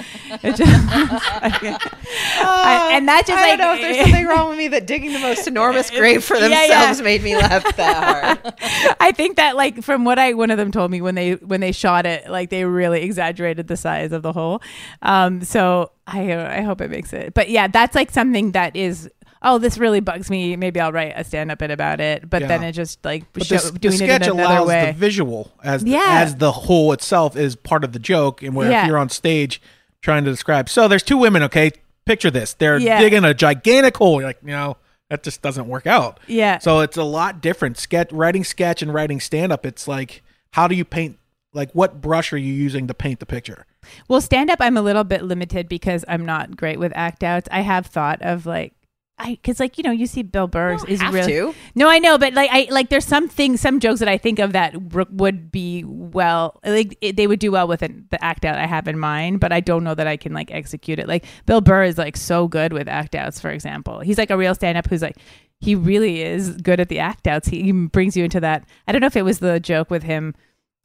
It 0.43 0.57
just, 0.57 0.73
I- 0.73 2.89
and 2.93 3.09
that 3.09 3.27
just 3.27 3.39
I 3.39 3.51
like, 3.51 3.59
don't 3.59 3.61
know 3.69 3.75
if 3.75 3.81
there's 3.81 4.07
something 4.07 4.27
wrong 4.27 4.49
with 4.51 4.59
me 4.59 4.69
that 4.69 4.87
digging 4.87 5.13
the 5.13 5.19
most 5.21 5.47
enormous 5.47 5.91
grave 5.91 6.25
for 6.25 6.37
Yeah, 6.37 6.49
themselves 6.49 6.99
yeah. 6.99 7.05
made 7.05 7.23
me 7.23 7.37
laugh 7.37 7.77
that 7.77 8.43
hard. 8.43 8.97
I 9.01 9.13
think 9.13 9.37
that 9.37 9.57
like 9.57 9.83
from 9.83 10.05
what 10.05 10.19
I 10.19 10.35
one 10.35 10.51
of 10.51 10.59
them 10.59 10.73
told 10.73 10.91
me 10.91 11.01
when 11.01 11.15
they 11.15 11.35
when 11.35 11.61
they 11.61 11.73
shot 11.73 12.07
it, 12.07 12.29
like 12.29 12.51
they 12.51 12.65
really 12.65 13.03
exaggerated 13.03 13.69
the 13.69 13.77
size 13.77 14.13
of 14.13 14.23
the 14.23 14.33
hole. 14.33 14.63
Um, 15.03 15.43
so 15.43 15.91
I 16.07 16.59
I 16.59 16.61
hope 16.63 16.81
it 16.81 16.91
makes 16.91 17.13
it. 17.13 17.35
But 17.35 17.49
yeah, 17.51 17.67
that's 17.69 17.95
like 17.95 18.11
something 18.11 18.53
that 18.53 18.77
is. 18.77 19.09
Oh, 19.45 19.59
this 19.59 19.79
really 19.79 20.01
bugs 20.01 20.31
me. 20.31 20.57
Maybe 20.57 20.81
I'll 20.81 20.91
write 20.93 21.13
a 21.15 21.23
stand-up 21.23 21.59
bit 21.59 21.71
about 21.71 22.01
it. 22.01 22.29
But 22.29 22.43
Yeah. 22.43 22.49
then 22.49 22.63
it 22.65 22.73
just 22.73 23.05
like 23.05 23.25
But 23.33 23.45
show, 23.47 23.59
the, 23.59 23.73
the 23.73 23.79
doing 23.79 23.95
it 23.95 24.01
in 24.01 24.07
sketch 24.09 24.23
another 24.27 24.43
allows 24.43 24.69
way. 24.69 24.87
the 24.87 24.93
visual 24.99 25.53
as 25.63 25.85
Yeah. 25.85 26.23
as 26.23 26.37
the 26.37 26.51
whole 26.53 26.93
itself 26.93 27.37
is 27.37 27.55
part 27.55 27.85
of 27.85 27.93
the 27.93 27.99
joke, 27.99 28.43
and 28.43 28.55
where 28.55 28.71
Yeah. 28.71 28.83
if 28.83 28.89
you're 28.89 28.99
on 28.99 29.11
stage 29.11 29.61
trying 30.03 30.25
to 30.25 30.31
describe. 30.31 30.69
So 30.69 30.89
there's 30.89 31.03
two 31.03 31.19
women. 31.19 31.43
Okay, 31.45 31.71
picture 32.07 32.31
this: 32.31 32.55
they're 32.55 32.79
digging 32.79 33.25
a 33.25 33.35
gigantic 33.35 33.97
hole. 33.97 34.21
You're 34.21 34.29
like, 34.31 34.39
you 34.43 34.49
know, 34.49 34.77
that 35.11 35.23
just 35.23 35.43
doesn't 35.43 35.69
work 35.69 35.87
out. 35.87 36.21
yeah. 36.27 36.59
So 36.59 36.81
it's 36.81 36.97
a 36.97 37.05
lot 37.05 37.41
different. 37.41 37.77
Sketch 37.79 38.11
writing 38.13 38.45
sketch 38.45 38.83
and 38.83 38.93
writing 38.93 39.21
stand 39.21 39.53
up. 39.53 39.65
It's 39.67 39.87
like 39.87 40.23
how 40.53 40.67
do 40.69 40.75
you 40.75 40.85
paint? 40.85 41.19
Like 41.53 41.71
what 41.73 42.01
brush 42.01 42.33
are 42.33 42.37
you 42.39 42.53
using 42.53 42.87
to 42.89 42.95
paint 42.95 43.21
the 43.21 43.27
picture? 43.27 43.65
Well, 44.09 44.21
stand 44.21 44.51
up, 44.51 44.59
I'm 44.61 44.77
a 44.77 44.83
little 44.83 45.05
bit 45.05 45.23
limited 45.23 45.69
because 45.69 46.05
I'm 46.09 46.25
not 46.27 46.57
great 46.57 46.79
with 46.79 46.93
act 46.97 47.23
outs. 47.23 47.49
I 47.53 47.61
have 47.61 47.87
thought 47.87 48.21
of 48.23 48.45
like, 48.47 48.73
I 49.17 49.31
because 49.31 49.61
like 49.61 49.79
you 49.79 49.85
know 49.85 49.93
you 49.93 50.07
see 50.07 50.23
Bill 50.23 50.49
Burr 50.49 50.77
is 50.89 51.01
really 51.01 51.33
to. 51.33 51.55
no, 51.77 51.89
I 51.89 52.01
know, 52.01 52.19
but 52.19 52.35
like 52.35 52.51
I 52.53 52.67
like 52.71 52.89
there's 52.89 53.05
some 53.05 53.29
things, 53.29 53.61
some 53.61 53.79
jokes 53.79 54.01
that 54.01 54.09
I 54.09 54.19
think 54.19 54.41
of 54.41 54.53
that 54.55 54.75
r- 54.93 55.07
would 55.11 55.53
be 55.53 55.85
well, 55.85 56.61
like 56.65 56.99
it, 57.01 57.17
they 57.17 57.29
would 57.29 57.39
do 57.39 57.53
well 57.53 57.69
with 57.69 57.83
it, 57.85 58.11
the 58.11 58.23
act 58.25 58.45
out 58.45 58.59
I 58.59 58.67
have 58.67 58.89
in 58.89 58.99
mind, 58.99 59.39
but 59.39 59.53
I 59.53 59.61
don't 59.61 59.85
know 59.85 59.95
that 59.95 60.09
I 60.09 60.17
can 60.17 60.33
like 60.33 60.51
execute 60.51 60.99
it. 60.99 61.07
Like 61.07 61.25
Bill 61.47 61.61
Burr 61.61 61.85
is 61.85 61.97
like 61.97 62.17
so 62.17 62.49
good 62.49 62.73
with 62.73 62.89
act 62.89 63.15
outs, 63.15 63.39
for 63.39 63.51
example. 63.51 64.01
He's 64.01 64.19
like 64.19 64.31
a 64.31 64.37
real 64.37 64.55
stand 64.55 64.77
up 64.77 64.89
who's 64.89 65.03
like 65.03 65.19
he 65.61 65.77
really 65.77 66.21
is 66.21 66.51
good 66.57 66.81
at 66.81 66.89
the 66.89 66.99
act 66.99 67.29
outs. 67.29 67.47
He, 67.47 67.63
he 67.63 67.73
brings 67.73 68.17
you 68.17 68.25
into 68.25 68.41
that. 68.41 68.65
I 68.89 68.93
don't 68.93 69.01
know 69.01 69.07
if 69.07 69.17
it 69.17 69.25
was 69.25 69.39
the 69.39 69.61
joke 69.61 69.91
with 69.91 70.03
him 70.03 70.35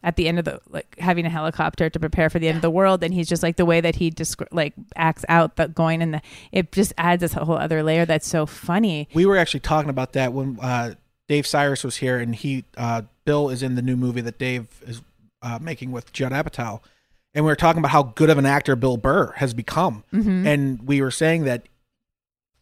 at 0.04 0.16
the 0.16 0.28
end 0.28 0.40
of 0.40 0.46
the 0.46 0.60
like 0.70 0.96
having 1.00 1.26
a 1.26 1.30
helicopter 1.30 1.90
to 1.90 2.00
prepare 2.00 2.30
for 2.30 2.40
the 2.40 2.48
end 2.48 2.56
of 2.56 2.62
the 2.62 2.70
world 2.70 3.04
and 3.04 3.14
he's 3.14 3.28
just 3.28 3.44
like 3.44 3.58
the 3.58 3.66
way 3.66 3.82
that 3.82 3.96
he 3.96 4.10
descri- 4.10 4.48
like 4.52 4.74
acts 4.96 5.26
out 5.28 5.56
the 5.58 5.68
going 5.68 6.02
and 6.02 6.14
the 6.14 6.22
it 6.54 6.72
just 6.72 6.94
adds 6.98 7.20
this 7.22 7.34
whole 7.34 7.58
other 7.58 7.84
layer 7.84 8.06
that's 8.06 8.28
so 8.28 8.46
funny 8.46 9.08
We 9.14 9.26
were 9.26 9.36
actually 9.38 9.60
talking 9.60 9.90
about 9.90 10.14
that 10.14 10.32
when 10.34 10.58
uh, 10.62 10.94
Dave 11.28 11.44
Sirus 11.46 11.84
was 11.84 11.98
here, 11.98 12.18
and 12.18 12.34
he 12.34 12.64
uh, 12.78 13.04
Bill 13.26 13.50
is 13.50 13.62
in 13.62 13.76
the 13.76 13.82
new 13.82 13.96
movie 13.98 14.22
that 14.22 14.40
Dave 14.40 14.68
is 14.88 15.02
uh, 15.44 15.60
making 15.62 15.92
with 15.92 16.12
Judd 16.12 16.32
Apatow, 16.32 16.80
and 17.36 17.46
we 17.46 17.52
were 17.52 17.56
talking 17.56 17.80
about 17.80 17.92
how 17.92 18.02
good 18.04 18.30
of 18.32 18.38
an 18.40 18.46
actor 18.48 18.76
Bill 18.76 18.98
Burr 18.98 19.34
has 19.34 19.54
become, 19.54 20.04
Mhm. 20.14 20.48
and 20.48 20.82
we 20.88 21.02
were 21.02 21.12
saying 21.12 21.44
that 21.44 21.68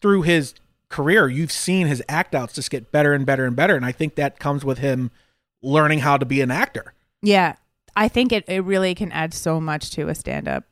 through 0.01 0.23
his 0.23 0.53
career, 0.89 1.27
you've 1.29 1.51
seen 1.51 1.87
his 1.87 2.03
act 2.09 2.35
outs 2.35 2.53
just 2.53 2.69
get 2.69 2.91
better 2.91 3.13
and 3.13 3.25
better 3.25 3.45
and 3.45 3.55
better, 3.55 3.75
and 3.75 3.85
I 3.85 3.91
think 3.91 4.15
that 4.15 4.37
comes 4.39 4.65
with 4.65 4.79
him 4.79 5.11
learning 5.61 5.99
how 5.99 6.17
to 6.17 6.25
be 6.25 6.41
an 6.41 6.51
actor. 6.51 6.93
Yeah, 7.27 7.55
I 7.93 8.07
think 8.07 8.31
it, 8.31 8.45
it 8.47 8.63
really 8.63 8.95
can 8.95 9.11
add 9.11 9.33
so 9.33 9.59
much 9.59 9.91
to 9.91 10.07
a 10.07 10.15
stand 10.15 10.47
up 10.47 10.63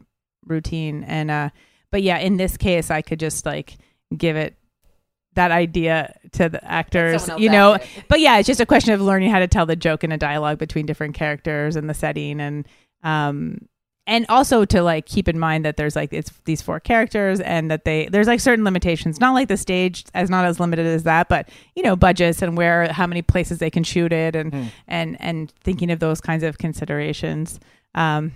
routine. 0.45 1.03
And, 1.03 1.29
uh, 1.29 1.49
but 1.91 2.01
yeah, 2.01 2.17
in 2.19 2.37
this 2.37 2.55
case, 2.55 2.89
I 2.89 3.01
could 3.01 3.19
just 3.19 3.45
like 3.45 3.77
give 4.15 4.37
it 4.37 4.55
that 5.33 5.51
idea 5.51 6.17
to 6.31 6.47
the 6.47 6.63
actors, 6.63 7.27
you 7.37 7.49
know. 7.49 7.77
But 8.07 8.21
yeah, 8.21 8.37
it's 8.37 8.47
just 8.47 8.61
a 8.61 8.65
question 8.65 8.93
of 8.93 9.01
learning 9.01 9.31
how 9.31 9.39
to 9.39 9.49
tell 9.49 9.65
the 9.65 9.75
joke 9.75 10.05
in 10.05 10.13
a 10.13 10.17
dialogue 10.17 10.57
between 10.57 10.85
different 10.85 11.13
characters 11.13 11.75
and 11.75 11.89
the 11.89 11.93
setting 11.93 12.39
and, 12.39 12.65
um, 13.03 13.67
and 14.07 14.25
also 14.29 14.65
to 14.65 14.81
like 14.83 15.05
keep 15.05 15.27
in 15.27 15.39
mind 15.39 15.65
that 15.65 15.77
there's 15.77 15.95
like 15.95 16.13
it's 16.13 16.31
these 16.45 16.61
four 16.61 16.79
characters 16.79 17.39
and 17.39 17.71
that 17.71 17.85
they 17.85 18.07
there's 18.11 18.27
like 18.27 18.39
certain 18.39 18.63
limitations. 18.63 19.19
Not 19.19 19.33
like 19.33 19.47
the 19.47 19.57
stage 19.57 20.03
as 20.13 20.29
not 20.29 20.45
as 20.45 20.59
limited 20.59 20.85
as 20.85 21.03
that 21.03 21.27
but 21.29 21.49
you 21.75 21.83
know 21.83 21.95
budgets 21.95 22.41
and 22.41 22.55
where 22.57 22.91
how 22.91 23.07
many 23.07 23.21
places 23.21 23.59
they 23.59 23.69
can 23.69 23.83
shoot 23.83 24.13
it 24.13 24.35
and 24.35 24.53
Hmm. 24.53 24.63
and 24.87 25.17
and 25.19 25.51
thinking 25.63 25.89
of 25.91 25.99
those 25.99 26.21
kinds 26.21 26.43
of 26.43 26.57
considerations. 26.57 27.59
Um 27.95 28.31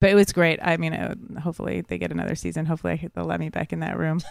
but 0.00 0.10
it 0.10 0.14
was 0.14 0.32
great. 0.32 0.58
I 0.62 0.76
mean 0.76 0.92
uh, 0.92 1.14
hopefully 1.40 1.80
they 1.80 1.96
get 1.98 2.10
another 2.12 2.34
season. 2.34 2.66
Hopefully 2.66 3.08
they'll 3.14 3.24
let 3.24 3.40
me 3.40 3.48
back 3.48 3.72
in 3.72 3.80
that 3.80 3.96
room. 3.98 4.20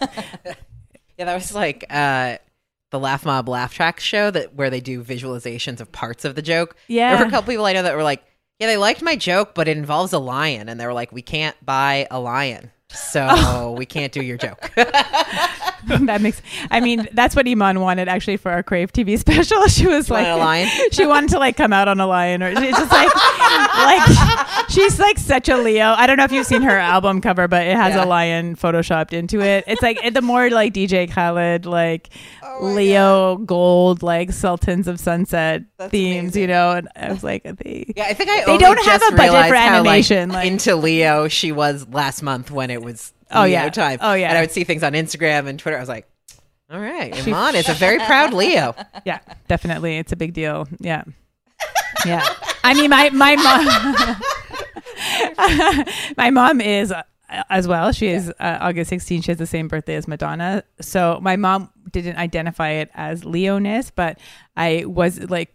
Yeah, 1.18 1.24
that 1.24 1.34
was 1.34 1.54
like 1.54 1.84
uh, 1.88 2.36
the 2.90 2.98
Laugh 2.98 3.24
Mob 3.24 3.48
Laugh 3.48 3.72
Track 3.72 4.00
show 4.00 4.30
that 4.30 4.54
where 4.54 4.68
they 4.68 4.80
do 4.82 5.02
visualizations 5.02 5.80
of 5.80 5.90
parts 5.90 6.26
of 6.26 6.34
the 6.34 6.42
joke. 6.42 6.76
yeah 6.88 7.14
There 7.16 7.24
were 7.24 7.28
a 7.28 7.30
couple 7.30 7.52
people 7.52 7.64
I 7.64 7.72
know 7.72 7.82
that 7.84 7.96
were 7.96 8.02
like, 8.02 8.22
"Yeah, 8.58 8.66
they 8.68 8.76
liked 8.76 9.02
my 9.02 9.16
joke, 9.16 9.54
but 9.54 9.68
it 9.68 9.76
involves 9.76 10.12
a 10.12 10.18
lion," 10.18 10.68
and 10.68 10.78
they 10.80 10.86
were 10.86 10.94
like, 10.94 11.12
"We 11.12 11.22
can't 11.22 11.56
buy 11.64 12.06
a 12.10 12.20
lion, 12.20 12.70
so 12.90 13.26
oh. 13.30 13.72
we 13.72 13.86
can't 13.86 14.12
do 14.12 14.22
your 14.22 14.38
joke." 14.38 14.72
that 16.06 16.20
makes 16.20 16.42
i 16.70 16.80
mean 16.80 17.08
that's 17.12 17.36
what 17.36 17.46
Eman 17.46 17.80
wanted 17.80 18.08
actually 18.08 18.36
for 18.36 18.50
our 18.50 18.62
crave 18.62 18.92
tv 18.92 19.18
special. 19.18 19.62
She 19.76 19.86
was 19.86 20.10
like 20.10 20.26
a 20.26 20.36
lion? 20.36 20.68
she 20.92 21.06
wanted 21.06 21.30
to 21.30 21.38
like 21.38 21.56
come 21.56 21.72
out 21.72 21.88
on 21.88 22.00
a 22.00 22.06
lion 22.06 22.42
or 22.42 22.48
it's 22.48 22.60
just 22.60 22.92
like 22.92 23.08
like 23.76 24.68
she's 24.70 24.98
like 24.98 25.18
such 25.18 25.48
a 25.48 25.56
leo. 25.56 25.86
I 25.96 26.06
don't 26.06 26.16
know 26.16 26.24
if 26.24 26.32
you've 26.32 26.46
seen 26.46 26.62
her 26.62 26.78
album 26.78 27.20
cover 27.20 27.46
but 27.48 27.66
it 27.66 27.76
has 27.76 27.94
Yeah. 27.94 28.04
a 28.04 28.06
lion 28.06 28.56
photoshopped 28.56 29.12
into 29.12 29.40
it. 29.40 29.64
It's 29.66 29.82
like 29.82 29.98
the 30.14 30.22
more 30.22 30.50
like 30.50 30.72
dj 30.74 31.10
khaled 31.10 31.66
like 31.66 32.08
Oh 32.42 32.66
leo 32.72 33.36
gold 33.38 34.02
like 34.02 34.32
sultans 34.32 34.88
of 34.88 34.98
sunset 34.98 35.62
That's 35.78 35.90
themes 35.90 36.36
you 36.36 36.46
know? 36.46 36.72
And 36.72 36.88
i 36.96 37.12
was 37.12 37.22
like 37.22 37.42
they 37.44 37.92
Yeah, 37.96 38.04
I 38.06 38.14
think 38.14 38.30
I 38.30 38.44
They 38.46 38.58
don't 38.58 38.82
have 38.84 39.02
a 39.12 39.16
budget 39.16 39.48
for 39.48 39.54
how, 39.54 39.82
like, 39.82 40.10
animation, 40.10 40.30
like- 40.30 40.46
into 40.46 40.74
Leo 40.76 41.28
she 41.28 41.52
was 41.52 41.86
last 41.88 42.22
month 42.22 42.50
when 42.50 42.70
it 42.70 42.82
was 42.82 43.12
Oh, 43.30 43.42
Leo 43.42 43.50
yeah. 43.50 43.68
time. 43.70 43.98
Oh, 44.00 44.14
yeah. 44.14 44.28
and 44.28 44.38
I 44.38 44.40
would 44.40 44.52
see 44.52 44.64
things 44.64 44.82
on 44.82 44.92
Instagram 44.92 45.46
and 45.46 45.58
Twitter. 45.58 45.76
I 45.76 45.80
was 45.80 45.88
like, 45.88 46.08
"All 46.70 46.80
right, 46.80 47.12
Eman 47.12 47.54
is 47.54 47.68
a 47.68 47.74
very 47.74 47.98
proud 47.98 48.32
Leo." 48.32 48.74
yeah 49.04 49.20
definitely 49.48 49.98
it's 49.98 50.12
a 50.12 50.16
big 50.16 50.32
deal 50.34 50.66
yeah 50.80 51.04
yeah 52.06 52.26
i 52.64 52.74
mean 52.74 52.90
my 52.90 53.08
my 53.10 53.36
mom 53.36 53.64
my 56.16 56.30
mom 56.30 56.60
is 56.60 56.90
uh, 56.92 57.02
as 57.50 57.68
well 57.68 57.92
she 57.92 58.08
is 58.08 58.30
uh, 58.40 58.58
august 58.60 58.88
16 58.90 59.22
she 59.22 59.30
has 59.30 59.38
the 59.38 59.46
same 59.46 59.68
birthday 59.68 59.94
as 59.94 60.08
madonna 60.08 60.62
so 60.80 61.18
my 61.22 61.36
mom 61.36 61.70
didn't 61.92 62.16
identify 62.16 62.70
it 62.70 62.90
as 62.94 63.24
leoness 63.24 63.90
but 63.90 64.18
i 64.56 64.84
was 64.86 65.20
like 65.30 65.54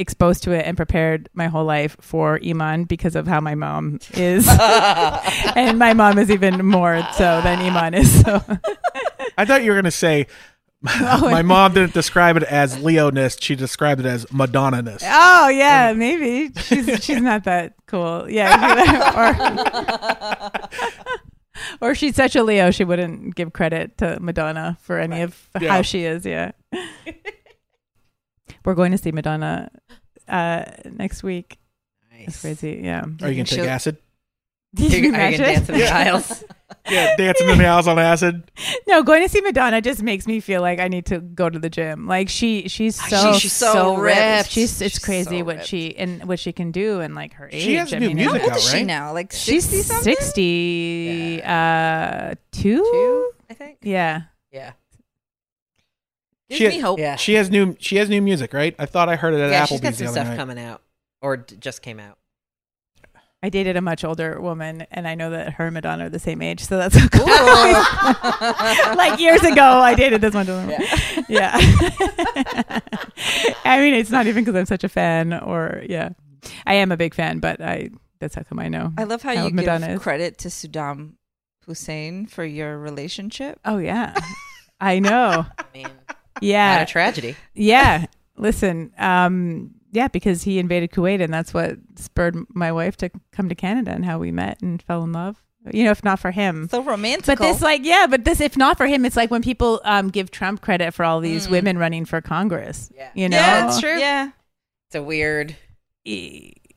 exposed 0.00 0.42
to 0.44 0.52
it 0.52 0.66
and 0.66 0.76
prepared 0.76 1.28
my 1.34 1.46
whole 1.46 1.64
life 1.64 1.96
for 2.00 2.38
Eman 2.40 2.88
because 2.88 3.14
of 3.14 3.26
how 3.28 3.40
my 3.40 3.54
mom 3.54 4.00
is 4.14 4.48
and 5.54 5.78
my 5.78 5.92
mom 5.94 6.18
is 6.18 6.30
even 6.30 6.66
more 6.66 7.00
so 7.12 7.40
than 7.42 7.58
Eman 7.58 7.96
is 7.96 8.22
so 8.22 8.42
I 9.38 9.44
thought 9.44 9.62
you 9.62 9.70
were 9.70 9.76
gonna 9.76 9.90
say. 9.90 10.26
Oh. 10.88 11.28
my 11.30 11.42
mom 11.42 11.74
didn't 11.74 11.92
describe 11.92 12.38
it 12.38 12.42
as 12.44 12.78
Leonist. 12.78 13.42
She 13.42 13.54
described 13.54 14.00
it 14.00 14.06
as 14.06 14.24
Madonna-ness. 14.32 15.04
Oh 15.06 15.48
yeah, 15.50 15.92
maybe 15.92 16.50
she's 16.62 17.04
she's 17.04 17.20
not 17.20 17.44
that 17.44 17.74
cool. 17.86 18.24
Yeah, 18.30 20.48
or 21.82 21.90
or 21.90 21.94
she's 21.94 22.16
such 22.16 22.34
a 22.34 22.42
Leo, 22.42 22.70
she 22.70 22.84
wouldn't 22.84 23.34
give 23.34 23.52
credit 23.52 23.98
to 23.98 24.18
Madonna 24.20 24.78
for 24.80 24.98
any 24.98 25.20
of 25.20 25.48
Yeah. 25.60 25.70
how 25.70 25.82
she 25.82 26.04
is. 26.04 26.24
Yeah, 26.24 26.52
we're 28.64 28.74
going 28.74 28.92
to 28.92 28.98
see 28.98 29.12
Madonna 29.12 29.70
uh, 30.28 30.64
next 30.90 31.22
week. 31.22 31.58
It's 32.12 32.26
Nice. 32.34 32.40
crazy. 32.60 32.80
Yeah, 32.84 33.00
Are 33.22 33.28
you 33.30 33.34
gonna 33.36 33.44
take 33.44 33.46
She'll- 33.60 33.68
acid? 33.68 33.96
Can 34.76 34.84
Are 34.92 34.96
you 34.96 34.96
you, 35.08 35.14
are 35.14 35.30
you 35.30 35.38
gonna 35.38 35.52
dance 35.54 35.68
in 35.68 35.78
the 35.78 35.88
aisles? 35.88 36.44
Yeah, 36.88 37.14
dancing 37.16 37.48
in 37.48 37.58
the 37.58 37.64
house 37.64 37.86
on 37.88 37.98
acid. 37.98 38.50
No, 38.86 39.02
going 39.02 39.22
to 39.22 39.28
see 39.28 39.40
Madonna 39.42 39.80
just 39.80 40.02
makes 40.02 40.26
me 40.26 40.38
feel 40.40 40.60
like 40.62 40.78
I 40.80 40.88
need 40.88 41.06
to 41.06 41.18
go 41.20 41.50
to 41.50 41.58
the 41.58 41.68
gym. 41.68 42.06
Like 42.06 42.28
she, 42.28 42.68
she's 42.68 42.94
so 42.96 43.34
she's 43.34 43.52
so 43.52 43.96
ripped. 43.96 44.50
She's 44.50 44.80
it's 44.80 44.94
She's 44.94 44.98
crazy 45.04 45.40
so 45.40 45.44
what 45.44 45.56
ripped. 45.56 45.66
she 45.68 45.96
and 45.96 46.24
what 46.26 46.38
she 46.38 46.52
can 46.52 46.70
do 46.70 47.00
and 47.00 47.14
like 47.14 47.34
her 47.34 47.48
age. 47.52 47.62
She 47.62 47.74
has 47.74 47.92
I 47.92 47.98
new 47.98 48.08
mean, 48.08 48.16
music 48.18 48.40
How 48.40 48.44
old 48.44 48.52
out, 48.52 48.58
is 48.58 48.70
she 48.70 48.76
right? 48.78 48.86
now? 48.86 49.12
Like 49.12 49.32
She's 49.32 49.64
60 49.68 49.82
something? 49.82 50.14
60 50.14 51.42
uh 51.44 52.34
two? 52.52 52.76
Two, 52.78 53.30
I 53.50 53.54
think. 53.54 53.78
Yeah. 53.82 54.22
Yeah, 56.50 56.58
Gives 56.58 56.72
She- 56.72 56.78
me 56.78 56.82
hope. 56.82 56.98
yeah, 56.98 57.16
She 57.16 57.34
has 57.34 57.48
new. 57.50 57.76
She 57.78 57.96
has 57.96 58.08
new 58.08 58.20
music, 58.20 58.52
right? 58.52 58.74
I 58.78 58.84
thought 58.86 59.08
I 59.08 59.16
heard 59.16 59.34
it 59.34 59.40
at 59.40 59.50
yeah. 59.50 59.62
Applebee's 59.62 59.68
She's 59.68 59.80
got 59.80 59.90
the 59.92 59.96
some 59.98 60.06
other 60.08 60.12
stuff 60.14 60.26
night. 60.28 60.36
coming 60.36 60.58
out, 60.58 60.82
or 61.22 61.36
d- 61.38 61.56
just 61.58 61.80
came 61.82 61.98
out. 62.00 62.16
I 63.42 63.48
dated 63.48 63.74
a 63.76 63.80
much 63.80 64.04
older 64.04 64.38
woman 64.38 64.86
and 64.90 65.08
I 65.08 65.14
know 65.14 65.30
that 65.30 65.54
her 65.54 65.64
and 65.68 65.72
Madonna 65.74 66.04
are 66.04 66.08
the 66.10 66.18
same 66.18 66.42
age, 66.42 66.60
so 66.60 66.76
that's 66.76 66.94
okay. 67.04 67.24
like 68.96 69.18
years 69.18 69.42
ago 69.42 69.62
I 69.62 69.94
dated 69.94 70.20
this 70.20 70.34
one 70.34 70.46
woman. 70.46 70.78
Yeah. 71.26 71.52
I 73.64 73.78
mean 73.80 73.94
it's 73.94 74.10
not 74.10 74.26
even 74.26 74.44
because 74.44 74.58
I'm 74.58 74.66
such 74.66 74.84
a 74.84 74.88
fan 74.88 75.32
or 75.32 75.82
yeah. 75.88 76.10
I 76.66 76.74
am 76.74 76.92
a 76.92 76.96
big 76.98 77.14
fan, 77.14 77.38
but 77.38 77.60
I 77.62 77.88
that's 78.18 78.34
how 78.34 78.42
come 78.42 78.58
I 78.58 78.68
know. 78.68 78.92
I 78.98 79.04
love 79.04 79.22
how, 79.22 79.34
How 79.34 79.46
you 79.46 79.54
Madonna 79.54 79.86
give 79.86 79.96
is. 79.96 80.02
credit 80.02 80.36
to 80.38 80.48
Saddam 80.48 81.12
Hussein 81.66 82.26
for 82.26 82.44
your 82.44 82.78
relationship. 82.78 83.58
Oh 83.64 83.78
yeah. 83.78 84.14
I 84.80 84.98
know. 84.98 85.46
I 85.58 85.64
mean, 85.74 85.88
yeah, 86.40 86.80
a 86.80 86.86
tragedy. 86.86 87.36
yeah. 87.54 88.06
Listen, 88.36 88.92
um, 88.96 89.74
yeah, 89.92 90.08
because 90.08 90.42
he 90.42 90.58
invaded 90.58 90.92
Kuwait, 90.92 91.20
and 91.22 91.32
that's 91.32 91.52
what 91.52 91.76
spurred 91.96 92.36
my 92.54 92.72
wife 92.72 92.96
to 92.98 93.10
come 93.32 93.48
to 93.48 93.54
Canada, 93.54 93.90
and 93.90 94.04
how 94.04 94.18
we 94.18 94.32
met 94.32 94.62
and 94.62 94.80
fell 94.82 95.02
in 95.04 95.12
love. 95.12 95.42
You 95.70 95.84
know, 95.84 95.90
if 95.90 96.02
not 96.02 96.18
for 96.18 96.30
him. 96.30 96.68
So 96.70 96.82
romantic. 96.82 97.38
But 97.38 97.38
this, 97.38 97.60
like, 97.60 97.84
yeah, 97.84 98.06
but 98.08 98.24
this, 98.24 98.40
if 98.40 98.56
not 98.56 98.78
for 98.78 98.86
him, 98.86 99.04
it's 99.04 99.16
like 99.16 99.30
when 99.30 99.42
people 99.42 99.82
um, 99.84 100.08
give 100.08 100.30
Trump 100.30 100.62
credit 100.62 100.94
for 100.94 101.04
all 101.04 101.20
these 101.20 101.50
women 101.50 101.76
running 101.76 102.06
for 102.06 102.22
Congress. 102.22 102.90
Yeah. 102.96 103.10
You 103.14 103.28
know, 103.28 103.36
yeah, 103.36 103.68
it's 103.68 103.78
true. 103.78 103.98
Yeah. 103.98 104.30
It's 104.86 104.94
a 104.94 105.02
weird. 105.02 105.54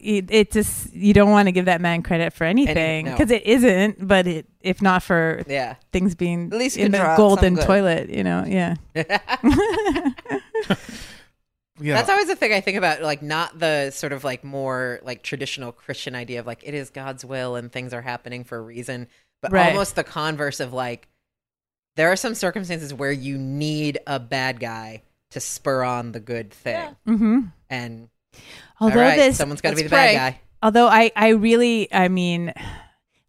It, 0.04 0.26
it 0.30 0.52
just 0.52 0.94
you 0.94 1.14
don't 1.14 1.32
want 1.32 1.48
to 1.48 1.52
give 1.52 1.66
that 1.66 1.82
man 1.82 2.04
credit 2.04 2.34
for 2.34 2.44
anything 2.44 3.06
no. 3.06 3.12
because 3.12 3.32
it 3.32 3.46
isn't. 3.46 4.06
But 4.08 4.28
it, 4.28 4.46
if 4.62 4.82
not 4.82 5.04
for 5.04 5.44
Yeah. 5.48 5.76
things 5.92 6.16
being 6.16 6.50
At 6.52 6.58
least 6.60 6.78
in 6.78 6.92
can 6.92 7.02
the 7.02 7.16
golden 7.18 7.56
toilet, 7.58 8.10
you 8.10 8.24
know, 8.24 8.46
yeah. 8.48 8.76
Yeah. 11.80 11.96
That's 11.96 12.10
always 12.10 12.28
the 12.28 12.36
thing 12.36 12.54
I 12.54 12.62
think 12.62 12.78
about, 12.78 13.02
like 13.02 13.24
not 13.24 13.58
the 13.58 13.90
sort 13.90 14.14
of 14.14 14.24
like 14.24 14.44
more 14.44 15.00
like 15.04 15.24
traditional 15.24 15.72
Christian 15.72 16.14
idea 16.14 16.40
of 16.40 16.46
like 16.46 16.62
it 16.64 16.76
is 16.76 16.92
God's 16.92 17.26
will 17.26 17.56
and 17.56 17.72
things 17.72 17.94
are 17.94 18.02
happening 18.02 18.44
for 18.44 18.58
a 18.58 18.62
reason, 18.62 19.08
but 19.42 19.52
Right. 19.52 19.70
almost 19.70 19.96
the 19.96 20.04
converse 20.04 20.60
of 20.60 20.72
like 20.72 21.08
there 21.96 22.12
are 22.12 22.16
some 22.16 22.36
circumstances 22.36 22.94
where 22.94 23.12
you 23.12 23.38
need 23.40 23.98
a 24.06 24.20
bad 24.20 24.60
guy 24.60 25.02
to 25.32 25.40
spur 25.40 25.84
on 25.84 26.12
the 26.12 26.20
good 26.20 26.52
thing, 26.52 26.96
hmm 27.06 27.40
and 27.72 28.10
Although 28.84 29.00
right, 29.02 29.16
this, 29.16 29.38
someone's 29.38 29.62
got 29.62 29.72
to 29.72 29.76
be 29.76 29.84
the 29.84 29.90
bad 29.90 30.16
guy. 30.16 30.42
although 30.62 30.88
I, 30.88 31.12
I 31.16 31.30
really, 31.30 31.92
I 31.94 32.08
mean, 32.08 32.54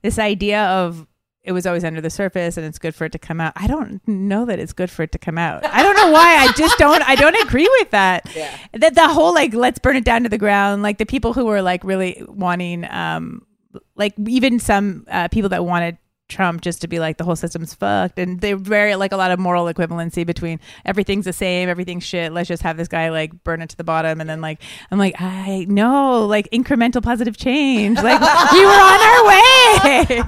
this 0.03 0.19
idea 0.19 0.63
of 0.65 1.07
it 1.43 1.53
was 1.53 1.67
always 1.67 1.85
under 1.85 2.01
the 2.01 2.11
surface 2.11 2.57
and 2.57 2.65
it's 2.65 2.79
good 2.79 2.95
for 2.95 3.05
it 3.05 3.13
to 3.13 3.19
come 3.19 3.39
out. 3.41 3.53
I 3.55 3.67
don't 3.67 4.01
know 4.09 4.47
that 4.47 4.59
it's 4.59 4.73
good 4.73 4.91
for 4.91 5.03
it 5.03 5.13
to 5.13 5.19
come 5.19 5.37
out. 5.37 5.65
I 5.67 5.83
don't 5.83 5.95
know 5.95 6.11
why. 6.11 6.37
I 6.37 6.53
just 6.53 6.79
don't. 6.79 7.03
I 7.03 7.15
don't 7.15 7.37
agree 7.47 7.69
with 7.81 7.91
that. 7.91 8.29
Yeah. 8.35 8.59
That 8.73 8.95
the 8.95 9.09
whole 9.09 9.33
like 9.33 9.55
let's 9.55 9.79
burn 9.79 9.95
it 9.97 10.05
down 10.05 10.25
to 10.25 10.29
the 10.29 10.39
ground. 10.39 10.83
Like 10.83 10.99
the 10.99 11.07
people 11.07 11.35
who 11.35 11.45
were 11.45 11.63
like 11.63 11.85
really 11.85 12.25
wanting, 12.27 12.85
um, 12.91 13.47
like 13.95 14.15
even 14.27 14.59
some 14.59 15.07
uh, 15.09 15.29
people 15.29 15.51
that 15.51 15.65
wanted 15.65 15.99
Trump 16.29 16.63
just 16.63 16.81
to 16.81 16.89
be 16.89 16.99
like 16.99 17.19
the 17.19 17.25
whole 17.25 17.37
system's 17.37 17.75
fucked, 17.75 18.19
and 18.19 18.41
they're 18.41 18.57
very 18.57 18.97
like 18.97 19.13
a 19.13 19.17
lot 19.17 19.31
of 19.31 19.39
moral 19.39 19.67
equivalency 19.67 20.25
between 20.27 20.59
everything's 20.87 21.27
the 21.27 21.33
same, 21.35 21.69
everything's 21.69 22.03
shit. 22.05 22.33
Let's 22.33 22.49
just 22.49 22.63
have 22.63 22.77
this 22.79 22.89
guy 22.89 23.11
like 23.11 23.45
burn 23.45 23.61
it 23.61 23.69
to 23.71 23.77
the 23.77 23.85
bottom, 23.85 24.21
and 24.21 24.29
then 24.31 24.41
like 24.41 24.63
I'm 24.91 24.99
like 24.99 25.15
I 25.21 25.67
know 25.69 26.25
like 26.27 26.49
incremental 26.51 27.03
positive 27.03 27.37
change. 27.37 27.99
Like 28.01 28.21
we 28.53 28.65
were 28.65 28.71
on 28.73 29.01
our 29.01 29.27
way. 29.27 30.23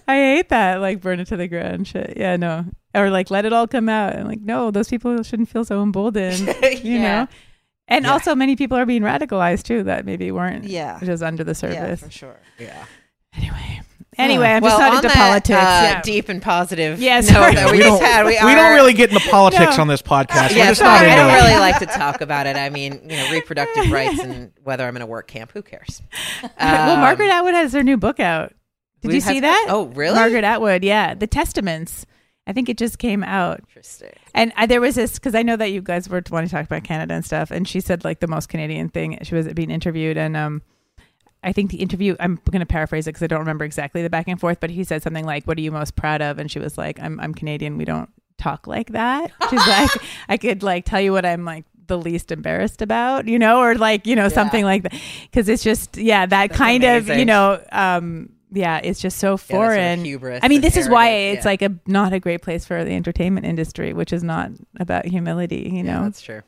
I 0.08 0.16
hate 0.16 0.48
that 0.50 0.80
like 0.80 1.00
burn 1.00 1.20
it 1.20 1.26
to 1.28 1.36
the 1.36 1.48
ground 1.48 1.86
shit. 1.86 2.14
Yeah, 2.16 2.36
no, 2.36 2.64
or 2.94 3.10
like 3.10 3.30
let 3.30 3.44
it 3.44 3.52
all 3.52 3.66
come 3.66 3.88
out. 3.88 4.14
And 4.14 4.26
like 4.28 4.40
no, 4.40 4.70
those 4.70 4.88
people 4.88 5.22
shouldn't 5.22 5.48
feel 5.48 5.64
so 5.64 5.82
emboldened. 5.82 6.40
You 6.82 6.98
Yeah. 6.98 7.00
know. 7.24 7.28
And 7.90 8.04
Yeah. 8.04 8.12
also, 8.12 8.34
many 8.34 8.56
people 8.56 8.78
are 8.78 8.86
being 8.86 9.02
radicalized 9.02 9.64
too 9.64 9.82
that 9.82 10.06
maybe 10.06 10.30
weren't 10.32 10.64
Yeah. 10.64 10.98
just 11.02 11.22
under 11.22 11.44
the 11.44 11.50
Yeah, 11.50 11.54
surface. 11.54 12.00
for 12.00 12.10
sure. 12.10 12.36
Yeah. 12.58 12.84
Anyway, 13.36 13.80
anyway, 14.18 14.46
I'm 14.48 14.62
well, 14.62 14.70
just 14.72 14.80
not 14.80 14.90
on 14.90 14.96
into 14.96 15.08
that, 15.08 15.16
politics. 15.16 15.56
Uh, 15.58 15.90
yeah. 15.94 16.02
Deep 16.02 16.28
and 16.28 16.40
positive. 16.42 17.00
Yeah, 17.00 17.20
note 17.20 17.26
that 17.54 17.66
we, 17.66 17.78
we 17.78 17.78
just 17.84 18.00
don't, 18.00 18.02
had. 18.10 18.26
We, 18.26 18.32
we 18.32 18.38
are, 18.38 18.54
don't 18.56 18.74
really 18.74 18.92
get 18.92 19.12
into 19.12 19.28
politics 19.28 19.76
No. 19.76 19.82
on 19.82 19.88
this 19.88 20.02
podcast. 20.02 20.50
We're 20.50 20.56
Yeah, 20.58 20.68
just 20.70 20.80
not 20.80 20.98
sorry, 20.98 21.10
I 21.10 21.16
don't 21.16 21.30
it. 21.30 21.34
really 21.34 21.58
like 21.60 21.78
to 21.80 21.86
talk 21.86 22.20
about 22.20 22.46
it. 22.46 22.56
I 22.56 22.70
mean, 22.70 23.00
you 23.08 23.16
know, 23.16 23.30
reproductive 23.30 23.90
rights 23.92 24.20
and 24.20 24.52
whether 24.64 24.84
I'm 24.86 24.96
in 24.96 25.02
a 25.02 25.06
work 25.06 25.28
camp. 25.28 25.52
Who 25.52 25.62
cares? 25.62 26.02
well, 26.42 26.50
Um, 26.94 27.00
Margaret 27.00 27.30
Atwood 27.30 27.54
has 27.54 27.72
her 27.72 27.82
new 27.82 27.96
book 27.96 28.18
out. 28.20 28.52
Did 29.00 29.12
you 29.12 29.20
have- 29.20 29.32
see 29.32 29.40
that? 29.40 29.66
Oh, 29.70 29.86
really? 29.86 30.14
Margaret 30.16 30.44
Atwood, 30.44 30.82
yeah, 30.84 31.14
the 31.14 31.26
Testaments. 31.26 32.04
I 32.46 32.52
think 32.52 32.68
it 32.68 32.78
just 32.78 32.98
came 32.98 33.22
out. 33.22 33.60
Interesting. 33.68 34.12
And 34.34 34.52
I, 34.56 34.66
there 34.66 34.80
was 34.80 34.94
this 34.94 35.14
because 35.18 35.34
I 35.34 35.42
know 35.42 35.56
that 35.56 35.70
you 35.70 35.82
guys 35.82 36.08
were 36.08 36.22
wanting 36.30 36.48
to 36.48 36.54
talk 36.54 36.64
about 36.64 36.84
Canada 36.84 37.14
and 37.14 37.24
stuff, 37.24 37.50
and 37.50 37.66
she 37.68 37.80
said 37.80 38.04
like 38.04 38.20
the 38.20 38.26
most 38.26 38.48
Canadian 38.48 38.88
thing. 38.88 39.18
She 39.22 39.34
was 39.34 39.46
being 39.48 39.70
interviewed, 39.70 40.16
and 40.16 40.36
um, 40.36 40.62
I 41.44 41.52
think 41.52 41.70
the 41.70 41.78
interview. 41.78 42.16
I'm 42.18 42.40
going 42.50 42.60
to 42.60 42.66
paraphrase 42.66 43.06
it 43.06 43.10
because 43.10 43.22
I 43.22 43.26
don't 43.28 43.40
remember 43.40 43.64
exactly 43.64 44.02
the 44.02 44.10
back 44.10 44.26
and 44.26 44.40
forth, 44.40 44.58
but 44.58 44.70
he 44.70 44.84
said 44.84 45.02
something 45.02 45.24
like, 45.24 45.44
"What 45.44 45.58
are 45.58 45.60
you 45.60 45.70
most 45.70 45.96
proud 45.96 46.22
of?" 46.22 46.38
And 46.38 46.50
she 46.50 46.58
was 46.58 46.76
like, 46.76 46.98
"I'm 47.00 47.20
I'm 47.20 47.34
Canadian. 47.34 47.78
We 47.78 47.84
don't 47.84 48.10
talk 48.38 48.66
like 48.66 48.88
that." 48.92 49.32
She's 49.50 49.66
like, 49.66 49.90
"I 50.28 50.36
could 50.36 50.62
like 50.62 50.84
tell 50.84 51.00
you 51.00 51.12
what 51.12 51.24
I'm 51.24 51.44
like." 51.44 51.64
the 51.86 51.98
least 51.98 52.30
embarrassed 52.30 52.82
about 52.82 53.26
you 53.26 53.36
know 53.36 53.58
or 53.58 53.74
like 53.74 54.06
you 54.06 54.14
know 54.14 54.28
something 54.28 54.64
like 54.64 54.84
that 54.84 54.94
because 55.24 55.48
it's 55.48 55.64
just 55.64 55.96
yeah 55.96 56.24
that 56.24 56.50
That's 56.50 56.56
kind 56.56 56.84
of 56.84 57.08
you 57.08 57.24
know 57.24 57.60
um 57.72 58.28
yeah 58.52 58.80
it's 58.82 59.00
just 59.00 59.18
so 59.18 59.32
Yeah, 59.32 59.36
sort 59.36 59.50
of 59.50 59.72
foreign 59.72 60.04
hubris 60.04 60.40
I 60.42 60.48
mean, 60.48 60.56
and 60.56 60.64
this 60.64 60.76
is 60.76 60.88
why 60.88 61.08
it's 61.10 61.44
yeah. 61.44 61.50
like 61.50 61.62
a 61.62 61.72
not 61.86 62.12
a 62.12 62.20
great 62.20 62.42
place 62.42 62.64
for 62.66 62.84
the 62.84 62.92
entertainment 62.92 63.46
industry, 63.46 63.92
which 63.92 64.12
is 64.12 64.22
not 64.24 64.50
about 64.78 65.06
humility. 65.06 65.70
You 65.72 65.84
Yeah, 65.84 65.98
know. 65.98 66.02
that's 66.04 66.20
true. 66.20 66.42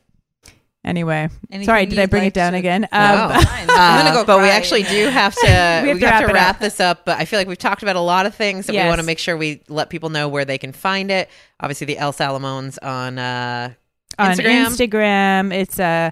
anyway, 0.85 1.29
Anything 1.49 1.65
sorry, 1.65 1.85
did 1.85 1.99
I 1.99 2.05
bring 2.07 2.23
like 2.23 2.27
it 2.29 2.33
down 2.33 2.51
to- 2.53 2.57
again? 2.59 2.81
No. 2.91 2.97
Um, 2.99 3.41
Fine. 3.43 3.69
I'm 3.69 4.05
gonna 4.05 4.09
Uh, 4.09 4.13
go 4.13 4.25
but 4.25 4.41
we 4.41 4.49
actually 4.49 4.83
do 4.83 5.07
have 5.09 5.33
to 5.35 5.81
We 5.83 5.93
we 5.93 5.99
have 6.01 6.09
have, 6.13 6.21
to 6.21 6.25
wrap 6.25 6.27
to 6.27 6.33
wrap 6.33 6.55
up. 6.55 6.61
this 6.61 6.79
up. 6.79 7.05
But 7.05 7.19
I 7.19 7.25
feel 7.25 7.39
like 7.39 7.47
we've 7.47 7.57
talked 7.57 7.83
about 7.83 7.95
a 7.95 8.01
lot 8.01 8.25
of 8.25 8.35
things 8.35 8.67
that 8.67 8.73
we 8.73 8.79
want 8.87 8.99
to 8.99 9.05
make 9.05 9.19
sure 9.19 9.37
we 9.37 9.61
let 9.69 9.89
people 9.89 10.09
know 10.09 10.27
where 10.27 10.45
they 10.45 10.57
can 10.57 10.71
find 10.73 11.09
it. 11.11 11.29
Obviously, 11.59 11.85
the 11.85 11.97
El 11.97 12.11
Salomons 12.13 12.77
on 12.81 13.17
uh, 13.17 13.73
on 14.19 14.31
Instagram. 14.31 14.65
Instagram, 14.67 15.53
it's 15.53 15.79
uh 15.79 16.11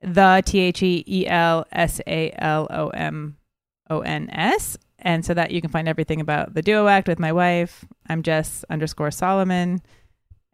the 0.00 0.42
T 0.46 0.60
H 0.60 0.82
E 0.82 1.04
E 1.08 1.26
L 1.26 1.66
S 1.72 2.00
A 2.06 2.32
L 2.38 2.66
O 2.70 2.88
M 2.90 3.36
O 3.90 4.00
N 4.00 4.28
S, 4.30 4.76
and 5.04 5.24
so 5.24 5.32
that 5.34 5.52
you 5.52 5.60
can 5.60 5.70
find 5.70 5.86
everything 5.86 6.20
about 6.20 6.54
the 6.54 6.62
Duo 6.62 6.88
Act 6.88 7.06
with 7.06 7.20
my 7.20 7.30
wife. 7.32 7.84
I'm 8.08 8.22
Jess 8.24 8.64
underscore 8.68 9.12
Salomon. 9.12 9.80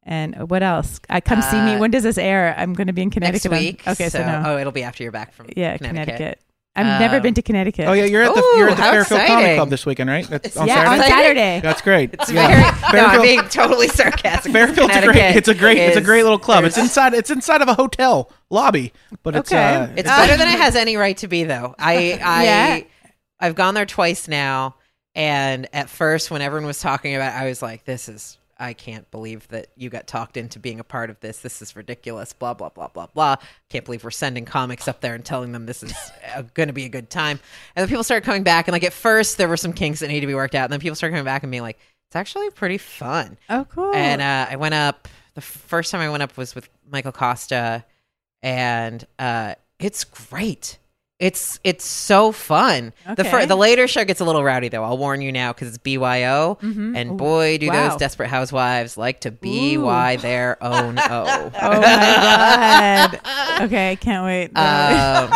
And 0.03 0.51
what 0.51 0.63
else? 0.63 1.01
I 1.09 1.21
come 1.21 1.41
see 1.43 1.61
me. 1.61 1.75
Uh, 1.75 1.79
When 1.79 1.91
does 1.91 2.03
this 2.03 2.19
air? 2.19 2.55
I'm 2.59 2.73
going 2.75 2.87
to 2.89 2.93
be 2.93 3.03
in 3.03 3.09
next 3.09 3.15
Connecticut. 3.45 3.53
on- 3.53 3.59
week. 3.59 3.87
okay, 3.87 4.09
so, 4.09 4.21
no. 4.25 4.43
oh, 4.47 4.59
it'll 4.59 4.73
be 4.73 4.83
after 4.83 5.03
you're 5.03 5.13
back 5.13 5.33
from 5.33 5.47
yeah, 5.57 5.77
Connecticut. 5.77 6.17
Connecticut. 6.17 6.41
I've 6.77 7.01
never 7.01 7.17
Um, 7.17 7.23
been 7.23 7.35
to 7.35 7.43
Connecticut. 7.43 7.89
Oh 7.89 7.93
yeah, 7.93 8.05
you're 8.05 8.23
at 8.23 8.33
the 8.33 8.41
Ooh, 8.41 8.57
you're 8.57 8.71
at 8.71 8.77
the 8.77 8.83
Fairfield 8.83 9.21
Comedy 9.21 9.33
exciting. 9.35 9.57
Club 9.57 9.71
this 9.71 9.85
weekend, 9.85 10.09
right? 10.09 10.27
That's 10.29 10.57
on 10.57 10.69
yeah, 10.69 10.75
Saturday. 10.85 11.03
on 11.03 11.09
Saturday. 11.11 11.61
That's 11.63 11.83
great. 11.83 12.15
It's 12.15 12.31
Yeah. 12.31 12.91
very 12.93 13.03
no, 13.03 13.09
I'm 13.09 13.23
being 13.23 13.43
totally 13.49 13.89
sarcastic. 13.89 14.53
Fairfield's 14.53 14.95
a 14.97 15.03
great. 15.05 15.37
It's 15.37 15.49
a 15.49 15.55
great. 15.55 15.79
It's 15.79 15.97
a 15.97 16.01
great 16.01 16.23
little 16.23 16.39
club. 16.39 16.63
It's 16.65 16.79
inside. 16.79 17.13
It's 17.13 17.29
inside 17.29 17.61
of 17.61 17.67
a 17.69 17.75
hotel 17.75 18.31
lobby, 18.51 18.93
but 19.25 19.35
it's 19.35 19.53
uh, 19.53 19.89
It's 19.97 20.09
better 20.09 20.37
than 20.37 20.47
it 20.49 20.59
has 20.61 20.77
any 20.77 20.95
right 20.97 21.17
to 21.19 21.27
be, 21.29 21.43
though. 21.43 21.75
I, 21.77 22.19
I, 22.25 22.45
Yeah. 22.45 22.81
I've 23.41 23.55
gone 23.55 23.75
there 23.75 23.87
twice 23.87 24.29
now, 24.29 24.77
and 25.15 25.69
at 25.73 25.89
first, 25.89 26.31
when 26.31 26.43
everyone 26.43 26.67
was 26.67 26.81
talking 26.81 27.15
about, 27.15 27.35
it, 27.35 27.41
I 27.43 27.49
was 27.49 27.63
like, 27.63 27.85
"This 27.85 28.09
is, 28.09 28.39
I 28.59 28.75
can't 28.75 29.11
believe 29.11 29.49
that 29.49 29.69
you 29.77 29.89
got 29.91 30.07
talked 30.07 30.37
into 30.37 30.59
being 30.59 30.79
a 30.79 30.85
part 30.85 31.11
of 31.11 31.19
this. 31.21 31.39
This 31.39 31.63
is 31.63 31.75
ridiculous." 31.75 32.33
Blah 32.33 32.55
blah 32.55 32.69
blah 32.69 32.89
blah 32.89 33.07
blah. 33.07 33.37
Can't 33.71 33.85
believe 33.85 34.05
we're 34.05 34.11
sending 34.11 34.45
comics 34.45 34.87
up 34.87 35.01
there 35.01 35.15
and 35.15 35.25
telling 35.25 35.53
them 35.53 35.67
this 35.67 35.83
is 35.83 35.95
going 36.55 36.69
to 36.69 36.73
be 36.73 36.85
a 36.85 36.89
good 36.89 37.11
time. 37.11 37.41
And 37.75 37.83
then 37.83 37.89
people 37.89 38.05
started 38.05 38.25
coming 38.25 38.43
back, 38.43 38.69
and 38.69 38.73
like 38.73 38.85
at 38.85 38.93
first, 38.93 39.39
there 39.39 39.49
were 39.49 39.57
some 39.57 39.73
kinks 39.73 40.01
that 40.01 40.09
needed 40.09 40.21
to 40.23 40.27
be 40.27 40.35
worked 40.35 40.55
out, 40.55 40.65
and 40.65 40.73
then 40.73 40.81
people 40.81 40.95
started 40.95 41.13
coming 41.15 41.25
back 41.25 41.43
and 41.43 41.51
being 41.51 41.63
like, 41.63 41.79
"It's 42.09 42.17
actually 42.17 42.51
pretty 42.51 42.79
fun." 42.79 43.39
Oh, 43.49 43.67
cool. 43.71 43.95
and 43.95 44.21
uh, 44.21 44.47
I 44.51 44.57
went 44.57 44.75
up. 44.75 45.09
The 45.35 45.41
first 45.41 45.91
time 45.93 46.01
I 46.01 46.11
went 46.11 46.23
up 46.23 46.37
was 46.37 46.55
with 46.55 46.69
Michael 46.91 47.13
Costa, 47.13 47.85
and 48.43 49.07
uh, 49.19 49.55
it's 49.79 50.05
great. 50.05 50.79
It's 51.21 51.61
it's 51.63 51.85
so 51.85 52.33
fun. 52.33 52.93
The 53.15 53.25
fir- 53.25 53.45
the 53.45 53.55
later 53.55 53.87
show 53.87 54.05
gets 54.07 54.21
a 54.21 54.25
little 54.25 54.43
rowdy 54.43 54.69
though. 54.71 54.83
I'll 54.83 54.97
warn 54.97 55.21
you 55.21 55.31
now 55.31 55.53
because 55.53 55.69
it's 55.69 55.77
BYO, 55.79 56.57
Mhm. 56.63 56.97
and 56.97 57.19
boy, 57.19 57.59
do 57.59 57.69
wow. 57.69 57.91
those 57.91 57.99
desperate 57.99 58.29
housewives 58.29 58.97
like 58.97 59.21
to 59.21 59.31
BY 59.31 60.17
their 60.17 60.57
own 60.65 60.99
O. 60.99 61.03
Oh 61.11 61.51
my 61.53 61.81
god. 61.83 63.21
Okay, 63.65 63.91
I 63.93 63.97
can't 63.97 64.25
wait. 64.25 64.57
Um, 64.57 65.31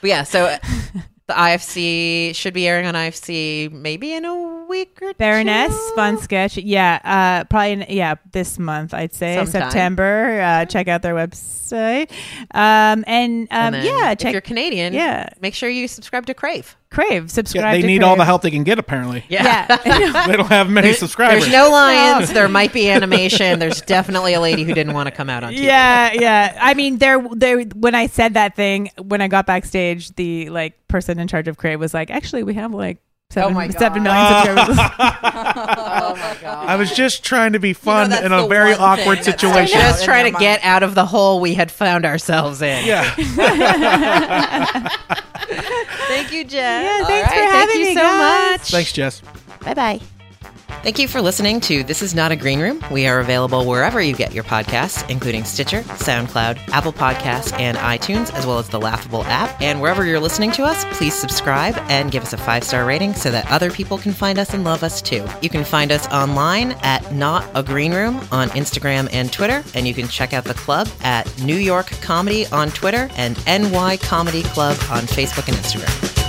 but 0.00 0.08
yeah, 0.08 0.22
so 0.22 0.56
the 1.26 1.34
IFC 1.34 2.34
should 2.34 2.52
be 2.54 2.66
airing 2.66 2.86
on 2.86 2.94
IFC 2.94 3.70
maybe 3.70 4.12
in 4.12 4.24
a 4.24 4.66
week 4.68 4.98
or 5.02 5.14
Baroness, 5.14 5.72
two. 5.72 5.94
fun 5.94 6.18
sketch. 6.18 6.56
Yeah, 6.56 6.98
uh, 7.04 7.44
probably 7.44 7.72
in, 7.72 7.84
yeah 7.88 8.16
this 8.32 8.58
month. 8.58 8.92
I'd 8.94 9.14
say 9.14 9.36
Sometime. 9.36 9.70
September. 9.70 10.40
Uh, 10.40 10.64
check 10.66 10.88
out 10.88 11.02
their 11.02 11.14
website. 11.14 12.10
Um, 12.52 13.04
and 13.06 13.48
um, 13.50 13.74
And 13.74 13.84
yeah, 13.84 14.10
if 14.12 14.18
check 14.18 14.32
you're 14.32 14.40
Canadian, 14.40 14.92
yeah. 14.92 15.28
make 15.40 15.54
sure 15.54 15.68
you 15.68 15.88
subscribe 15.88 16.26
to 16.26 16.34
Crave. 16.34 16.76
Crave. 16.92 17.30
Subscribe. 17.30 17.64
yeah, 17.64 17.72
they 17.72 17.80
to 17.80 17.86
need 17.86 17.98
Crave. 17.98 18.08
all 18.08 18.16
the 18.16 18.24
help 18.24 18.42
they 18.42 18.50
can 18.50 18.62
get. 18.64 18.78
Apparently, 18.78 19.24
Yeah. 19.28 19.66
they 20.26 20.36
don't 20.36 20.46
have 20.46 20.68
many 20.70 20.86
There's- 20.88 20.98
subscribers. 20.98 21.40
There's 21.42 21.52
no 21.52 21.70
lions. 21.70 22.32
There 22.32 22.48
might 22.48 22.72
be 22.72 22.88
animation. 22.90 23.58
There's 23.58 23.80
definitely 23.96 24.34
a 24.34 24.40
lady 24.40 24.62
who 24.64 24.74
didn't 24.74 24.92
want 24.94 25.08
to 25.08 25.10
come 25.14 25.28
out 25.30 25.42
on 25.44 25.52
TV. 25.52 25.62
yeah, 25.62 26.12
yeah. 26.12 26.58
I 26.60 26.74
mean, 26.74 26.98
there, 26.98 27.20
there. 27.32 27.62
When 27.62 27.94
I 27.94 28.06
said 28.06 28.34
that 28.34 28.54
thing, 28.56 28.90
when 28.98 29.20
I 29.20 29.28
got 29.28 29.46
backstage, 29.46 30.14
the 30.16 30.50
like 30.50 30.86
person 30.88 31.18
in 31.18 31.26
charge 31.28 31.48
of 31.48 31.56
Crave 31.56 31.80
was 31.80 31.94
like, 31.94 32.10
"Actually, 32.10 32.42
we 32.42 32.54
have 32.54 32.72
like 32.74 32.98
oh 32.98 33.34
seven, 33.34 33.54
my 33.54 33.68
God. 33.68 33.78
seven 33.78 34.02
million 34.02 34.26
subscribers." 34.26 34.76
Oh 34.78 34.82
my 34.82 35.18
god. 35.24 36.18
I 36.44 36.76
was 36.76 36.92
just 36.92 37.24
trying 37.24 37.52
to 37.52 37.58
be 37.58 37.72
fun 37.72 38.10
that's 38.10 38.24
in 38.24 38.32
a 38.32 38.42
the 38.42 38.48
very 38.48 38.72
one 38.72 38.80
awkward 38.80 39.18
thing 39.18 39.24
that's 39.24 39.40
situation. 39.40 39.78
Just 39.78 40.04
trying 40.04 40.24
their 40.24 40.32
to 40.32 40.38
get 40.38 40.64
out 40.64 40.82
of 40.82 40.94
the 40.94 41.06
hole 41.06 41.40
we 41.40 41.54
had 41.54 41.70
found 41.70 42.04
ourselves 42.04 42.62
in. 42.62 42.84
Yeah. 42.84 43.14
Thank 46.08 46.32
you, 46.32 46.44
Jen. 46.44 46.84
yeah, 46.84 47.06
thanks 47.06 47.30
right, 47.30 47.38
for 47.38 47.50
having 47.50 47.68
thank 47.68 47.80
you 47.80 47.86
me, 47.86 47.94
so 47.94 48.00
guys. 48.02 48.58
much. 48.60 48.70
Thanks, 48.70 48.92
Jess. 48.92 49.22
Bye 49.60 49.74
bye. 49.74 50.00
Thank 50.82 50.98
you 50.98 51.06
for 51.06 51.22
listening 51.22 51.60
to 51.60 51.84
This 51.84 52.02
Is 52.02 52.12
Not 52.12 52.32
a 52.32 52.36
Green 52.36 52.58
Room. 52.58 52.82
We 52.90 53.06
are 53.06 53.20
available 53.20 53.64
wherever 53.64 54.02
you 54.02 54.16
get 54.16 54.34
your 54.34 54.42
podcasts, 54.42 55.08
including 55.08 55.44
Stitcher, 55.44 55.82
SoundCloud, 55.82 56.58
Apple 56.70 56.92
Podcasts, 56.92 57.56
and 57.56 57.78
iTunes, 57.78 58.32
as 58.32 58.46
well 58.46 58.58
as 58.58 58.68
the 58.68 58.80
Laughable 58.80 59.22
app. 59.26 59.62
And 59.62 59.80
wherever 59.80 60.04
you're 60.04 60.18
listening 60.18 60.50
to 60.52 60.64
us, 60.64 60.84
please 60.96 61.14
subscribe 61.14 61.76
and 61.88 62.10
give 62.10 62.24
us 62.24 62.32
a 62.32 62.36
five 62.36 62.64
star 62.64 62.84
rating 62.84 63.14
so 63.14 63.30
that 63.30 63.48
other 63.48 63.70
people 63.70 63.96
can 63.96 64.12
find 64.12 64.40
us 64.40 64.54
and 64.54 64.64
love 64.64 64.82
us 64.82 65.00
too. 65.00 65.24
You 65.40 65.48
can 65.48 65.62
find 65.62 65.92
us 65.92 66.08
online 66.08 66.72
at 66.82 67.14
Not 67.14 67.48
a 67.54 67.62
Green 67.62 67.94
Room 67.94 68.16
on 68.32 68.48
Instagram 68.48 69.08
and 69.12 69.32
Twitter, 69.32 69.62
and 69.76 69.86
you 69.86 69.94
can 69.94 70.08
check 70.08 70.32
out 70.32 70.42
the 70.42 70.54
club 70.54 70.88
at 71.02 71.32
New 71.44 71.58
York 71.58 71.92
Comedy 72.00 72.48
on 72.48 72.72
Twitter 72.72 73.08
and 73.16 73.38
NY 73.46 73.98
Comedy 73.98 74.42
Club 74.42 74.76
on 74.90 75.02
Facebook 75.02 75.46
and 75.46 75.56
Instagram. 75.58 76.21